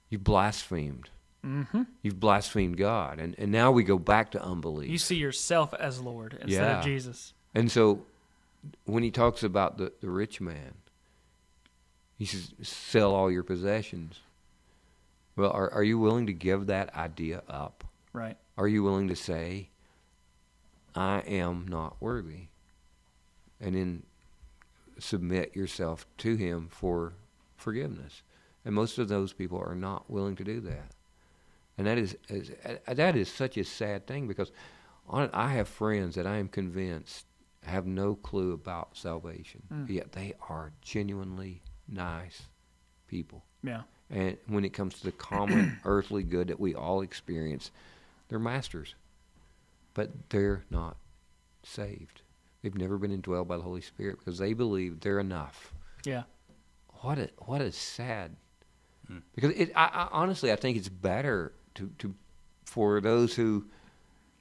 you 0.10 0.20
blasphemed. 0.20 1.10
Mm-hmm. 1.46 1.84
You've 2.02 2.20
blasphemed 2.20 2.78
God, 2.78 3.20
and 3.20 3.36
and 3.38 3.52
now 3.52 3.72
we 3.72 3.84
go 3.84 3.98
back 4.00 4.32
to 4.32 4.44
unbelief. 4.44 4.90
You 4.90 4.98
see 4.98 5.16
yourself 5.16 5.74
as 5.76 6.02
Lord 6.02 6.34
instead 6.34 6.52
Yeah. 6.52 6.80
of 6.80 6.84
Jesus. 6.86 7.34
And 7.54 7.72
so 7.72 8.06
when 8.86 9.04
he 9.04 9.12
talks 9.12 9.44
about 9.44 9.78
the, 9.78 9.94
the 10.02 10.10
rich 10.10 10.42
man, 10.42 10.74
he 12.18 12.26
says, 12.26 12.52
sell 12.64 13.14
all 13.14 13.30
your 13.32 13.44
possessions. 13.44 14.20
Well, 15.36 15.52
are, 15.52 15.72
are 15.72 15.84
you 15.84 16.00
willing 16.00 16.26
to 16.26 16.34
give 16.34 16.66
that 16.68 16.96
idea 16.96 17.44
up? 17.48 17.84
Right. 18.12 18.38
Are 18.58 18.68
you 18.68 18.84
willing 18.84 19.08
to 19.10 19.16
say, 19.16 19.70
I 20.96 21.20
am 21.20 21.66
not 21.68 21.98
worthy? 22.00 22.48
And 23.60 23.76
then 23.76 24.04
submit 25.00 25.56
yourself 25.56 26.06
to 26.20 26.36
him 26.36 26.68
for 26.70 27.14
forgiveness. 27.58 28.22
And 28.64 28.74
most 28.74 28.98
of 28.98 29.08
those 29.08 29.34
people 29.34 29.60
are 29.60 29.76
not 29.76 30.10
willing 30.10 30.36
to 30.38 30.44
do 30.44 30.60
that. 30.62 30.92
And 31.78 31.86
that 31.88 31.98
is, 31.98 32.18
is 32.30 32.52
uh, 32.66 32.94
that 32.94 33.16
is 33.16 33.30
such 33.30 33.58
a 33.58 33.64
sad 33.64 34.08
thing 34.08 34.28
because 34.28 34.52
on, 35.10 35.30
I 35.34 35.50
have 35.50 35.68
friends 35.68 36.16
that 36.16 36.26
I 36.26 36.38
am 36.38 36.48
convinced 36.48 37.26
have 37.64 37.86
no 37.86 38.16
clue 38.16 38.54
about 38.54 38.96
salvation, 38.96 39.64
yet 39.90 40.12
they 40.12 40.34
are 40.50 40.72
genuinely 40.82 41.62
nice 41.88 42.44
people. 43.08 43.44
Yeah. 43.64 43.82
And 44.10 44.38
when 44.48 44.64
it 44.64 44.70
comes 44.70 45.00
to 45.00 45.04
the 45.06 45.12
common 45.12 45.80
earthly 45.86 46.24
good 46.24 46.48
that 46.50 46.60
we 46.60 46.76
all 46.76 47.02
experience, 47.02 47.72
they're 48.28 48.40
masters. 48.40 48.96
But 49.94 50.30
they're 50.30 50.66
not 50.70 50.98
saved. 51.64 52.22
They've 52.62 52.76
never 52.76 52.98
been 52.98 53.16
indwelled 53.18 53.48
by 53.48 53.58
the 53.58 53.64
Holy 53.64 53.82
Spirit 53.82 54.18
because 54.20 54.38
they 54.40 54.54
believe 54.54 55.00
they're 55.00 55.20
enough. 55.20 55.74
Yeah. 56.04 56.24
What 57.02 57.18
a 57.20 57.30
what 57.40 57.62
a 57.62 57.72
sad. 57.72 58.36
Hmm. 59.08 59.20
Because 59.36 59.52
it, 59.52 59.72
I, 59.76 59.86
I 59.86 60.08
honestly 60.12 60.52
I 60.52 60.56
think 60.56 60.78
it's 60.78 60.90
better 60.90 61.54
to, 61.76 61.92
to 62.00 62.16
for 62.66 63.00
those 63.02 63.36
who 63.36 63.66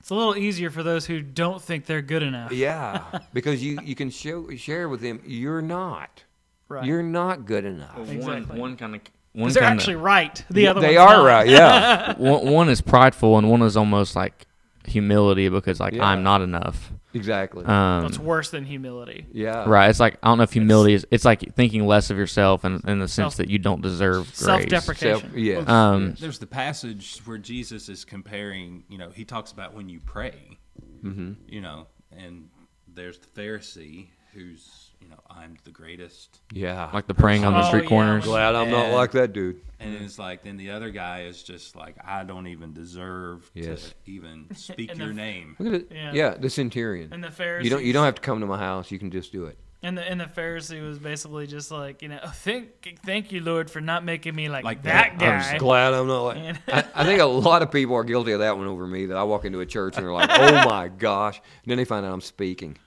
It's 0.00 0.08
a 0.10 0.14
little 0.14 0.36
easier 0.36 0.70
for 0.70 0.82
those 0.82 1.04
who 1.04 1.20
don't 1.20 1.60
think 1.60 1.84
they're 1.84 2.00
good 2.02 2.22
enough. 2.22 2.50
yeah 2.52 3.02
because 3.34 3.62
you, 3.62 3.78
you 3.84 3.94
can 3.94 4.08
show 4.10 4.48
share 4.56 4.88
with 4.88 5.00
them 5.02 5.20
you're 5.26 5.62
not 5.62 6.24
Right. 6.66 6.84
you're 6.86 7.02
not 7.02 7.44
good 7.44 7.66
enough. 7.66 7.94
Well, 7.98 8.08
Exactly. 8.08 8.46
One, 8.52 8.58
one 8.58 8.76
kind 8.78 8.94
of 8.94 9.02
one 9.34 9.44
Because 9.48 9.54
they're 9.54 9.62
kind 9.64 9.78
actually 9.80 9.96
right. 9.96 10.44
The 10.48 10.62
Yeah, 10.62 10.70
other 10.70 10.80
they 10.80 10.96
one's 10.96 11.10
are 11.12 11.16
not. 11.18 11.24
right 11.26 11.48
yeah 11.48 12.14
one, 12.18 12.46
one 12.50 12.68
is 12.68 12.80
prideful 12.80 13.36
and 13.38 13.50
one 13.50 13.62
is 13.62 13.76
almost 13.76 14.16
like 14.16 14.46
humility 14.86 15.48
because 15.48 15.80
like 15.80 15.92
Yeah. 15.94 16.04
I'm 16.06 16.22
not 16.22 16.40
enough. 16.42 16.92
exactly 17.14 17.64
Um, 17.64 18.02
That's 18.02 18.18
worse 18.18 18.50
than 18.50 18.64
humility. 18.64 19.26
yeah 19.32 19.64
right. 19.68 19.88
It's 19.90 19.98
like 20.00 20.18
I 20.22 20.28
don't 20.28 20.38
know 20.38 20.44
if 20.44 20.52
humility 20.52 20.94
is. 20.94 21.06
It's 21.10 21.24
like 21.24 21.54
thinking 21.54 21.86
less 21.86 22.10
of 22.10 22.16
yourself 22.18 22.64
and 22.64 22.82
in 22.86 22.98
the 22.98 23.08
sense 23.08 23.34
Self- 23.34 23.36
that 23.36 23.48
you 23.50 23.58
don't 23.58 23.80
deserve 23.82 24.24
grace. 24.26 24.36
Self-deprecation. 24.38 25.20
Self- 25.30 25.36
yeah. 25.36 25.64
Um, 25.66 26.14
There's 26.20 26.38
the 26.38 26.46
passage 26.46 27.18
where 27.24 27.38
Jesus 27.38 27.88
is 27.88 28.04
comparing, 28.04 28.84
you 28.88 28.98
know, 28.98 29.10
he 29.10 29.24
talks 29.24 29.52
about 29.52 29.74
when 29.74 29.88
you 29.88 30.00
pray, 30.00 30.58
mm-hmm. 31.02 31.32
you 31.48 31.60
know, 31.60 31.86
and 32.12 32.48
there's 32.92 33.18
the 33.18 33.26
Pharisee 33.28 34.08
who's, 34.34 34.83
you 35.04 35.10
know, 35.10 35.20
I'm 35.30 35.56
the 35.64 35.70
greatest. 35.70 36.40
yeah 36.52 36.88
like 36.94 37.06
the 37.06 37.14
praying 37.14 37.44
on 37.44 37.52
the 37.52 37.60
Oh, 37.62 37.68
street 37.68 37.82
yeah, 37.84 37.88
corners. 37.88 38.22
when- 38.22 38.30
glad 38.30 38.54
I'm 38.54 38.70
not 38.70 38.86
And- 38.86 38.94
like 38.94 39.10
that 39.12 39.32
dude 39.34 39.60
And 39.80 39.94
it's 39.96 40.18
like, 40.18 40.42
then 40.44 40.56
the 40.56 40.70
other 40.70 40.88
guy 40.90 41.24
is 41.24 41.42
just 41.42 41.76
like, 41.76 41.96
I 42.02 42.24
don't 42.24 42.46
even 42.46 42.72
deserve 42.72 43.50
Yes. 43.54 43.92
to 44.06 44.10
even 44.10 44.46
speak 44.54 44.90
And 44.90 44.98
your 44.98 45.08
the- 45.08 45.14
name. 45.14 45.56
Look 45.58 45.74
at 45.74 45.80
it. 45.82 45.88
Yeah. 45.92 46.12
Yeah, 46.14 46.30
the 46.34 46.48
centurion. 46.48 47.12
And 47.12 47.22
the 47.22 47.30
Pharisees. 47.30 47.64
You 47.70 47.76
don't 47.76 47.84
you 47.84 47.92
don't 47.92 48.04
have 48.06 48.14
to 48.16 48.22
come 48.22 48.40
to 48.40 48.46
my 48.46 48.58
house. 48.58 48.90
You 48.90 48.98
can 48.98 49.10
just 49.10 49.30
do 49.32 49.44
it. 49.44 49.58
And 49.82 49.98
the 49.98 50.02
and 50.10 50.18
the 50.18 50.24
Pharisee 50.24 50.80
was 50.82 50.98
basically 50.98 51.46
just 51.46 51.70
like, 51.70 52.00
you 52.00 52.08
know, 52.08 52.18
"Oh, 52.24 52.32
thank 52.34 52.98
thank 53.04 53.30
you, 53.32 53.42
Lord, 53.42 53.70
for 53.70 53.82
not 53.82 54.02
making 54.02 54.34
me 54.34 54.48
like, 54.48 54.64
Like 54.64 54.82
that, 54.84 55.18
that. 55.18 55.22
I'm 55.22 55.40
guy. 55.40 55.50
just 55.50 55.58
glad 55.58 55.92
I'm 55.92 56.06
not 56.06 56.22
like. 56.22 56.36
And- 56.38 56.58
I, 56.68 56.84
I 56.94 57.04
think 57.04 57.20
a 57.20 57.26
lot 57.26 57.60
of 57.60 57.70
people 57.70 57.94
are 57.94 58.04
guilty 58.04 58.32
of 58.32 58.38
that 58.40 58.56
one 58.56 58.66
over 58.66 58.86
me. 58.86 59.04
That 59.06 59.18
I 59.18 59.24
walk 59.24 59.44
into 59.44 59.60
a 59.60 59.66
church 59.66 59.98
and 59.98 60.06
they're 60.06 60.12
like, 60.14 60.30
"Oh 60.32 60.64
my 60.70 60.88
gosh!" 60.88 61.36
And 61.64 61.70
then 61.70 61.76
they 61.76 61.84
find 61.84 62.06
out 62.06 62.14
I'm 62.14 62.22
speaking. 62.22 62.78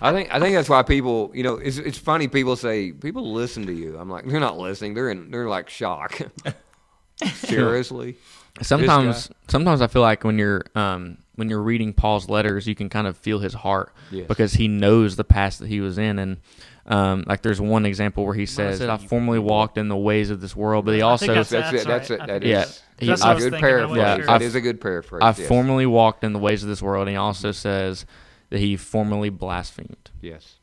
I 0.03 0.11
think 0.11 0.33
I 0.33 0.39
think 0.39 0.53
that's 0.55 0.67
why 0.69 0.83
people, 0.83 1.31
you 1.33 1.43
know, 1.43 1.55
it's 1.55 1.77
it's 1.77 1.97
funny. 1.97 2.27
People 2.27 2.55
say 2.57 2.91
people 2.91 3.31
listen 3.33 3.65
to 3.67 3.73
you. 3.73 3.97
I'm 3.97 4.09
like, 4.09 4.25
they're 4.25 4.39
not 4.39 4.57
listening. 4.57 4.93
They're 4.93 5.09
in 5.09 5.31
they're 5.31 5.47
like 5.47 5.69
shock. 5.69 6.19
Seriously. 7.23 8.17
Sometimes, 8.61 9.31
sometimes 9.47 9.81
I 9.81 9.87
feel 9.87 10.01
like 10.01 10.23
when 10.23 10.37
you're 10.37 10.63
um, 10.75 11.17
when 11.35 11.49
you're 11.49 11.61
reading 11.61 11.93
Paul's 11.93 12.29
letters, 12.29 12.67
you 12.67 12.75
can 12.75 12.89
kind 12.89 13.07
of 13.07 13.17
feel 13.17 13.39
his 13.39 13.53
heart 13.53 13.93
Yes. 14.11 14.27
because 14.27 14.53
he 14.53 14.67
knows 14.67 15.15
the 15.15 15.23
past 15.23 15.59
that 15.59 15.67
he 15.69 15.79
was 15.81 15.97
in, 15.97 16.19
and 16.19 16.37
um, 16.85 17.23
like 17.25 17.41
there's 17.41 17.59
one 17.59 17.85
example 17.85 18.25
where 18.25 18.35
he 18.35 18.45
says, 18.45 18.79
"I 18.81 18.97
formerly 18.97 19.39
walked 19.39 19.77
in 19.77 19.87
the 19.87 19.97
ways 19.97 20.29
of 20.29 20.39
this 20.41 20.55
world," 20.55 20.85
but 20.85 20.93
he 20.95 21.01
I 21.01 21.05
also 21.07 21.25
think 21.25 21.35
That's, 21.35 21.49
That's 21.49 21.71
that's, 21.71 21.83
it. 21.83 21.87
That's 21.87 22.09
right. 22.11 22.19
it. 22.19 22.21
I 22.21 22.39
That 22.39 22.43
Yeah. 22.45 22.65
He- 22.99 23.07
That's 23.07 23.21
a 23.21 23.25
what 23.25 23.31
I 23.31 23.33
was 23.35 23.43
good 23.45 23.53
thinking. 23.53 23.69
I 23.69 23.71
wasn't 23.85 23.91
paraphrase. 23.99 24.25
sure. 24.25 24.25
That 24.39 24.41
is 24.43 24.55
a 24.55 24.61
good 24.61 24.81
paraphrase. 24.81 25.21
I 25.23 25.27
yes. 25.29 25.47
formerly 25.47 25.85
walked 25.87 26.23
in 26.23 26.33
the 26.33 26.39
ways 26.39 26.61
of 26.61 26.69
this 26.69 26.81
world," 26.81 27.01
and 27.07 27.09
he 27.09 27.15
also 27.15 27.51
says 27.51 28.05
that 28.53 28.59
he 28.59 28.77
formerly 28.77 29.29
blasphemed. 29.31 30.11
Yes. 30.21 30.59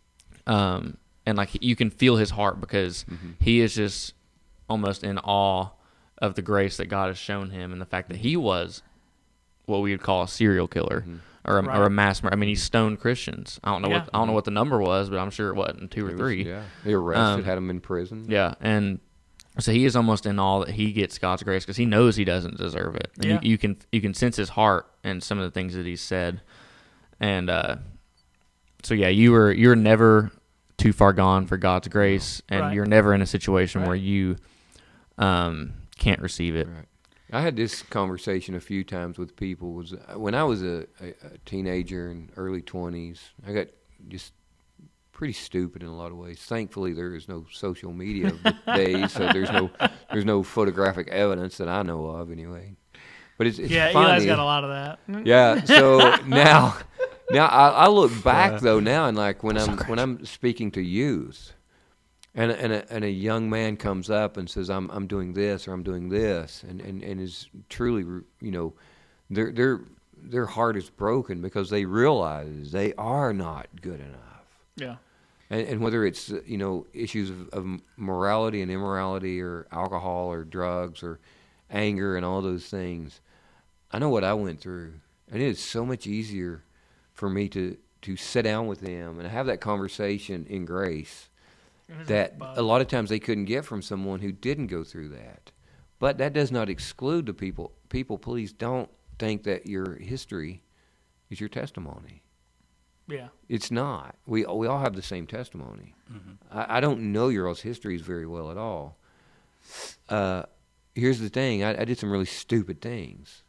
um, 0.47 0.97
and 1.27 1.37
like 1.37 1.51
you 1.63 1.75
can 1.77 1.91
feel 1.91 2.17
his 2.17 2.31
heart 2.31 2.61
because 2.61 3.05
Mm-hmm. 3.11 3.31
he 3.41 3.61
is 3.61 3.75
just 3.75 4.15
almost 4.69 5.03
in 5.05 5.19
awe 5.19 5.71
of 6.19 6.35
the 6.37 6.43
grace 6.43 6.77
that 6.77 6.87
God 6.87 7.09
has 7.09 7.19
shown 7.19 7.51
him 7.51 7.73
and 7.73 7.81
the 7.81 7.87
fact 7.87 8.09
that 8.09 8.19
he 8.19 8.37
was 8.37 8.83
what 9.67 9.79
we 9.83 9.91
would 9.91 10.03
call 10.03 10.23
a 10.23 10.29
serial 10.29 10.69
killer 10.69 11.01
Mm-hmm. 11.03 11.17
or, 11.45 11.59
a, 11.59 11.79
or 11.81 11.85
a 11.87 11.91
mass 11.91 12.23
murderer. 12.23 12.37
I 12.37 12.41
mean, 12.41 12.49
he 12.49 12.55
stoned 12.55 13.01
Christians. 13.01 13.59
I 13.65 13.71
don't 13.73 13.83
know 13.83 13.89
Yeah. 13.89 14.01
what 14.05 14.11
I 14.15 14.19
don't 14.19 14.27
know 14.29 14.33
what 14.35 14.45
the 14.45 14.51
number 14.51 14.79
was, 14.79 15.11
but 15.11 15.19
I'm 15.19 15.31
sure 15.31 15.49
it 15.51 15.57
wasn't 15.57 15.91
two 15.91 16.07
or 16.07 16.11
It 16.11 16.13
was- 16.13 16.21
three. 16.21 16.45
yeah. 16.47 16.63
They 16.85 16.93
arrested, 16.95 17.23
Um, 17.23 17.45
had 17.45 17.59
him 17.59 17.71
in 17.71 17.81
prison. 17.81 18.27
Yeah, 18.29 18.55
and 18.61 19.01
so 19.59 19.73
he 19.73 19.85
is 19.85 19.97
almost 19.97 20.27
in 20.27 20.39
awe 20.39 20.61
that 20.65 20.71
he 20.75 20.93
gets 20.93 21.19
God's 21.19 21.43
grace 21.43 21.65
because 21.65 21.77
he 21.77 21.85
knows 21.87 22.17
he 22.17 22.25
doesn't 22.25 22.57
deserve 22.57 22.95
it. 22.97 23.11
And 23.17 23.25
Yeah. 23.25 23.39
you, 23.43 23.51
you 23.51 23.59
can 23.59 23.77
you 23.93 24.01
can 24.01 24.15
sense 24.15 24.37
his 24.37 24.51
heart 24.51 24.87
and 25.05 25.23
some 25.23 25.39
of 25.39 25.45
the 25.45 25.51
things 25.51 25.75
that 25.75 25.87
he 25.87 25.97
said, 25.97 26.41
and 27.21 27.51
uh, 27.51 27.77
so 28.83 28.95
yeah, 28.95 29.09
you 29.09 29.33
were 29.33 29.53
you're 29.53 29.77
never 29.77 30.31
too 30.77 30.93
far 30.93 31.13
gone 31.13 31.47
for 31.47 31.57
God's 31.57 31.89
grace, 31.89 32.41
and 32.49 32.61
Right. 32.63 32.75
you're 32.75 32.87
never 32.87 33.13
in 33.15 33.21
a 33.23 33.27
situation 33.27 33.83
where 33.85 33.95
you 33.95 34.37
um, 35.19 35.75
can't 35.99 36.21
receive 36.21 36.57
it. 36.57 36.67
Right. 36.67 36.87
I 37.33 37.43
had 37.43 37.55
this 37.55 37.83
conversation 37.83 38.55
a 38.57 38.61
few 38.61 38.83
times 38.83 39.19
with 39.19 39.37
people. 39.37 39.75
Was 39.75 39.93
uh, 39.93 40.19
when 40.19 40.35
I 40.35 40.43
was 40.43 40.63
a, 40.63 40.87
a, 41.01 41.09
a 41.23 41.39
teenager 41.45 42.11
in 42.11 42.31
early 42.37 42.63
twenties. 42.63 43.21
I 43.47 43.53
got 43.53 43.67
just 44.09 44.33
pretty 45.13 45.35
stupid 45.35 45.83
in 45.83 45.89
a 45.89 45.95
lot 45.95 46.11
of 46.11 46.17
ways. 46.17 46.41
Thankfully, 46.41 46.95
there 46.95 47.15
is 47.15 47.29
no 47.29 47.45
social 47.53 47.93
media 47.93 48.33
days, 48.75 49.13
so 49.13 49.29
there's 49.33 49.51
no 49.53 49.71
there's 50.11 50.25
no 50.25 50.43
photographic 50.43 51.09
evidence 51.09 51.59
that 51.59 51.69
I 51.69 51.83
know 51.83 52.07
of, 52.07 52.33
anyway. 52.33 52.75
But 53.39 53.47
it's, 53.47 53.59
it's 53.59 53.71
yeah, 53.71 53.93
funny. 53.93 54.11
Eli's 54.13 54.27
got 54.27 54.39
a 54.39 54.45
lot 54.45 54.65
of 54.65 54.71
that. 54.71 55.27
Yeah. 55.27 55.63
So 55.65 56.17
now, 56.27 56.77
now 57.33 57.47
I, 57.47 57.69
I 57.69 57.89
look 57.89 58.23
back 58.25 58.61
though 58.61 58.81
now 58.81 59.07
and 59.07 59.17
like 59.17 59.43
when 59.43 59.57
I'm 59.57 59.79
when 59.79 59.99
I'm 59.99 60.25
speaking 60.25 60.71
to 60.73 60.81
youth, 60.81 61.53
and 62.35 62.51
and 62.51 62.73
a, 62.73 62.93
and 62.93 63.05
a 63.05 63.11
young 63.11 63.51
man 63.51 63.77
comes 63.77 64.11
up 64.11 64.37
and 64.37 64.49
says 64.49 64.71
I'm 64.71 64.91
I'm 64.91 65.07
doing 65.07 65.33
this 65.33 65.67
or 65.67 65.73
I'm 65.73 65.83
doing 65.83 66.09
this 66.09 66.63
and 66.69 66.81
and 66.81 67.03
and 67.03 67.21
is 67.21 67.49
truly 67.69 68.03
you 68.41 68.51
know, 68.51 68.75
their 69.29 69.53
their 69.53 69.81
their 70.23 70.47
heart 70.47 70.77
is 70.77 70.91
broken 70.91 71.41
because 71.41 71.71
they 71.71 71.85
realize 71.85 72.73
they 72.73 72.93
are 72.95 73.33
not 73.33 73.69
good 73.81 74.01
enough. 74.01 74.47
Yeah. 74.77 74.97
And, 75.49 75.67
and 75.67 75.81
whether 75.81 76.05
it's 76.05 76.33
you 76.47 76.59
know 76.59 76.87
issues 76.93 77.31
of, 77.31 77.49
of 77.51 77.81
morality 77.97 78.63
and 78.63 78.71
immorality 78.71 79.41
or 79.41 79.67
alcohol 79.73 80.29
or 80.33 80.45
drugs 80.45 81.03
or 81.03 81.19
anger 81.71 82.17
and 82.17 82.25
all 82.25 82.43
those 82.43 82.67
things, 82.67 83.21
I 83.91 83.99
know 83.99 84.09
what 84.09 84.25
I 84.25 84.35
went 84.35 84.61
through, 84.61 84.95
and 85.31 85.43
it 85.43 85.47
is 85.47 85.61
so 85.61 85.85
much 85.85 86.07
easier 86.07 86.63
for 87.21 87.29
me 87.29 87.49
to 87.51 87.77
to 88.01 88.17
sit 88.17 88.43
down 88.43 88.67
with 88.67 88.81
them 88.81 89.21
and 89.21 89.29
have 89.29 89.45
that 89.45 89.61
conversation 89.61 90.47
in 90.49 90.65
grace 90.65 91.29
that 92.07 92.35
a 92.41 92.63
lot 92.63 92.81
of 92.81 92.89
times 92.89 93.11
they 93.11 93.19
couldn't 93.19 93.45
get 93.45 93.65
from 93.65 93.83
someone 93.83 94.21
who 94.21 94.33
didn't 94.33 94.69
go 94.69 94.83
through 94.83 95.09
that. 95.09 95.51
But 95.99 96.17
that 96.19 96.33
does 96.33 96.51
not 96.51 96.71
exclude 96.71 97.27
the 97.27 97.35
people. 97.35 97.73
People, 97.91 98.17
please 98.17 98.55
don't 98.55 98.89
think 99.19 99.43
that 99.43 99.67
your 99.67 99.97
history 99.97 100.63
is 101.29 101.41
your 101.41 101.51
testimony. 101.51 102.23
Yeah. 103.07 103.29
It's 103.51 103.71
not. 103.71 104.17
We 104.25 104.47
we 104.47 104.67
all 104.67 104.79
have 104.79 104.95
the 104.95 105.03
same 105.03 105.27
testimony. 105.27 105.95
I, 106.51 106.79
I 106.79 106.81
don't 106.81 107.13
know 107.13 107.29
your 107.29 107.49
all's 107.49 107.61
histories 107.61 108.01
very 108.01 108.27
well 108.27 108.51
at 108.51 108.57
all. 108.57 108.97
Uh, 110.09 110.45
here's 110.95 111.21
the 111.21 111.29
thing: 111.29 111.65
I, 111.65 111.83
I 111.83 111.85
did 111.85 111.99
some 111.99 112.11
really 112.11 112.25
stupid 112.25 112.81
things. 112.81 113.43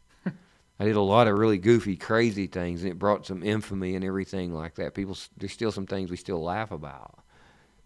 I 0.82 0.86
did 0.86 0.96
a 0.96 1.02
lot 1.02 1.28
of 1.28 1.38
really 1.38 1.60
goofy, 1.60 1.96
crazy 1.96 2.48
things, 2.48 2.82
and 2.82 2.92
it 2.92 2.98
brought 2.98 3.28
some 3.28 3.44
infamy 3.44 3.94
and 3.94 4.04
everything 4.04 4.52
like 4.52 4.74
that. 4.76 4.96
People, 4.96 5.16
there's 5.38 5.52
still 5.52 5.72
some 5.72 5.86
things 5.86 6.10
we 6.10 6.18
still 6.18 6.42
laugh 6.42 6.72
about. 6.72 7.20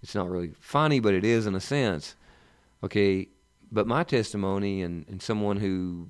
It's 0.02 0.16
not 0.16 0.30
really 0.30 0.54
funny, 0.62 1.02
but 1.02 1.14
it 1.14 1.26
is 1.26 1.46
in 1.46 1.56
a 1.56 1.60
sense. 1.60 2.16
Okay, 2.82 3.28
but 3.70 3.86
my 3.86 4.06
testimony 4.06 4.82
and, 4.82 5.06
and 5.10 5.22
someone 5.22 5.58
who 5.58 6.08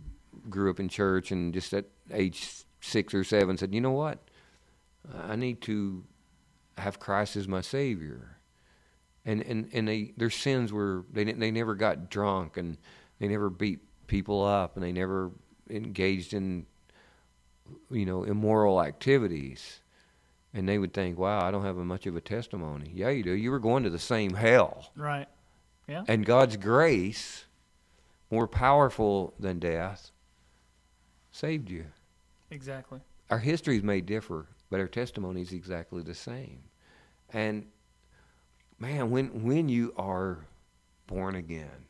grew 0.48 0.70
up 0.70 0.80
in 0.80 0.88
church 0.88 1.32
and 1.32 1.56
just 1.56 1.74
at 1.74 1.86
age 2.14 2.48
six 2.82 3.16
or 3.16 3.24
seven 3.24 3.58
said, 3.58 3.74
you 3.74 3.82
know 3.82 3.90
what? 3.90 4.20
I 5.12 5.36
need 5.36 5.62
to 5.62 6.04
have 6.78 7.00
Christ 7.00 7.36
as 7.36 7.48
my 7.48 7.62
Savior. 7.62 8.38
And 9.26 9.42
and 9.42 9.70
and 9.74 9.88
they 9.88 10.14
their 10.18 10.30
sins 10.30 10.72
were 10.72 11.04
they 11.12 11.24
they 11.24 11.50
never 11.50 11.74
got 11.74 12.12
drunk 12.12 12.58
and 12.58 12.78
they 13.18 13.28
never 13.28 13.50
beat 13.50 13.80
people 14.06 14.46
up 14.46 14.76
and 14.76 14.84
they 14.84 14.92
never 14.92 15.32
engaged 15.68 16.36
in 16.36 16.68
you 17.90 18.06
know 18.06 18.24
immoral 18.24 18.82
activities. 18.82 19.82
And 20.54 20.70
they 20.70 20.78
would 20.78 20.94
think, 20.94 21.18
"Wow, 21.18 21.46
I 21.46 21.52
don't 21.52 21.66
have 21.66 21.78
a 21.78 21.84
much 21.84 22.06
of 22.06 22.16
a 22.16 22.22
testimony." 22.22 22.90
Yeah, 22.94 23.10
you 23.10 23.24
do. 23.24 23.32
You 23.32 23.52
were 23.52 23.60
going 23.60 23.84
to 23.84 23.90
the 23.90 24.00
same 24.00 24.34
hell. 24.36 24.92
Right. 24.96 25.28
Yeah. 25.88 26.04
And 26.08 26.26
God's 26.26 26.56
grace, 26.58 27.46
more 28.32 28.48
powerful 28.48 29.34
than 29.40 29.60
death, 29.60 30.12
saved 31.32 31.70
you 31.70 31.86
Exactly. 32.50 33.02
our 33.30 33.40
histories 33.40 33.84
may 33.84 34.00
differ, 34.02 34.48
but 34.70 34.80
our 34.80 34.88
testimony 34.88 35.42
is 35.42 35.52
exactly 35.52 36.02
the 36.02 36.16
same. 36.16 36.64
And 37.34 37.68
man, 38.80 39.12
when 39.12 39.44
when 39.44 39.68
you 39.68 39.94
are 39.98 40.46
born 41.08 41.36
again, 41.36 41.86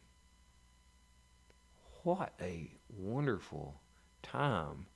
what 2.04 2.34
a 2.42 2.72
wonderful 2.90 3.80
time. 4.24 4.88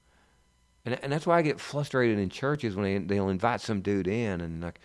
And 0.90 1.04
and 1.04 1.12
that's 1.12 1.28
why 1.28 1.38
I 1.38 1.42
get 1.44 1.60
frustrated 1.60 2.18
in 2.18 2.30
churches 2.30 2.76
when 2.76 2.84
they 2.84 2.98
they'll 3.16 3.30
invite 3.30 3.62
some 3.62 3.82
dude 3.82 4.08
in 4.08 4.42
and 4.42 4.62
like 4.62 4.80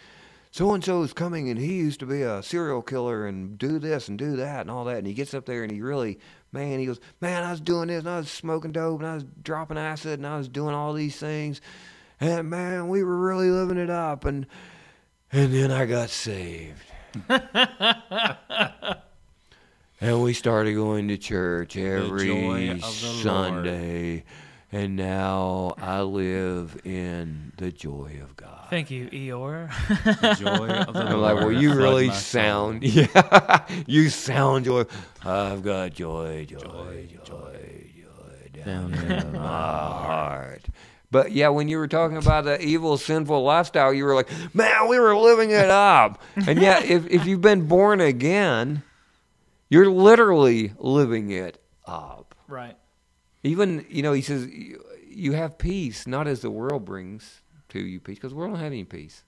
so 0.51 0.73
and 0.75 0.85
so 0.85 1.03
is 1.03 1.13
coming 1.15 1.49
and 1.49 1.59
he 1.59 1.75
used 1.75 2.01
to 2.01 2.07
be 2.07 2.23
a 2.23 2.43
serial 2.43 2.83
killer 2.83 3.27
and 3.27 3.59
do 3.59 3.79
this 3.79 4.09
and 4.09 4.19
do 4.19 4.37
that 4.37 4.61
and 4.61 4.71
all 4.71 4.85
that. 4.85 4.99
And 4.99 5.07
he 5.07 5.15
gets 5.15 5.33
up 5.33 5.47
there 5.47 5.63
and 5.63 5.73
he 5.73 5.81
really 5.81 6.19
man 6.53 6.79
he 6.79 6.87
goes 6.87 7.01
man 7.21 7.43
I 7.43 7.53
was 7.53 7.61
doing 7.61 7.89
this 7.89 8.01
and 8.01 8.11
I 8.11 8.19
was 8.19 8.31
smoking 8.31 8.73
dope 8.73 9.01
and 9.01 9.09
I 9.09 9.15
was 9.15 9.25
dropping 9.43 9.79
acid 9.79 10.19
and 10.19 10.27
I 10.27 10.37
was 10.37 10.49
doing 10.49 10.75
all 10.75 10.93
these 10.93 11.17
things. 11.17 11.63
And 12.21 12.51
man 12.51 12.89
we 12.89 13.03
were 13.03 13.19
really 13.19 13.51
living 13.51 13.79
it 13.79 13.91
up 13.91 14.27
and 14.27 14.47
and 15.33 15.53
then 15.53 15.71
I 15.71 15.87
got 15.87 16.11
saved. 16.11 16.83
And 20.01 20.23
we 20.23 20.35
started 20.35 20.75
going 20.75 21.09
to 21.09 21.17
church 21.17 21.79
every 21.79 22.27
joy 22.27 22.71
of 22.73 22.81
the 22.81 22.83
Sunday 23.23 24.25
and 24.75 24.97
now 24.97 25.75
I 25.79 26.03
live 26.03 26.81
in 26.85 27.53
the 27.57 27.71
joy 27.71 28.19
of 28.23 28.37
God 28.37 28.55
Thank 28.71 28.91
you, 28.91 29.07
Eeyore. 29.09 29.71
The 30.21 30.35
joy 30.35 30.69
of 30.69 30.95
the 30.95 31.01
I'm 31.11 31.21
like, 31.21 31.37
well, 31.37 31.53
you 31.53 31.75
really 31.75 32.09
my 32.09 32.15
soul. 32.15 32.41
sound, 32.41 32.83
yeah, 32.83 33.65
you 33.87 34.09
sound 34.09 34.65
joy. 34.65 34.85
I've 35.25 35.63
got 35.63 35.93
joy, 35.93 36.47
joy, 36.47 36.59
joy, 36.59 37.09
joy, 37.25 38.51
down 38.65 38.91
Down 38.91 39.13
in 39.13 39.33
my 39.33 39.39
heart. 39.39 40.65
But 41.11 41.31
yeah, 41.31 41.51
when 41.51 41.69
you 41.69 41.79
were 41.79 41.87
talking 41.87 42.17
about 42.17 42.47
the 42.47 42.61
evil, 42.61 42.97
sinful 42.97 43.45
lifestyle, 43.45 43.95
you 43.95 44.05
were 44.05 44.15
like, 44.15 44.29
man, 44.55 44.89
we 44.89 44.99
were 44.99 45.17
living 45.17 45.51
it 45.51 45.71
up. 45.71 46.21
And 46.35 46.61
yet, 46.61 46.85
if, 46.87 47.07
if 47.07 47.27
you've 47.27 47.43
been 47.43 47.69
born 47.69 48.01
again, 48.01 48.83
you're 49.69 49.89
literally 49.89 50.73
living 50.79 51.31
it 51.31 51.63
up. 51.87 52.35
right. 52.49 52.77
Even, 53.45 53.85
you 53.91 54.03
know, 54.03 54.15
he 54.15 54.23
says, 54.23 54.49
you, 55.07 55.33
have 55.33 55.59
peace, 55.59 56.07
not 56.07 56.27
as 56.27 56.41
the 56.41 56.51
world 56.51 56.85
brings 56.87 57.43
to 57.69 57.79
you 57.79 58.01
peace, 58.01 58.17
because 58.17 58.33
the 58.33 58.37
world 58.37 58.53
don't 58.53 58.61
have 58.61 58.73
any 58.73 58.85
peace. 58.85 59.23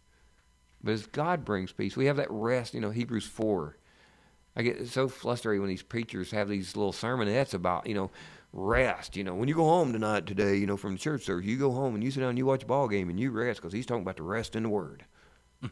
But 0.83 0.93
as 0.93 1.07
God 1.07 1.45
brings 1.45 1.73
peace, 1.73 1.97
we 1.97 2.07
have 2.07 2.17
that 2.17 2.31
rest. 2.31 2.73
You 2.75 2.81
know, 2.81 2.91
Hebrews 2.91 3.27
4. 3.27 3.77
I 4.57 4.63
get 4.63 4.89
so 4.89 5.07
frustrated 5.07 5.61
when 5.61 5.69
these 5.69 5.83
preachers 5.83 6.31
have 6.31 6.49
these 6.49 6.75
little 6.77 6.95
sermonettes 6.95 7.53
about, 7.53 7.87
you 7.87 7.95
know, 7.95 8.11
rest. 8.55 9.17
You 9.17 9.25
know, 9.25 9.35
when 9.35 9.49
you 9.49 9.55
go 9.55 9.65
home 9.65 9.93
tonight, 9.93 10.27
today, 10.27 10.57
you 10.57 10.67
know, 10.67 10.79
from 10.79 10.95
the 10.95 10.99
church 10.99 11.25
service, 11.25 11.45
you 11.45 11.59
go 11.59 11.73
home 11.73 11.95
and 11.95 12.03
you 12.03 12.11
sit 12.11 12.21
down 12.21 12.31
and 12.31 12.39
you 12.39 12.47
watch 12.47 12.63
a 12.63 12.67
ball 12.67 12.89
game 12.89 13.11
and 13.11 13.21
you 13.21 13.31
rest 13.31 13.61
because 13.61 13.75
he's 13.75 13.85
talking 13.85 14.03
about 14.03 14.17
the 14.17 14.23
rest 14.23 14.57
in 14.57 14.63
the 14.65 14.69
Word. 14.69 15.05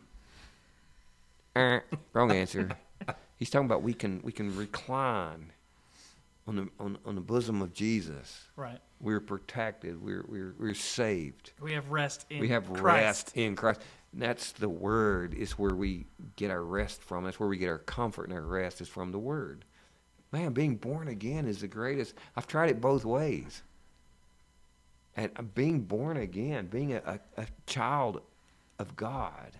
Eh, 1.56 1.78
wrong 2.12 2.32
answer. 2.32 2.68
He's 3.36 3.48
talking 3.48 3.66
about 3.66 3.84
we 3.84 3.94
can 3.94 4.20
we 4.24 4.32
can 4.32 4.56
recline 4.56 5.52
on 6.46 6.56
the 6.56 6.68
on, 6.78 6.98
on 7.04 7.14
the 7.14 7.20
bosom 7.20 7.62
of 7.62 7.72
Jesus. 7.72 8.44
Right. 8.56 8.78
We're 9.00 9.20
protected. 9.20 10.00
We're 10.02 10.24
we're 10.28 10.54
we're 10.58 10.74
saved. 10.74 11.52
We 11.60 11.72
have 11.72 11.90
rest 11.90 12.26
in 12.30 12.40
we 12.40 12.48
have 12.48 12.66
Christ. 12.66 12.82
rest 12.84 13.36
in 13.36 13.56
Christ. 13.56 13.80
And 14.12 14.22
that's 14.22 14.52
the 14.52 14.68
word. 14.68 15.34
Is 15.34 15.52
where 15.58 15.74
we 15.74 16.06
get 16.36 16.50
our 16.50 16.62
rest 16.62 17.02
from. 17.02 17.24
That's 17.24 17.40
where 17.40 17.48
we 17.48 17.56
get 17.56 17.68
our 17.68 17.78
comfort 17.78 18.24
and 18.28 18.32
our 18.34 18.44
rest 18.44 18.80
is 18.80 18.88
from 18.88 19.10
the 19.12 19.18
word. 19.18 19.64
Man, 20.32 20.52
being 20.52 20.76
born 20.76 21.08
again 21.08 21.46
is 21.46 21.60
the 21.60 21.68
greatest. 21.68 22.14
I've 22.36 22.46
tried 22.46 22.70
it 22.70 22.80
both 22.80 23.04
ways. 23.04 23.62
and 25.16 25.30
uh, 25.36 25.42
being 25.42 25.80
born 25.82 26.16
again, 26.16 26.66
being 26.66 26.92
a, 26.94 27.20
a, 27.36 27.42
a 27.42 27.46
child 27.66 28.20
of 28.80 28.96
God, 28.96 29.52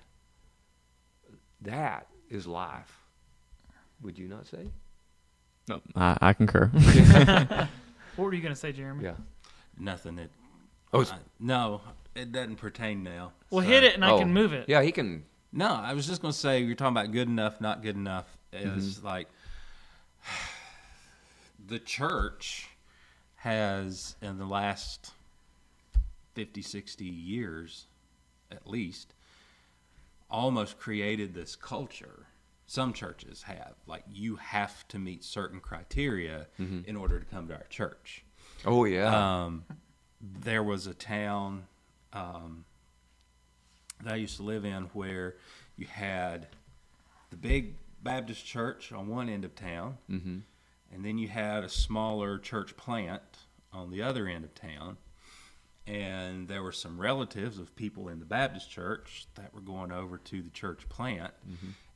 that 1.62 2.08
is 2.28 2.46
life. 2.46 2.98
Would 4.02 4.18
you 4.18 4.26
not 4.28 4.46
say? 4.46 4.68
No, 5.68 5.80
I, 5.96 6.16
I 6.20 6.32
concur. 6.32 6.70
What 8.16 8.26
were 8.26 8.34
you 8.34 8.42
gonna 8.42 8.54
say, 8.54 8.70
Jeremy? 8.72 9.04
Yeah. 9.04 9.14
Nothing 9.78 10.18
It. 10.20 10.30
Oh, 10.92 11.00
it's- 11.00 11.16
I- 11.18 11.22
no, 11.40 11.80
it 12.14 12.30
doesn't 12.30 12.56
pertain 12.56 13.02
now. 13.02 13.32
Well, 13.50 13.64
So- 13.64 13.68
hit 13.68 13.82
it 13.82 13.94
and 13.94 14.04
I 14.04 14.10
Oh, 14.12 14.18
can 14.20 14.32
move 14.32 14.52
it. 14.52 14.68
Yeah, 14.68 14.82
he 14.82 14.92
can. 14.92 15.24
No, 15.52 15.66
I 15.72 15.94
was 15.94 16.06
just 16.06 16.22
going 16.22 16.30
to 16.32 16.38
say 16.38 16.60
you're 16.60 16.76
talking 16.76 16.96
about 16.96 17.10
good 17.12 17.26
enough, 17.28 17.60
not 17.60 17.82
good 17.82 17.96
enough. 17.96 18.26
Is 18.52 18.98
Mm-hmm. 18.98 19.06
like 19.06 19.28
the 21.66 21.78
church 21.80 22.68
has 23.36 24.14
in 24.22 24.38
the 24.38 24.46
last 24.46 25.12
50, 26.34 26.62
60 26.62 27.04
years, 27.04 27.86
at 28.50 28.66
least, 28.68 29.12
almost 30.30 30.78
created 30.78 31.34
this 31.34 31.56
culture. 31.56 32.26
Some 32.66 32.92
churches 32.92 33.42
have 33.42 33.74
like 33.86 34.04
you 34.10 34.36
have 34.36 34.86
to 34.88 34.98
meet 34.98 35.22
certain 35.24 35.60
criteria 35.60 36.46
in 36.86 36.96
order 36.96 37.18
to 37.20 37.26
come 37.26 37.48
to 37.48 37.54
our 37.54 37.66
church. 37.68 38.24
Oh 38.64 38.84
yeah. 38.84 39.44
Um, 39.44 39.64
there 40.20 40.62
was 40.62 40.86
a 40.86 40.94
town 40.94 41.66
um, 42.12 42.64
that 44.02 44.14
I 44.14 44.16
used 44.16 44.36
to 44.38 44.42
live 44.42 44.64
in 44.64 44.84
where 44.94 45.36
you 45.76 45.86
had 45.86 46.46
the 47.30 47.36
big 47.36 47.74
Baptist 48.02 48.44
church 48.46 48.92
on 48.92 49.08
one 49.08 49.28
end 49.28 49.44
of 49.44 49.54
town, 49.54 49.98
mm-hmm. 50.10 50.38
and 50.92 51.04
then 51.04 51.18
you 51.18 51.28
had 51.28 51.64
a 51.64 51.68
smaller 51.68 52.38
church 52.38 52.76
plant 52.76 53.22
on 53.72 53.90
the 53.90 54.02
other 54.02 54.26
end 54.28 54.44
of 54.44 54.54
town. 54.54 54.96
And 55.86 56.48
there 56.48 56.62
were 56.62 56.72
some 56.72 56.98
relatives 56.98 57.58
of 57.58 57.76
people 57.76 58.08
in 58.08 58.18
the 58.18 58.24
Baptist 58.24 58.70
church 58.70 59.26
that 59.34 59.52
were 59.52 59.60
going 59.60 59.92
over 59.92 60.16
to 60.16 60.42
the 60.42 60.48
church 60.48 60.88
plant. 60.88 61.34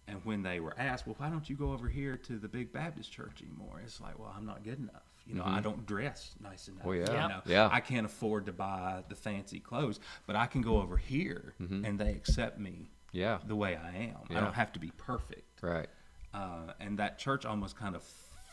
And 0.09 0.21
when 0.25 0.43
they 0.43 0.59
were 0.61 0.75
asked, 0.79 1.07
well, 1.07 1.17
why 1.19 1.29
don't 1.29 1.49
you 1.51 1.55
go 1.57 1.73
over 1.73 1.87
here 1.89 2.17
to 2.17 2.39
the 2.39 2.49
big 2.49 2.73
Baptist 2.73 3.13
church 3.13 3.43
anymore? 3.43 3.81
It's 3.85 4.01
like, 4.01 4.19
well, 4.19 4.33
I'm 4.37 4.47
not 4.47 4.65
good 4.65 4.79
enough. 4.79 5.03
You 5.27 5.35
know, 5.35 5.45
I 5.45 5.61
don't 5.61 5.85
dress 5.85 6.31
nice 6.43 6.69
enough. 6.69 6.87
Well, 6.87 6.95
yeah. 6.97 7.05
Yeah. 7.13 7.23
You 7.23 7.29
know, 7.29 7.41
Yeah. 7.45 7.69
I 7.71 7.81
can't 7.81 8.07
afford 8.07 8.47
to 8.47 8.53
buy 8.53 9.05
the 9.11 9.15
fancy 9.15 9.61
clothes, 9.61 10.01
but 10.27 10.35
I 10.37 10.47
can 10.47 10.63
go 10.63 10.81
over 10.81 10.97
here 10.97 11.55
and 11.59 11.99
they 11.99 12.11
accept 12.13 12.59
me 12.59 12.91
Yeah. 13.13 13.39
the 13.47 13.55
way 13.57 13.77
I 13.77 13.89
am. 13.97 14.17
Yeah. 14.31 14.39
I 14.39 14.41
don't 14.41 14.55
have 14.55 14.73
to 14.73 14.79
be 14.81 14.91
perfect. 14.97 15.63
Right. 15.63 15.89
Uh, 16.33 16.73
and 16.81 16.99
that 16.99 17.19
church 17.19 17.45
almost 17.45 17.77
kind 17.77 17.95
of 17.95 18.03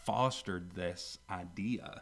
fostered 0.04 0.72
this 0.76 1.18
idea. 1.30 2.02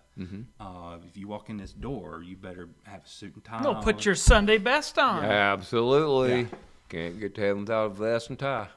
Uh, 0.60 0.98
if 1.08 1.16
you 1.16 1.28
walk 1.28 1.50
in 1.50 1.58
this 1.58 1.72
door, 1.74 2.24
you 2.26 2.36
better 2.36 2.70
have 2.84 3.04
a 3.06 3.08
suit 3.08 3.36
and 3.36 3.44
tie. 3.44 3.62
No, 3.62 3.76
on. 3.76 3.84
put 3.84 4.06
your 4.06 4.16
Sunday 4.16 4.58
best 4.58 4.98
on. 4.98 5.24
Absolutely. 5.24 6.42
Yeah. 6.42 6.48
Can't 6.90 7.20
get 7.20 7.36
to 7.36 7.42
heaven 7.42 7.62
without 7.62 7.86
a 7.86 7.90
vest 7.90 8.30
and 8.30 8.38
tie. 8.40 8.68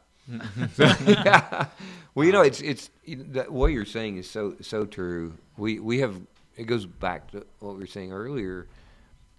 Yeah. 0.78 1.66
Well, 2.14 2.24
you 2.24 2.32
know, 2.32 2.40
it's 2.40 2.62
it's 2.62 2.88
you 3.04 3.16
know, 3.16 3.24
that, 3.32 3.52
what 3.52 3.66
you're 3.72 3.84
saying 3.84 4.16
is 4.16 4.28
so 4.30 4.56
so 4.62 4.86
true. 4.86 5.34
We 5.58 5.80
we 5.80 5.98
have 5.98 6.16
it 6.56 6.64
goes 6.64 6.86
back 6.86 7.30
to 7.32 7.44
what 7.58 7.74
we 7.74 7.80
were 7.80 7.86
saying 7.86 8.10
earlier. 8.10 8.66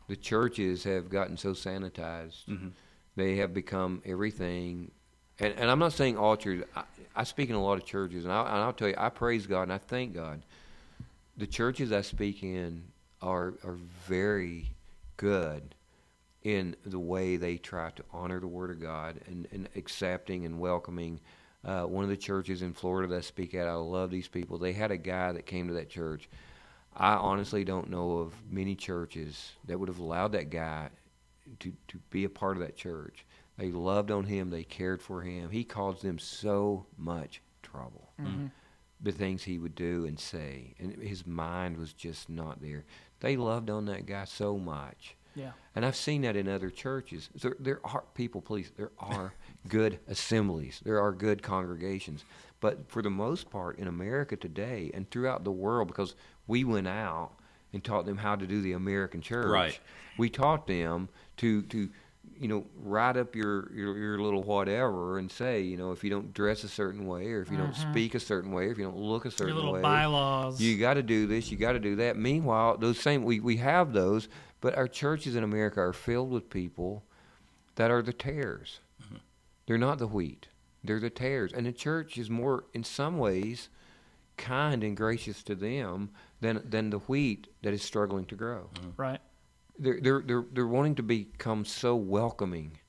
The 0.07 0.15
churches 0.15 0.83
have 0.83 1.09
gotten 1.09 1.37
so 1.37 1.53
sanitized. 1.53 2.45
Mhm. 2.47 2.71
They 3.15 3.37
have 3.37 3.51
become 3.51 4.03
everything. 4.05 4.91
And, 5.39 5.55
and 5.57 5.71
I'm 5.71 5.79
not 5.79 5.93
saying 5.93 6.17
all 6.17 6.37
churches. 6.37 6.65
I, 6.75 6.83
I 7.15 7.23
speak 7.23 7.49
in 7.49 7.55
a 7.55 7.63
lot 7.63 7.79
of 7.79 7.85
churches, 7.85 8.25
and, 8.25 8.31
I, 8.31 8.41
and 8.41 8.57
I'll 8.57 8.73
tell 8.73 8.89
you, 8.89 8.95
I 8.95 9.09
praise 9.09 9.47
God 9.47 9.63
and 9.63 9.73
I 9.73 9.79
thank 9.79 10.13
God. 10.13 10.43
The 11.35 11.47
churches 11.47 11.91
I 11.91 12.01
speak 12.01 12.43
in 12.43 12.83
are 13.23 13.55
are 13.63 13.77
very 14.07 14.69
good 15.17 15.73
in 16.47 16.77
the 16.85 16.97
way 16.97 17.35
they 17.35 17.57
try 17.57 17.89
to 17.89 18.03
honor 18.13 18.39
the 18.39 18.47
Word 18.47 18.71
of 18.71 18.79
God 18.79 19.19
and, 19.27 19.49
and 19.51 19.67
accepting 19.75 20.45
and 20.45 20.57
welcoming. 20.57 21.19
Uh, 21.65 21.83
one 21.83 22.05
of 22.05 22.09
the 22.09 22.15
churches 22.15 22.61
in 22.61 22.71
Florida 22.71 23.05
that 23.09 23.17
I 23.17 23.19
speak 23.19 23.53
at, 23.53 23.67
I 23.67 23.73
love 23.73 24.11
these 24.11 24.29
people. 24.29 24.57
They 24.57 24.71
had 24.71 24.89
a 24.89 24.95
guy 24.97 25.33
that 25.33 25.45
came 25.45 25.67
to 25.67 25.73
that 25.73 25.89
church. 25.89 26.29
I 26.95 27.15
honestly 27.15 27.65
don't 27.65 27.89
know 27.89 28.19
of 28.19 28.33
many 28.49 28.75
churches 28.75 29.51
that 29.65 29.77
would 29.77 29.89
have 29.89 29.99
allowed 29.99 30.31
that 30.31 30.49
guy 30.49 30.87
to, 31.59 31.73
to 31.89 31.99
be 32.11 32.23
a 32.23 32.29
part 32.29 32.55
of 32.55 32.63
that 32.63 32.77
church. 32.77 33.25
They 33.57 33.69
loved 33.71 34.09
on 34.09 34.23
him, 34.23 34.49
they 34.49 34.63
cared 34.63 35.01
for 35.01 35.23
him. 35.23 35.49
He 35.49 35.65
caused 35.65 36.01
them 36.01 36.17
so 36.17 36.85
much 36.97 37.41
trouble. 37.61 38.13
The 39.01 39.11
things 39.11 39.43
he 39.43 39.59
would 39.59 39.75
do 39.75 40.05
and 40.05 40.17
say, 40.17 40.75
and 40.79 40.93
his 40.93 41.27
mind 41.27 41.75
was 41.75 41.91
just 41.91 42.29
not 42.29 42.61
there. 42.61 42.85
They 43.19 43.35
loved 43.35 43.69
on 43.69 43.83
that 43.87 44.05
guy 44.05 44.23
so 44.23 44.57
much. 44.57 45.16
Yeah. 45.37 45.51
And 45.75 45.85
I've 45.85 45.95
seen 45.95 46.23
that 46.23 46.35
in 46.35 46.47
other 46.47 46.69
churches. 46.69 47.29
There, 47.39 47.55
there 47.59 47.79
are 47.83 48.03
people, 48.15 48.41
please. 48.41 48.71
There 48.75 48.91
are 48.99 49.33
good 49.67 49.99
assemblies. 50.07 50.81
There 50.83 50.99
are 50.99 51.11
good 51.11 51.43
congregations. 51.43 52.25
But 52.59 52.89
for 52.89 53.01
the 53.01 53.09
most 53.11 53.49
part, 53.49 53.77
in 53.77 53.87
America 53.87 54.35
today 54.35 54.89
and 54.93 55.09
throughout 55.11 55.43
the 55.43 55.51
world, 55.51 55.87
because 55.87 56.15
we 56.47 56.63
went 56.63 56.87
out 56.87 57.31
and 57.73 57.83
taught 57.83 58.05
them 58.05 58.17
how 58.17 58.35
to 58.35 58.47
do 58.47 58.61
the 58.61 58.73
American 58.73 59.21
church. 59.21 59.51
Right. 59.51 59.79
We 60.17 60.29
taught 60.29 60.65
them 60.65 61.09
to 61.37 61.61
to 61.63 61.89
you 62.39 62.47
know 62.47 62.65
write 62.75 63.17
up 63.17 63.35
your, 63.35 63.71
your 63.73 63.97
your 63.97 64.19
little 64.19 64.43
whatever 64.43 65.17
and 65.17 65.31
say 65.31 65.61
you 65.61 65.77
know 65.77 65.91
if 65.91 66.03
you 66.03 66.09
don't 66.09 66.33
dress 66.33 66.63
a 66.63 66.67
certain 66.67 67.07
way 67.07 67.31
or 67.31 67.41
if 67.41 67.51
you 67.51 67.57
don't 67.57 67.73
mm-hmm. 67.73 67.91
speak 67.91 68.15
a 68.15 68.19
certain 68.19 68.51
way 68.51 68.65
or 68.65 68.71
if 68.71 68.77
you 68.77 68.83
don't 68.83 68.97
look 68.97 69.25
a 69.25 69.31
certain 69.31 69.47
Your 69.47 69.55
little 69.55 69.73
way 69.73 69.81
bylaws. 69.81 70.61
you 70.61 70.77
got 70.77 70.95
to 70.95 71.03
do 71.03 71.27
this, 71.27 71.51
you 71.51 71.57
got 71.57 71.73
to 71.73 71.79
do 71.79 71.95
that. 71.97 72.17
Meanwhile, 72.17 72.77
those 72.77 72.99
same 72.99 73.23
we, 73.23 73.39
we 73.39 73.57
have 73.57 73.93
those, 73.93 74.27
but 74.61 74.75
our 74.75 74.87
churches 74.87 75.35
in 75.35 75.43
America 75.43 75.79
are 75.79 75.93
filled 75.93 76.31
with 76.31 76.49
people 76.49 77.03
that 77.75 77.91
are 77.91 78.01
the 78.01 78.13
tares. 78.13 78.79
They're 79.65 79.77
not 79.77 79.99
the 79.99 80.07
wheat. 80.07 80.47
They're 80.83 80.99
the 80.99 81.09
tares. 81.09 81.53
And 81.53 81.65
the 81.65 81.71
church 81.73 82.17
is 82.17 82.29
more 82.29 82.65
in 82.73 82.83
some 82.83 83.17
ways 83.17 83.69
kind 84.37 84.83
and 84.83 84.95
gracious 84.95 85.43
to 85.43 85.55
them 85.55 86.11
than 86.41 86.61
than 86.69 86.89
the 86.89 86.99
wheat 86.99 87.47
that 87.63 87.73
is 87.73 87.81
struggling 87.81 88.25
to 88.25 88.35
grow. 88.35 88.69
right. 88.95 89.19
They're 89.79 89.99
they're 89.99 90.21
they're, 90.21 90.45
they're 90.53 90.67
wanting 90.67 90.95
to 90.95 91.03
become 91.03 91.65
so 91.65 91.95
welcoming. 91.95 92.79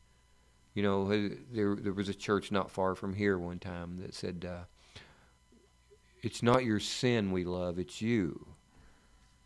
You 0.75 0.83
know, 0.83 1.11
uh, 1.11 1.35
there 1.51 1.75
there 1.77 1.93
was 1.93 2.09
a 2.09 2.15
church 2.15 2.53
not 2.53 2.71
far 2.71 2.95
from 2.95 3.15
here 3.15 3.39
one 3.39 3.59
time 3.59 3.99
that 3.99 4.15
said, 4.15 4.47
uh, 4.49 5.01
"It's 6.23 6.43
not 6.43 6.65
your 6.65 6.81
sin 6.81 7.33
we 7.33 7.45
love; 7.45 7.79
it's 7.79 8.01
you. 8.01 8.47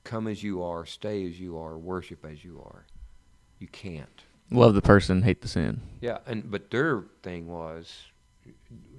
Come 0.04 0.26
as 0.26 0.42
you 0.42 0.62
are, 0.62 0.84
stay 0.84 1.26
as 1.28 1.38
you 1.40 1.58
are, 1.58 1.78
worship 1.78 2.24
as 2.24 2.44
you 2.44 2.60
are. 2.64 2.86
You 3.58 3.68
can't." 3.68 4.22
Love 4.50 4.74
the 4.74 4.82
person, 4.82 5.22
hate 5.22 5.40
the 5.40 5.48
sin. 5.48 5.80
Yeah, 6.00 6.18
and 6.26 6.50
but 6.50 6.70
their 6.70 7.04
thing 7.22 7.48
was 7.48 8.06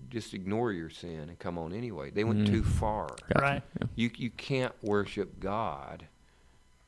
just 0.10 0.34
ignore 0.34 0.72
your 0.72 0.90
sin 0.90 1.30
and 1.30 1.38
come 1.40 1.58
on 1.58 1.74
anyway. 1.74 2.10
They 2.12 2.24
went 2.24 2.42
Mhm. 2.42 2.48
too 2.48 2.64
far. 2.64 3.08
Gotcha. 3.34 3.42
Right. 3.42 3.64
Yeah. 3.82 3.88
You 3.96 4.12
you 4.16 4.30
can't 4.32 4.74
worship 4.84 5.40
God 5.40 6.08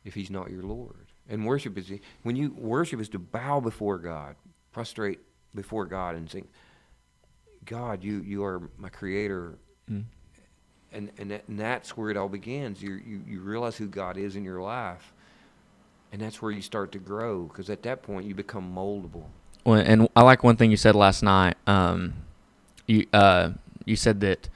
if 0.03 0.13
He's 0.13 0.29
not 0.31 0.49
your 0.51 0.63
Lord. 0.63 1.07
And 1.27 1.45
worship 1.45 1.77
is 1.77 1.91
when 2.23 2.35
you 2.35 2.51
worship 2.51 2.99
is 2.99 3.09
to 3.09 3.19
bow 3.19 3.59
before 3.59 3.97
God, 3.97 4.35
prostrate 4.71 5.19
before 5.53 5.85
God, 5.85 6.15
and 6.15 6.29
sing, 6.29 6.47
God, 7.65 8.03
you 8.03 8.21
you 8.21 8.43
are 8.43 8.69
my 8.77 8.89
Creator. 8.89 9.57
Mm. 9.89 10.05
And 10.95 11.11
and, 11.17 11.29
that, 11.29 11.43
and 11.49 11.59
that's 11.59 11.97
where 11.97 12.09
it 12.09 12.15
all 12.15 12.29
begins. 12.29 12.81
You, 12.81 12.93
you 13.05 13.21
you 13.27 13.41
realize 13.41 13.75
who 13.75 13.87
God 13.87 14.17
is 14.17 14.37
in 14.37 14.45
your 14.45 14.61
life, 14.61 15.13
and 16.13 16.21
that's 16.21 16.41
where 16.41 16.51
you 16.51 16.61
start 16.61 16.93
to 16.93 16.99
grow. 16.99 17.43
Because 17.43 17.69
at 17.69 17.83
that 17.83 18.01
point, 18.01 18.25
you 18.25 18.33
become 18.33 18.73
moldable. 18.73 19.25
Well, 19.65 19.79
and 19.79 20.07
I 20.15 20.21
like 20.21 20.41
one 20.41 20.55
thing 20.55 20.71
you 20.71 20.77
said 20.77 20.95
last 20.95 21.21
night. 21.21 21.57
Um, 21.67 22.13
you 22.87 23.07
uh, 23.11 23.49
you 23.83 23.97
said 23.97 24.21
that 24.21 24.47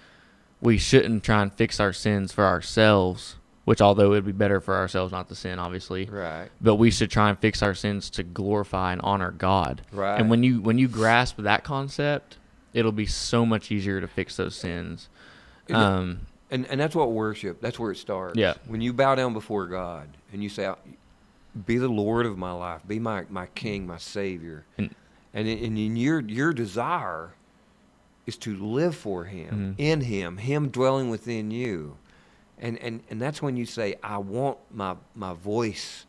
we 0.61 0.77
shouldn't 0.77 1.23
try 1.23 1.41
and 1.41 1.53
fix 1.53 1.79
our 1.79 1.91
sins 1.91 2.31
for 2.31 2.45
ourselves, 2.45 3.35
which 3.65 3.81
although 3.81 4.07
it 4.07 4.09
would 4.09 4.25
be 4.25 4.31
better 4.31 4.61
for 4.61 4.75
ourselves 4.75 5.11
not 5.11 5.27
to 5.29 5.35
sin, 5.35 5.59
obviously. 5.59 6.05
Right. 6.05 6.49
But 6.61 6.75
we 6.75 6.89
should 6.89 7.11
try 7.11 7.29
and 7.29 7.37
fix 7.37 7.61
our 7.61 7.73
sins 7.73 8.09
to 8.11 8.23
glorify 8.23 8.93
and 8.93 9.01
honor 9.01 9.31
God. 9.31 9.81
Right. 9.91 10.19
And 10.19 10.29
when 10.29 10.43
you 10.43 10.61
when 10.61 10.77
you 10.77 10.87
grasp 10.87 11.37
that 11.37 11.63
concept, 11.63 12.37
it'll 12.73 12.91
be 12.91 13.05
so 13.05 13.45
much 13.45 13.71
easier 13.71 13.99
to 13.99 14.07
fix 14.07 14.37
those 14.37 14.55
sins. 14.55 15.09
Um, 15.71 16.21
And 16.51 16.65
and 16.67 16.79
that's 16.79 16.95
what 16.95 17.11
worship. 17.11 17.61
That's 17.61 17.77
where 17.79 17.91
it 17.91 17.97
starts. 17.97 18.35
Yeah. 18.37 18.55
When 18.67 18.81
you 18.81 18.93
bow 18.93 19.15
down 19.15 19.33
before 19.33 19.67
God 19.67 20.07
and 20.33 20.41
you 20.43 20.49
say, 20.49 20.71
"Be 21.65 21.77
the 21.77 21.87
Lord 21.89 22.25
of 22.25 22.37
my 22.37 22.51
life. 22.51 22.81
Be 22.87 22.99
my 22.99 23.25
my 23.29 23.45
King, 23.47 23.85
my 23.87 23.97
Savior," 23.97 24.65
And- 24.77 24.93
and 25.33 25.47
in, 25.47 25.57
and 25.63 25.77
in 25.77 25.95
your 25.95 26.19
your 26.21 26.53
desire 26.53 27.31
is 28.25 28.35
to 28.37 28.55
live 28.55 28.95
for 28.95 29.25
Him, 29.25 29.75
Mhm. 29.77 29.81
in 29.83 30.01
Him, 30.01 30.37
Him 30.37 30.69
dwelling 30.69 31.09
within 31.09 31.51
you, 31.51 31.97
and 32.59 32.77
and 32.79 33.01
and 33.09 33.21
that's 33.21 33.41
when 33.41 33.55
you 33.55 33.65
say, 33.65 33.95
"I 34.03 34.17
want 34.17 34.57
my 34.73 34.95
my 35.15 35.33
voice." 35.33 36.05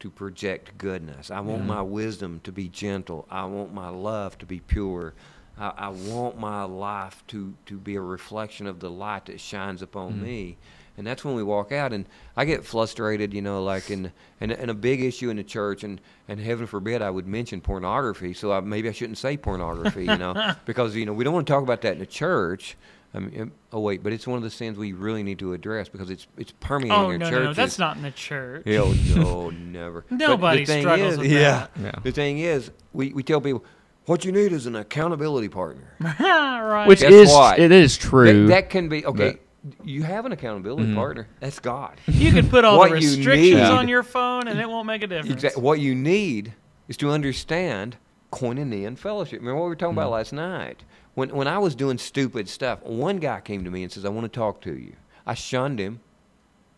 To 0.00 0.10
project 0.10 0.76
goodness. 0.76 1.30
I 1.30 1.40
want 1.40 1.62
Mhm. 1.62 1.66
my 1.68 1.80
wisdom 1.80 2.40
to 2.44 2.52
be 2.52 2.68
gentle. 2.68 3.26
I 3.30 3.46
want 3.46 3.72
my 3.72 3.88
love 3.88 4.36
to 4.38 4.46
be 4.46 4.60
pure. 4.60 5.14
I, 5.58 5.72
I 5.76 5.88
want 5.88 6.38
my 6.38 6.64
life 6.64 7.22
to, 7.28 7.54
to 7.66 7.78
be 7.78 7.96
a 7.96 8.00
reflection 8.00 8.66
of 8.66 8.80
the 8.80 8.90
light 8.90 9.26
that 9.26 9.40
shines 9.40 9.82
upon 9.82 10.14
mm. 10.14 10.22
me. 10.22 10.56
And 10.98 11.06
that's 11.06 11.24
when 11.24 11.34
we 11.34 11.42
walk 11.42 11.72
out. 11.72 11.92
And 11.92 12.06
I 12.36 12.46
get 12.46 12.64
frustrated, 12.64 13.34
you 13.34 13.42
know, 13.42 13.62
like 13.62 13.90
in 13.90 14.12
and, 14.40 14.50
and 14.50 14.70
a 14.70 14.74
big 14.74 15.02
issue 15.02 15.28
in 15.28 15.36
the 15.36 15.44
church. 15.44 15.84
And, 15.84 16.00
and 16.26 16.40
heaven 16.40 16.66
forbid 16.66 17.02
I 17.02 17.10
would 17.10 17.26
mention 17.26 17.60
pornography. 17.60 18.32
So 18.32 18.52
I, 18.52 18.60
maybe 18.60 18.88
I 18.88 18.92
shouldn't 18.92 19.18
say 19.18 19.36
pornography, 19.36 20.04
you 20.06 20.16
know, 20.16 20.54
because, 20.64 20.96
you 20.96 21.04
know, 21.04 21.12
we 21.12 21.24
don't 21.24 21.34
want 21.34 21.46
to 21.46 21.52
talk 21.52 21.62
about 21.62 21.82
that 21.82 21.92
in 21.92 21.98
the 21.98 22.06
church. 22.06 22.76
I 23.14 23.18
mean, 23.18 23.52
oh, 23.72 23.80
wait, 23.80 24.02
but 24.02 24.12
it's 24.12 24.26
one 24.26 24.36
of 24.36 24.42
the 24.42 24.50
sins 24.50 24.76
we 24.76 24.92
really 24.92 25.22
need 25.22 25.38
to 25.38 25.54
address 25.54 25.88
because 25.88 26.10
it's 26.10 26.26
it's 26.36 26.52
permeating 26.60 26.92
Oh 26.92 27.06
our 27.06 27.18
no, 27.18 27.30
churches. 27.30 27.40
no, 27.40 27.44
no, 27.44 27.52
that's 27.54 27.78
not 27.78 27.96
in 27.96 28.02
the 28.02 28.10
church. 28.10 28.64
Hell 28.66 28.92
no, 29.14 29.50
never. 29.50 30.04
Nobody 30.10 30.66
struggles 30.66 31.12
is- 31.12 31.18
with 31.18 31.30
yeah. 31.30 31.40
that. 31.40 31.70
Yeah. 31.80 31.92
The 32.02 32.12
thing 32.12 32.40
is, 32.40 32.70
we, 32.92 33.14
we 33.14 33.22
tell 33.22 33.40
people, 33.40 33.64
what 34.06 34.24
you 34.24 34.32
need 34.32 34.52
is 34.52 34.66
an 34.66 34.76
accountability 34.76 35.48
partner. 35.48 35.94
right. 36.00 36.86
Which 36.86 37.00
Guess 37.00 37.12
is 37.12 37.28
what? 37.28 37.58
it 37.58 37.72
is 37.72 37.96
true. 37.96 38.46
That, 38.46 38.48
that 38.48 38.70
can 38.70 38.88
be 38.88 39.04
okay. 39.04 39.38
You 39.82 40.04
have 40.04 40.26
an 40.26 40.32
accountability 40.32 40.84
mm-hmm. 40.84 40.94
partner. 40.94 41.28
That's 41.40 41.58
God. 41.58 42.00
you 42.06 42.32
can 42.32 42.48
put 42.48 42.64
all 42.64 42.78
what 42.78 42.90
the 42.90 43.00
you 43.00 43.08
restrictions 43.08 43.54
need- 43.54 43.62
on 43.62 43.88
your 43.88 44.04
phone, 44.04 44.46
and 44.46 44.60
it 44.60 44.68
won't 44.68 44.86
make 44.86 45.02
a 45.02 45.08
difference. 45.08 45.34
Exactly. 45.34 45.62
What 45.62 45.80
you 45.80 45.94
need 45.94 46.54
is 46.88 46.96
to 46.98 47.10
understand 47.10 47.96
koinonia 48.32 48.86
and 48.86 48.98
fellowship. 48.98 49.40
Remember 49.40 49.60
what 49.60 49.64
we 49.64 49.70
were 49.70 49.76
talking 49.76 49.94
about 49.94 50.06
mm-hmm. 50.06 50.12
last 50.12 50.32
night? 50.32 50.84
When 51.14 51.30
when 51.30 51.48
I 51.48 51.58
was 51.58 51.74
doing 51.74 51.98
stupid 51.98 52.48
stuff, 52.48 52.82
one 52.82 53.18
guy 53.18 53.40
came 53.40 53.64
to 53.64 53.70
me 53.70 53.82
and 53.82 53.90
says, 53.90 54.04
"I 54.04 54.08
want 54.10 54.30
to 54.32 54.38
talk 54.38 54.60
to 54.62 54.74
you." 54.74 54.94
I 55.26 55.34
shunned 55.34 55.80
him. 55.80 56.00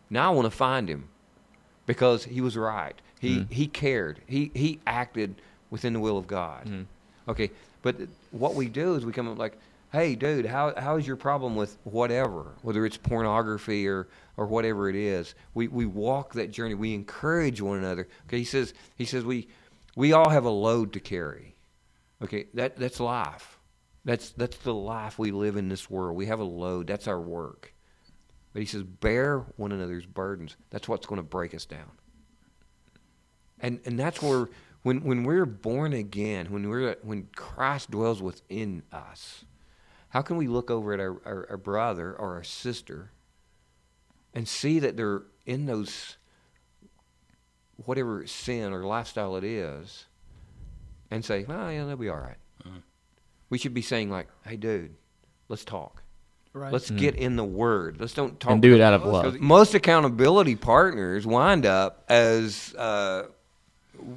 Now 0.09 0.31
I 0.31 0.35
want 0.35 0.45
to 0.45 0.57
find 0.57 0.89
him 0.89 1.09
because 1.85 2.23
he 2.23 2.41
was 2.41 2.57
right. 2.57 2.99
He 3.19 3.39
mm-hmm. 3.39 3.53
he 3.53 3.67
cared. 3.67 4.21
He 4.25 4.49
he 4.55 4.79
acted 4.87 5.35
within 5.69 5.93
the 5.93 5.99
will 5.99 6.17
of 6.17 6.25
God. 6.25 6.87
Okay, 7.29 7.51
but 7.81 7.95
what 8.31 8.55
we 8.55 8.67
do 8.67 8.95
is 8.95 9.05
we 9.05 9.13
come 9.13 9.29
up 9.29 9.37
like, 9.37 9.57
"Hey, 9.91 10.15
dude, 10.15 10.45
how 10.45 10.73
how 10.75 10.97
is 10.97 11.07
your 11.07 11.15
problem 11.15 11.55
with 11.55 11.77
whatever, 11.83 12.55
whether 12.63 12.85
it's 12.85 12.97
pornography 12.97 13.87
or 13.87 14.07
or 14.35 14.47
whatever 14.47 14.89
it 14.89 14.95
is?" 14.95 15.35
We 15.53 15.67
we 15.67 15.85
walk 15.85 16.33
that 16.33 16.51
journey. 16.51 16.73
We 16.73 16.93
encourage 16.93 17.61
one 17.61 17.77
another. 17.77 18.07
Okay, 18.27 18.39
he 18.39 18.43
says 18.43 18.73
he 18.95 19.05
says 19.05 19.23
we 19.23 19.47
we 19.95 20.11
all 20.11 20.29
have 20.29 20.45
a 20.45 20.49
load 20.49 20.93
to 20.93 20.99
carry. 20.99 21.55
Okay, 22.21 22.47
that 22.55 22.77
that's 22.77 22.99
life. 22.99 23.59
That's 24.05 24.31
that's 24.31 24.57
the 24.57 24.73
life 24.73 25.19
we 25.19 25.31
live 25.31 25.55
in 25.55 25.69
this 25.69 25.89
world. 25.89 26.17
We 26.17 26.25
have 26.25 26.39
a 26.39 26.45
load. 26.45 26.87
That's 26.87 27.07
our 27.07 27.21
work. 27.21 27.73
But 28.53 28.61
he 28.61 28.65
says, 28.65 28.83
bear 28.83 29.39
one 29.57 29.71
another's 29.71 30.05
burdens. 30.05 30.55
That's 30.71 30.87
what's 30.87 31.05
going 31.05 31.19
to 31.21 31.27
break 31.27 31.53
us 31.53 31.65
down. 31.65 31.91
And 33.59 33.79
and 33.85 33.99
that's 33.99 34.21
where 34.21 34.47
when 34.89 35.03
when 35.03 35.23
we're 35.23 35.45
born 35.45 35.93
again, 35.93 36.47
when 36.49 36.67
we're 36.67 36.95
when 37.03 37.27
Christ 37.35 37.91
dwells 37.91 38.21
within 38.21 38.81
us, 38.91 39.45
how 40.09 40.21
can 40.23 40.35
we 40.37 40.47
look 40.47 40.71
over 40.71 40.93
at 40.93 40.99
our, 40.99 41.15
our, 41.25 41.47
our 41.51 41.57
brother 41.57 42.13
or 42.13 42.33
our 42.35 42.43
sister 42.43 43.11
and 44.33 44.47
see 44.47 44.79
that 44.79 44.97
they're 44.97 45.21
in 45.45 45.67
those 45.67 46.17
whatever 47.85 48.25
sin 48.27 48.73
or 48.73 48.83
lifestyle 48.83 49.35
it 49.35 49.43
is 49.43 50.05
and 51.11 51.23
say, 51.23 51.45
well, 51.47 51.71
yeah, 51.71 51.85
they'll 51.85 51.95
be 51.95 52.09
all 52.09 52.17
right. 52.17 52.37
We 53.51 53.57
should 53.57 53.73
be 53.73 53.81
saying 53.81 54.09
like, 54.11 54.27
hey, 54.45 54.57
dude, 54.57 54.95
let's 55.47 55.65
talk. 55.65 56.03
right. 56.53 56.71
Let's 56.73 56.91
get 56.91 57.15
in 57.15 57.35
the 57.35 57.43
word. 57.43 57.99
Let's 57.99 58.13
don't 58.13 58.39
talk 58.39 58.51
And 58.51 58.61
do 58.61 58.75
it 58.75 58.81
out 58.81 58.93
of 58.93 59.05
love. 59.05 59.23
'Cause 59.33 59.39
Most 59.39 59.73
accountability 59.73 60.55
partners 60.55 61.25
wind 61.25 61.65
up 61.65 62.05
as 62.09 62.73
uh, 62.75 63.23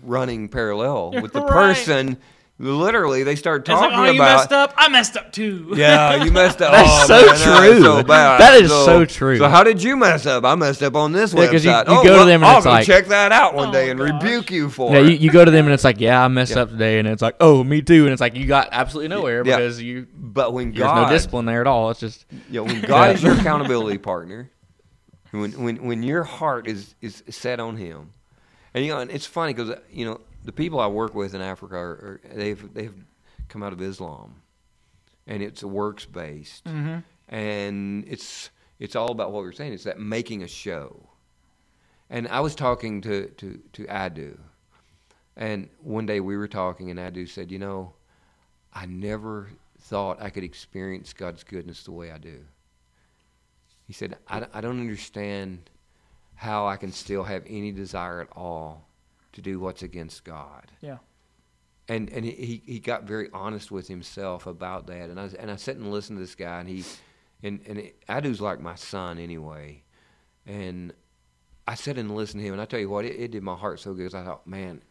running 0.03 0.49
parallel 0.49 1.13
with 1.23 1.33
the 1.33 1.41
Right. 1.43 1.51
person. 1.75 2.17
Literally, 2.59 3.25
they 3.25 3.35
start 3.35 3.63
It's 3.63 3.71
talking 3.71 3.91
like, 3.99 4.09
oh, 4.11 4.13
you 4.13 4.21
about. 4.23 4.37
messed 4.37 4.53
up. 4.53 4.73
I 4.77 4.89
messed 4.89 5.17
up 5.17 5.33
too. 5.33 5.73
Yeah, 5.77 6.23
you 6.23 6.31
messed 6.31 6.63
up. 6.63 6.71
That's 6.71 6.89
oh, 6.89 7.07
so 7.07 7.15
man, 7.15 7.27
that 7.27 7.35
is 7.35 7.43
true. 7.73 7.83
so 7.83 8.03
bad. 8.05 8.41
That 8.41 8.63
is 8.63 8.71
so 8.71 9.05
true. 9.05 9.39
So 9.39 9.49
how 9.49 9.65
did 9.65 9.83
you 9.83 9.97
mess 9.97 10.27
up? 10.27 10.45
I 10.45 10.55
messed 10.55 10.81
up 10.83 10.95
on 10.95 11.11
this 11.11 11.35
Yeah, 11.35 11.51
'cause 11.51 11.65
you- 11.65 11.71
website. 11.73 11.89
you 11.89 11.95
oh, 11.99 12.05
go 12.05 12.19
to 12.21 12.25
them 12.27 12.43
and 12.43 12.45
I'll 12.45 12.59
it's 12.59 12.67
like- 12.67 12.87
check 12.87 13.07
that 13.07 13.33
out 13.33 13.55
one 13.55 13.71
Oh 13.71 13.73
day 13.73 13.91
and 13.91 13.99
gosh. 13.99 14.13
rebuke 14.13 14.53
you 14.53 14.69
for 14.71 14.93
yeah, 14.93 15.01
it. 15.01 15.07
you, 15.07 15.13
you 15.17 15.31
go 15.33 15.45
to 15.45 15.51
them 15.51 15.65
and 15.65 15.75
it's 15.75 15.83
like, 15.83 15.99
yeah, 15.99 16.23
I 16.25 16.29
messed 16.29 16.55
Yeah. 16.55 16.63
up 16.63 16.71
today, 16.71 17.01
and 17.01 17.09
it's 17.09 17.23
like, 17.23 17.35
oh, 17.41 17.65
me 17.65 17.83
too, 17.83 18.05
and 18.05 18.13
it's 18.13 18.21
like 18.21 18.37
you 18.37 18.47
got 18.47 18.69
absolutely 18.71 19.09
nowhere 19.09 19.43
Yeah. 19.45 19.57
because 19.57 19.83
you 19.83 20.07
but 20.15 20.53
when 20.53 20.71
God, 20.71 20.97
there's 20.99 21.07
no 21.09 21.13
discipline 21.17 21.47
there 21.47 21.63
at 21.63 21.67
all. 21.67 21.91
It's 21.91 21.99
just 22.01 22.27
You 22.49 22.61
know, 22.61 22.65
when 22.65 22.83
God 22.83 23.17
is 23.17 23.25
your 23.25 23.33
accountability 23.35 23.99
partner, 23.99 24.51
when 25.33 25.51
when 25.53 25.85
when 25.85 26.03
your 26.05 26.23
heart 26.23 26.69
is 26.69 26.95
is 27.01 27.25
set 27.29 27.59
on 27.59 27.77
Him, 27.77 28.11
and 28.75 28.85
you 28.85 28.93
know, 28.93 29.01
and 29.01 29.11
it's 29.11 29.27
funny 29.27 29.53
because 29.55 29.77
you 29.91 30.05
know 30.05 30.21
the 30.45 30.53
people 30.53 30.81
I 30.81 30.87
work 30.87 31.15
with 31.15 31.35
in 31.35 31.41
Africa 31.41 31.77
are, 31.77 31.91
are 31.91 32.21
they've 32.35 32.75
they've 32.75 32.95
come 33.49 33.63
out 33.63 33.73
of 33.73 33.81
Islam, 33.83 34.37
and 35.27 35.43
it's 35.43 35.63
works 35.63 36.05
based, 36.07 36.65
Mm-hmm. 36.65 36.99
and 37.35 38.05
it's 38.09 38.51
it's 38.79 38.97
all 38.97 39.11
about 39.13 39.33
what 39.33 39.43
we 39.43 39.49
are 39.49 39.53
saying. 39.53 39.73
It's 39.73 39.85
that 39.85 40.01
making 40.01 40.43
a 40.43 40.49
show, 40.49 41.09
and 42.11 42.27
I 42.29 42.41
was 42.41 42.55
talking 42.55 43.01
to 43.03 43.29
to 43.29 43.61
to 43.75 43.85
Adu, 43.85 44.39
and 45.37 45.69
one 45.83 46.07
day 46.07 46.21
we 46.21 46.37
were 46.37 46.49
talking, 46.49 46.91
and 46.91 46.99
Adu 46.99 47.29
said, 47.29 47.51
you 47.53 47.59
know, 47.59 47.93
I 48.73 48.87
never 48.87 49.51
thought 49.81 50.23
I 50.23 50.31
could 50.31 50.45
experience 50.45 51.13
God's 51.13 51.45
goodness 51.45 51.83
the 51.85 51.93
way 51.93 52.11
I 52.13 52.19
do. 52.19 52.41
He 53.87 53.93
said, 53.93 54.17
"I, 54.29 54.47
I 54.55 54.61
don't 54.61 54.81
understand 54.81 55.69
how 56.35 56.67
I 56.67 56.77
can 56.77 56.93
still 56.93 57.25
have 57.25 57.45
any 57.47 57.73
desire 57.73 58.21
at 58.21 58.29
all 58.33 58.89
to 59.33 59.43
do 59.43 59.61
what's 59.61 59.83
against 59.83 60.25
God. 60.25 60.71
Yeah. 60.81 60.99
And 61.89 62.11
and 62.11 62.25
he, 62.25 62.63
he 62.65 62.79
got 62.79 63.05
very 63.05 63.29
honest 63.33 63.71
with 63.71 63.89
himself 63.89 64.47
about 64.47 64.87
that. 64.87 65.11
And 65.11 65.19
I 65.21 65.31
and 65.39 65.51
I 65.51 65.57
sat 65.57 65.77
and 65.77 65.91
listened 65.91 66.19
to 66.19 66.23
this 66.23 66.35
guy, 66.35 66.61
and 66.61 66.69
he 66.69 66.85
and 67.43 67.61
and 67.67 67.79
it, 67.79 68.03
Adu's 68.09 68.41
like 68.41 68.61
my 68.61 68.75
son 68.77 69.19
anyway. 69.19 69.83
And 70.47 70.93
I 71.67 71.75
sat 71.75 71.99
and 71.99 72.15
listened 72.15 72.41
to 72.41 72.47
him, 72.47 72.55
and 72.55 72.63
I 72.63 72.65
tell 72.65 72.81
you 72.81 72.89
what, 72.89 73.05
it, 73.05 73.17
it 73.19 73.31
did 73.31 73.43
my 73.43 73.55
heart 73.55 73.81
so 73.81 73.95
good. 73.95 74.11
'cause 74.11 74.15
I 74.15 74.25
thought, 74.25 74.47
man, 74.47 74.83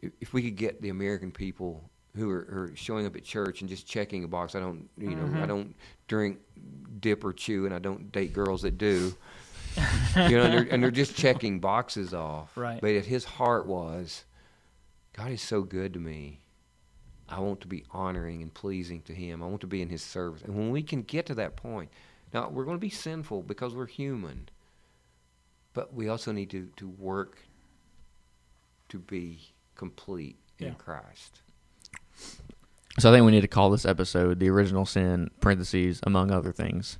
if, 0.00 0.12
if 0.20 0.32
we 0.32 0.42
could 0.42 0.56
get 0.56 0.80
the 0.80 0.88
American 0.88 1.30
people 1.30 1.90
who 2.16 2.30
are, 2.30 2.38
are 2.38 2.72
showing 2.74 3.06
up 3.06 3.14
at 3.16 3.22
church 3.22 3.60
and 3.60 3.68
just 3.68 3.86
checking 3.86 4.24
a 4.24 4.28
box, 4.28 4.54
I 4.54 4.60
don't, 4.60 4.88
you 4.98 5.14
know, 5.14 5.22
I 5.22 5.26
mm-hmm. 5.26 5.46
don't 5.46 5.76
drink, 6.08 6.38
dip 7.00 7.24
or 7.24 7.32
chew, 7.32 7.66
and 7.66 7.74
I 7.74 7.78
don't 7.78 8.10
date 8.10 8.32
girls 8.32 8.62
that 8.62 8.78
do. 8.78 9.14
You 9.76 10.36
know, 10.36 10.42
and 10.44 10.52
they're, 10.54 10.68
and 10.70 10.82
they're 10.82 10.90
just 10.90 11.16
checking 11.16 11.60
boxes 11.60 12.12
off. 12.14 12.56
Right. 12.56 12.80
But 12.80 12.90
if 12.90 13.06
his 13.06 13.24
heart 13.24 13.66
was, 13.66 14.24
God 15.12 15.30
is 15.30 15.42
so 15.42 15.62
good 15.62 15.92
to 15.94 16.00
me. 16.00 16.40
I 17.28 17.38
want 17.40 17.60
to 17.60 17.68
be 17.68 17.84
honoring 17.92 18.42
and 18.42 18.52
pleasing 18.52 19.02
to 19.02 19.14
Him. 19.14 19.40
I 19.42 19.46
want 19.46 19.60
to 19.60 19.68
be 19.68 19.82
in 19.82 19.88
His 19.88 20.02
service. 20.02 20.42
And 20.42 20.56
when 20.56 20.70
we 20.70 20.82
can 20.82 21.02
get 21.02 21.26
to 21.26 21.34
that 21.36 21.54
point, 21.54 21.90
now 22.34 22.48
we're 22.48 22.64
going 22.64 22.76
to 22.76 22.80
be 22.80 22.90
sinful 22.90 23.42
because 23.42 23.72
we're 23.74 23.86
human, 23.86 24.48
but 25.72 25.94
we 25.94 26.08
also 26.08 26.32
need 26.32 26.50
to, 26.50 26.68
to 26.76 26.88
work 26.88 27.38
to 28.88 28.98
be 28.98 29.52
complete 29.76 30.38
in 30.58 30.68
Yeah. 30.68 30.74
Christ. 30.74 31.42
So 32.98 33.10
I 33.10 33.14
think 33.14 33.24
we 33.24 33.30
need 33.30 33.42
to 33.42 33.48
call 33.48 33.70
this 33.70 33.86
episode 33.86 34.40
"The 34.40 34.50
Original 34.50 34.84
Sin" 34.84 35.30
(parentheses 35.40 36.00
among 36.02 36.32
other 36.32 36.52
things) 36.52 36.98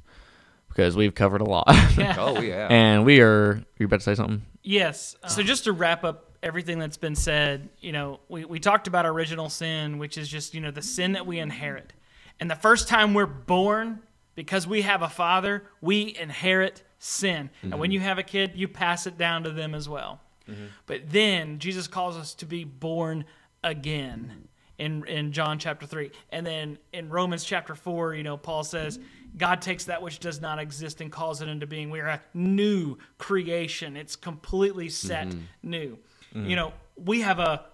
because 0.71 0.97
we've 0.97 1.15
covered 1.15 1.43
a 1.43 1.45
lot, 1.45 1.67
Yeah. 1.99 2.17
Oh, 2.19 2.41
yeah. 2.41 2.69
and 2.71 3.05
we 3.05 3.21
are. 3.21 3.63
You 3.79 3.87
about 3.87 4.01
to 4.01 4.05
say 4.05 4.15
something? 4.15 4.43
Yes. 4.63 5.17
So 5.27 5.27
uh-huh. 5.27 5.43
just 5.43 5.65
to 5.65 5.73
wrap 5.73 6.05
up 6.05 6.31
everything 6.43 6.79
that's 6.79 6.97
been 6.97 7.15
said, 7.15 7.69
you 7.81 7.93
know, 7.93 8.21
we, 8.29 8.45
we 8.45 8.61
talked 8.61 8.87
about 8.87 9.05
original 9.05 9.49
sin, 9.51 9.99
which 9.99 10.17
is 10.17 10.29
just, 10.29 10.55
you 10.55 10.61
know, 10.61 10.71
the 10.71 10.83
sin 10.83 11.13
that 11.13 11.27
we 11.27 11.39
inherit. 11.39 11.93
And 12.39 12.51
the 12.51 12.57
first 12.57 12.89
time 12.89 13.13
we're 13.13 13.27
born, 13.27 14.01
because 14.35 14.67
we 14.67 14.83
have 14.83 15.03
a 15.03 15.09
father, 15.09 15.65
we 15.81 16.17
inherit 16.19 16.83
sin. 16.99 17.51
And 17.63 17.73
when 17.73 17.89
mm-hmm. 17.89 17.93
you 17.93 18.01
have 18.01 18.19
a 18.19 18.23
kid, 18.23 18.53
you 18.55 18.69
pass 18.69 19.07
it 19.07 19.19
down 19.19 19.43
to 19.43 19.51
them 19.51 19.75
as 19.75 19.89
well. 19.89 20.21
Mm-hmm. 20.49 20.67
But 20.87 21.11
then 21.11 21.59
Jesus 21.59 21.89
calls 21.89 22.17
us 22.17 22.35
to 22.35 22.47
be 22.47 22.65
born 22.65 23.25
again 23.63 24.49
in 24.81 25.07
in 25.07 25.33
John 25.33 25.59
chapter 25.59 25.87
3. 25.87 26.11
And 26.31 26.45
then 26.45 26.79
in 26.93 27.09
Romans 27.09 27.45
chapter 27.45 27.75
4, 27.75 28.15
you 28.15 28.23
know, 28.23 28.37
Paul 28.37 28.65
says, 28.65 28.99
God 29.37 29.61
takes 29.61 29.85
that 29.85 30.03
which 30.03 30.19
does 30.19 30.41
not 30.41 30.59
exist 30.59 31.01
and 31.01 31.13
calls 31.13 31.43
it 31.43 31.49
into 31.49 31.67
being. 31.67 31.91
We 31.91 32.01
are 32.01 32.09
a 32.09 32.23
new 32.35 32.97
creation. 33.19 33.97
It's 33.97 34.17
completely 34.17 34.89
set 34.89 35.29
mm-hmm. 35.29 35.41
new. 35.63 35.99
Mm-hmm. 36.35 36.51
You 36.51 36.57
know, 36.57 36.73
we 36.97 37.21
have 37.21 37.39
a 37.39 37.67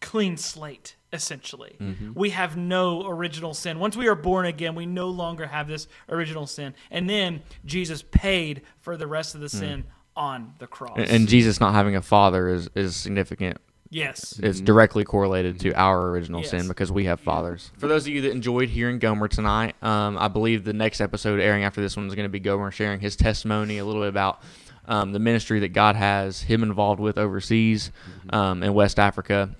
clean 0.00 0.36
slate 0.36 0.96
essentially. 1.12 1.76
Mm-hmm. 1.80 2.12
We 2.14 2.30
have 2.30 2.56
no 2.56 3.08
original 3.08 3.54
sin. 3.54 3.78
Once 3.78 3.96
we 3.96 4.06
are 4.06 4.14
born 4.14 4.44
again, 4.44 4.74
we 4.74 4.84
no 4.84 5.08
longer 5.08 5.46
have 5.46 5.66
this 5.66 5.88
original 6.10 6.46
sin. 6.46 6.74
And 6.90 7.08
then 7.08 7.42
Jesus 7.64 8.02
paid 8.02 8.62
for 8.80 8.98
the 8.98 9.06
rest 9.06 9.34
of 9.34 9.40
the 9.40 9.46
mm. 9.46 9.58
sin 9.58 9.84
on 10.14 10.52
the 10.58 10.66
cross. 10.66 10.98
And, 10.98 11.08
and 11.08 11.28
Jesus 11.28 11.60
not 11.60 11.72
having 11.74 11.96
a 11.96 12.02
father 12.02 12.48
is 12.48 12.68
is 12.74 12.94
significant. 12.94 13.58
Yes. 13.96 14.38
It's 14.42 14.60
directly 14.60 15.04
correlated 15.04 15.58
to 15.60 15.72
our 15.74 16.10
original 16.10 16.40
Yes. 16.42 16.50
sin 16.50 16.68
because 16.68 16.92
we 16.92 17.04
have 17.06 17.18
fathers. 17.20 17.70
For 17.78 17.88
those 17.88 18.02
of 18.06 18.08
you 18.12 18.20
that 18.22 18.30
enjoyed 18.30 18.68
hearing 18.68 18.98
Gomer 18.98 19.28
tonight, 19.28 19.74
um, 19.82 20.16
I 20.18 20.28
believe 20.28 20.64
the 20.64 20.72
next 20.72 21.00
episode 21.00 21.40
airing 21.40 21.64
after 21.64 21.80
this 21.80 21.96
one 21.96 22.06
is 22.06 22.14
going 22.14 22.24
to 22.26 22.30
be 22.30 22.40
Gomer 22.40 22.70
sharing 22.70 23.00
his 23.00 23.16
testimony 23.16 23.78
a 23.78 23.84
little 23.84 24.02
bit 24.02 24.08
about 24.08 24.40
um, 24.86 25.12
the 25.12 25.18
ministry 25.18 25.60
that 25.60 25.68
God 25.72 25.96
has 25.96 26.42
him 26.42 26.62
involved 26.62 27.00
with 27.00 27.18
overseas 27.18 27.90
um, 28.30 28.62
in 28.62 28.72
West 28.74 28.98
Africa. 28.98 29.50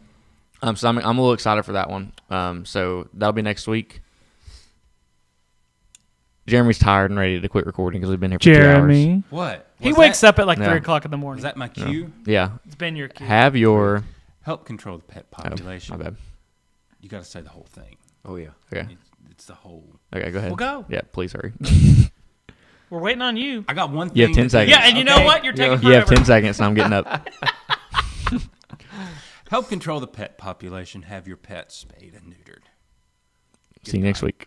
Um, 0.63 0.77
so 0.77 0.89
I'm 0.89 0.99
I'm 0.99 1.19
a 1.19 1.21
little 1.21 1.35
excited 1.35 1.65
for 1.65 1.73
that 1.73 1.91
one. 1.91 2.13
Um, 2.31 2.65
so 2.65 3.09
that'll 3.15 3.33
be 3.33 3.43
next 3.43 3.67
week. 3.67 4.01
Jeremy's 6.47 6.79
tired 6.79 7.11
and 7.11 7.19
ready 7.19 7.41
to 7.41 7.49
quit 7.49 7.67
recording 7.67 8.01
because 8.01 8.11
we've 8.11 8.21
been 8.21 8.31
here 8.31 8.39
for 8.39 8.45
two 8.45 8.53
hours. 8.53 8.63
Jeremy. 8.63 9.23
What? 9.31 9.69
He 9.81 9.93
wakes 9.93 10.21
that, 10.21 10.29
up 10.29 10.39
at 10.39 10.47
like 10.47 10.59
Yeah. 10.59 10.69
three 10.69 10.79
o'clock 10.79 11.05
in 11.05 11.11
the 11.11 11.17
morning. 11.17 11.39
Was 11.39 11.43
that 11.43 11.57
my 11.57 11.67
cue? 11.69 12.13
Yeah, 12.25 12.51
it's 12.65 12.77
been 12.77 12.95
your 12.97 13.09
cue. 13.09 13.27
have 13.27 13.57
your. 13.57 14.05
Help 14.47 14.65
control 14.65 14.99
the 14.99 15.03
pet 15.05 15.27
Oh, 15.37 15.43
population. 15.43 15.99
my 15.99 16.05
bad. 16.05 16.15
You 17.01 17.09
got 17.09 17.25
to 17.25 17.29
say 17.29 17.41
the 17.41 17.49
whole 17.49 17.67
thing. 17.69 17.97
Oh 18.25 18.37
yeah. 18.37 18.51
Okay, 18.73 18.87
It's, 18.93 19.11
it's 19.33 19.45
the 19.47 19.55
whole. 19.55 19.97
okay, 20.15 20.31
go 20.31 20.39
ahead. 20.39 20.53
Well, 20.53 20.57
go. 20.57 20.85
Yeah, 20.89 21.01
please 21.11 21.33
hurry. 21.33 21.53
We're 22.91 23.01
waiting 23.01 23.23
on 23.23 23.37
you. 23.37 23.65
I 23.67 23.75
got 23.75 23.91
one 23.91 24.11
thing. 24.11 24.19
You 24.19 24.27
have 24.29 24.37
10 24.37 24.49
seconds. 24.51 24.71
Yeah, 24.71 24.87
and 24.87 24.97
you 24.97 25.03
know 25.03 25.25
what? 25.25 25.43
You're 25.43 25.53
taking 25.53 25.83
you 25.85 25.95
have 25.95 26.07
ten 26.07 26.25
seconds, 26.25 26.61
and 26.61 26.67
I'm 26.67 26.75
getting 26.75 26.93
up. 26.93 27.29
Help 29.51 29.69
control 29.69 29.99
the 29.99 30.07
pet 30.07 30.39
population. 30.39 31.03
Have 31.03 31.27
your 31.27 31.37
pets 31.37 31.75
spayed 31.77 32.15
and 32.15 32.33
neutered. 32.33 32.63
See 33.83 33.97
you 33.99 34.05
next 34.05 34.23
week. 34.23 34.47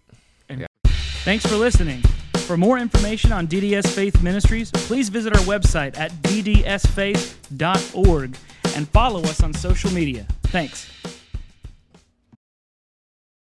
Thanks 1.25 1.45
for 1.45 1.57
listening. 1.57 2.01
For 2.37 2.55
more 2.55 2.77
information 2.79 3.33
on 3.33 3.49
DDS 3.49 3.93
Faith 3.93 4.23
Ministries, 4.23 4.71
please 4.71 5.09
visit 5.09 5.35
our 5.35 5.41
website 5.43 5.97
at 5.99 6.13
ddsfaith.org 6.23 8.37
and 8.75 8.87
follow 8.89 9.21
us 9.21 9.41
on 9.43 9.53
social 9.53 9.91
media. 9.91 10.25
Thanks. 10.43 10.89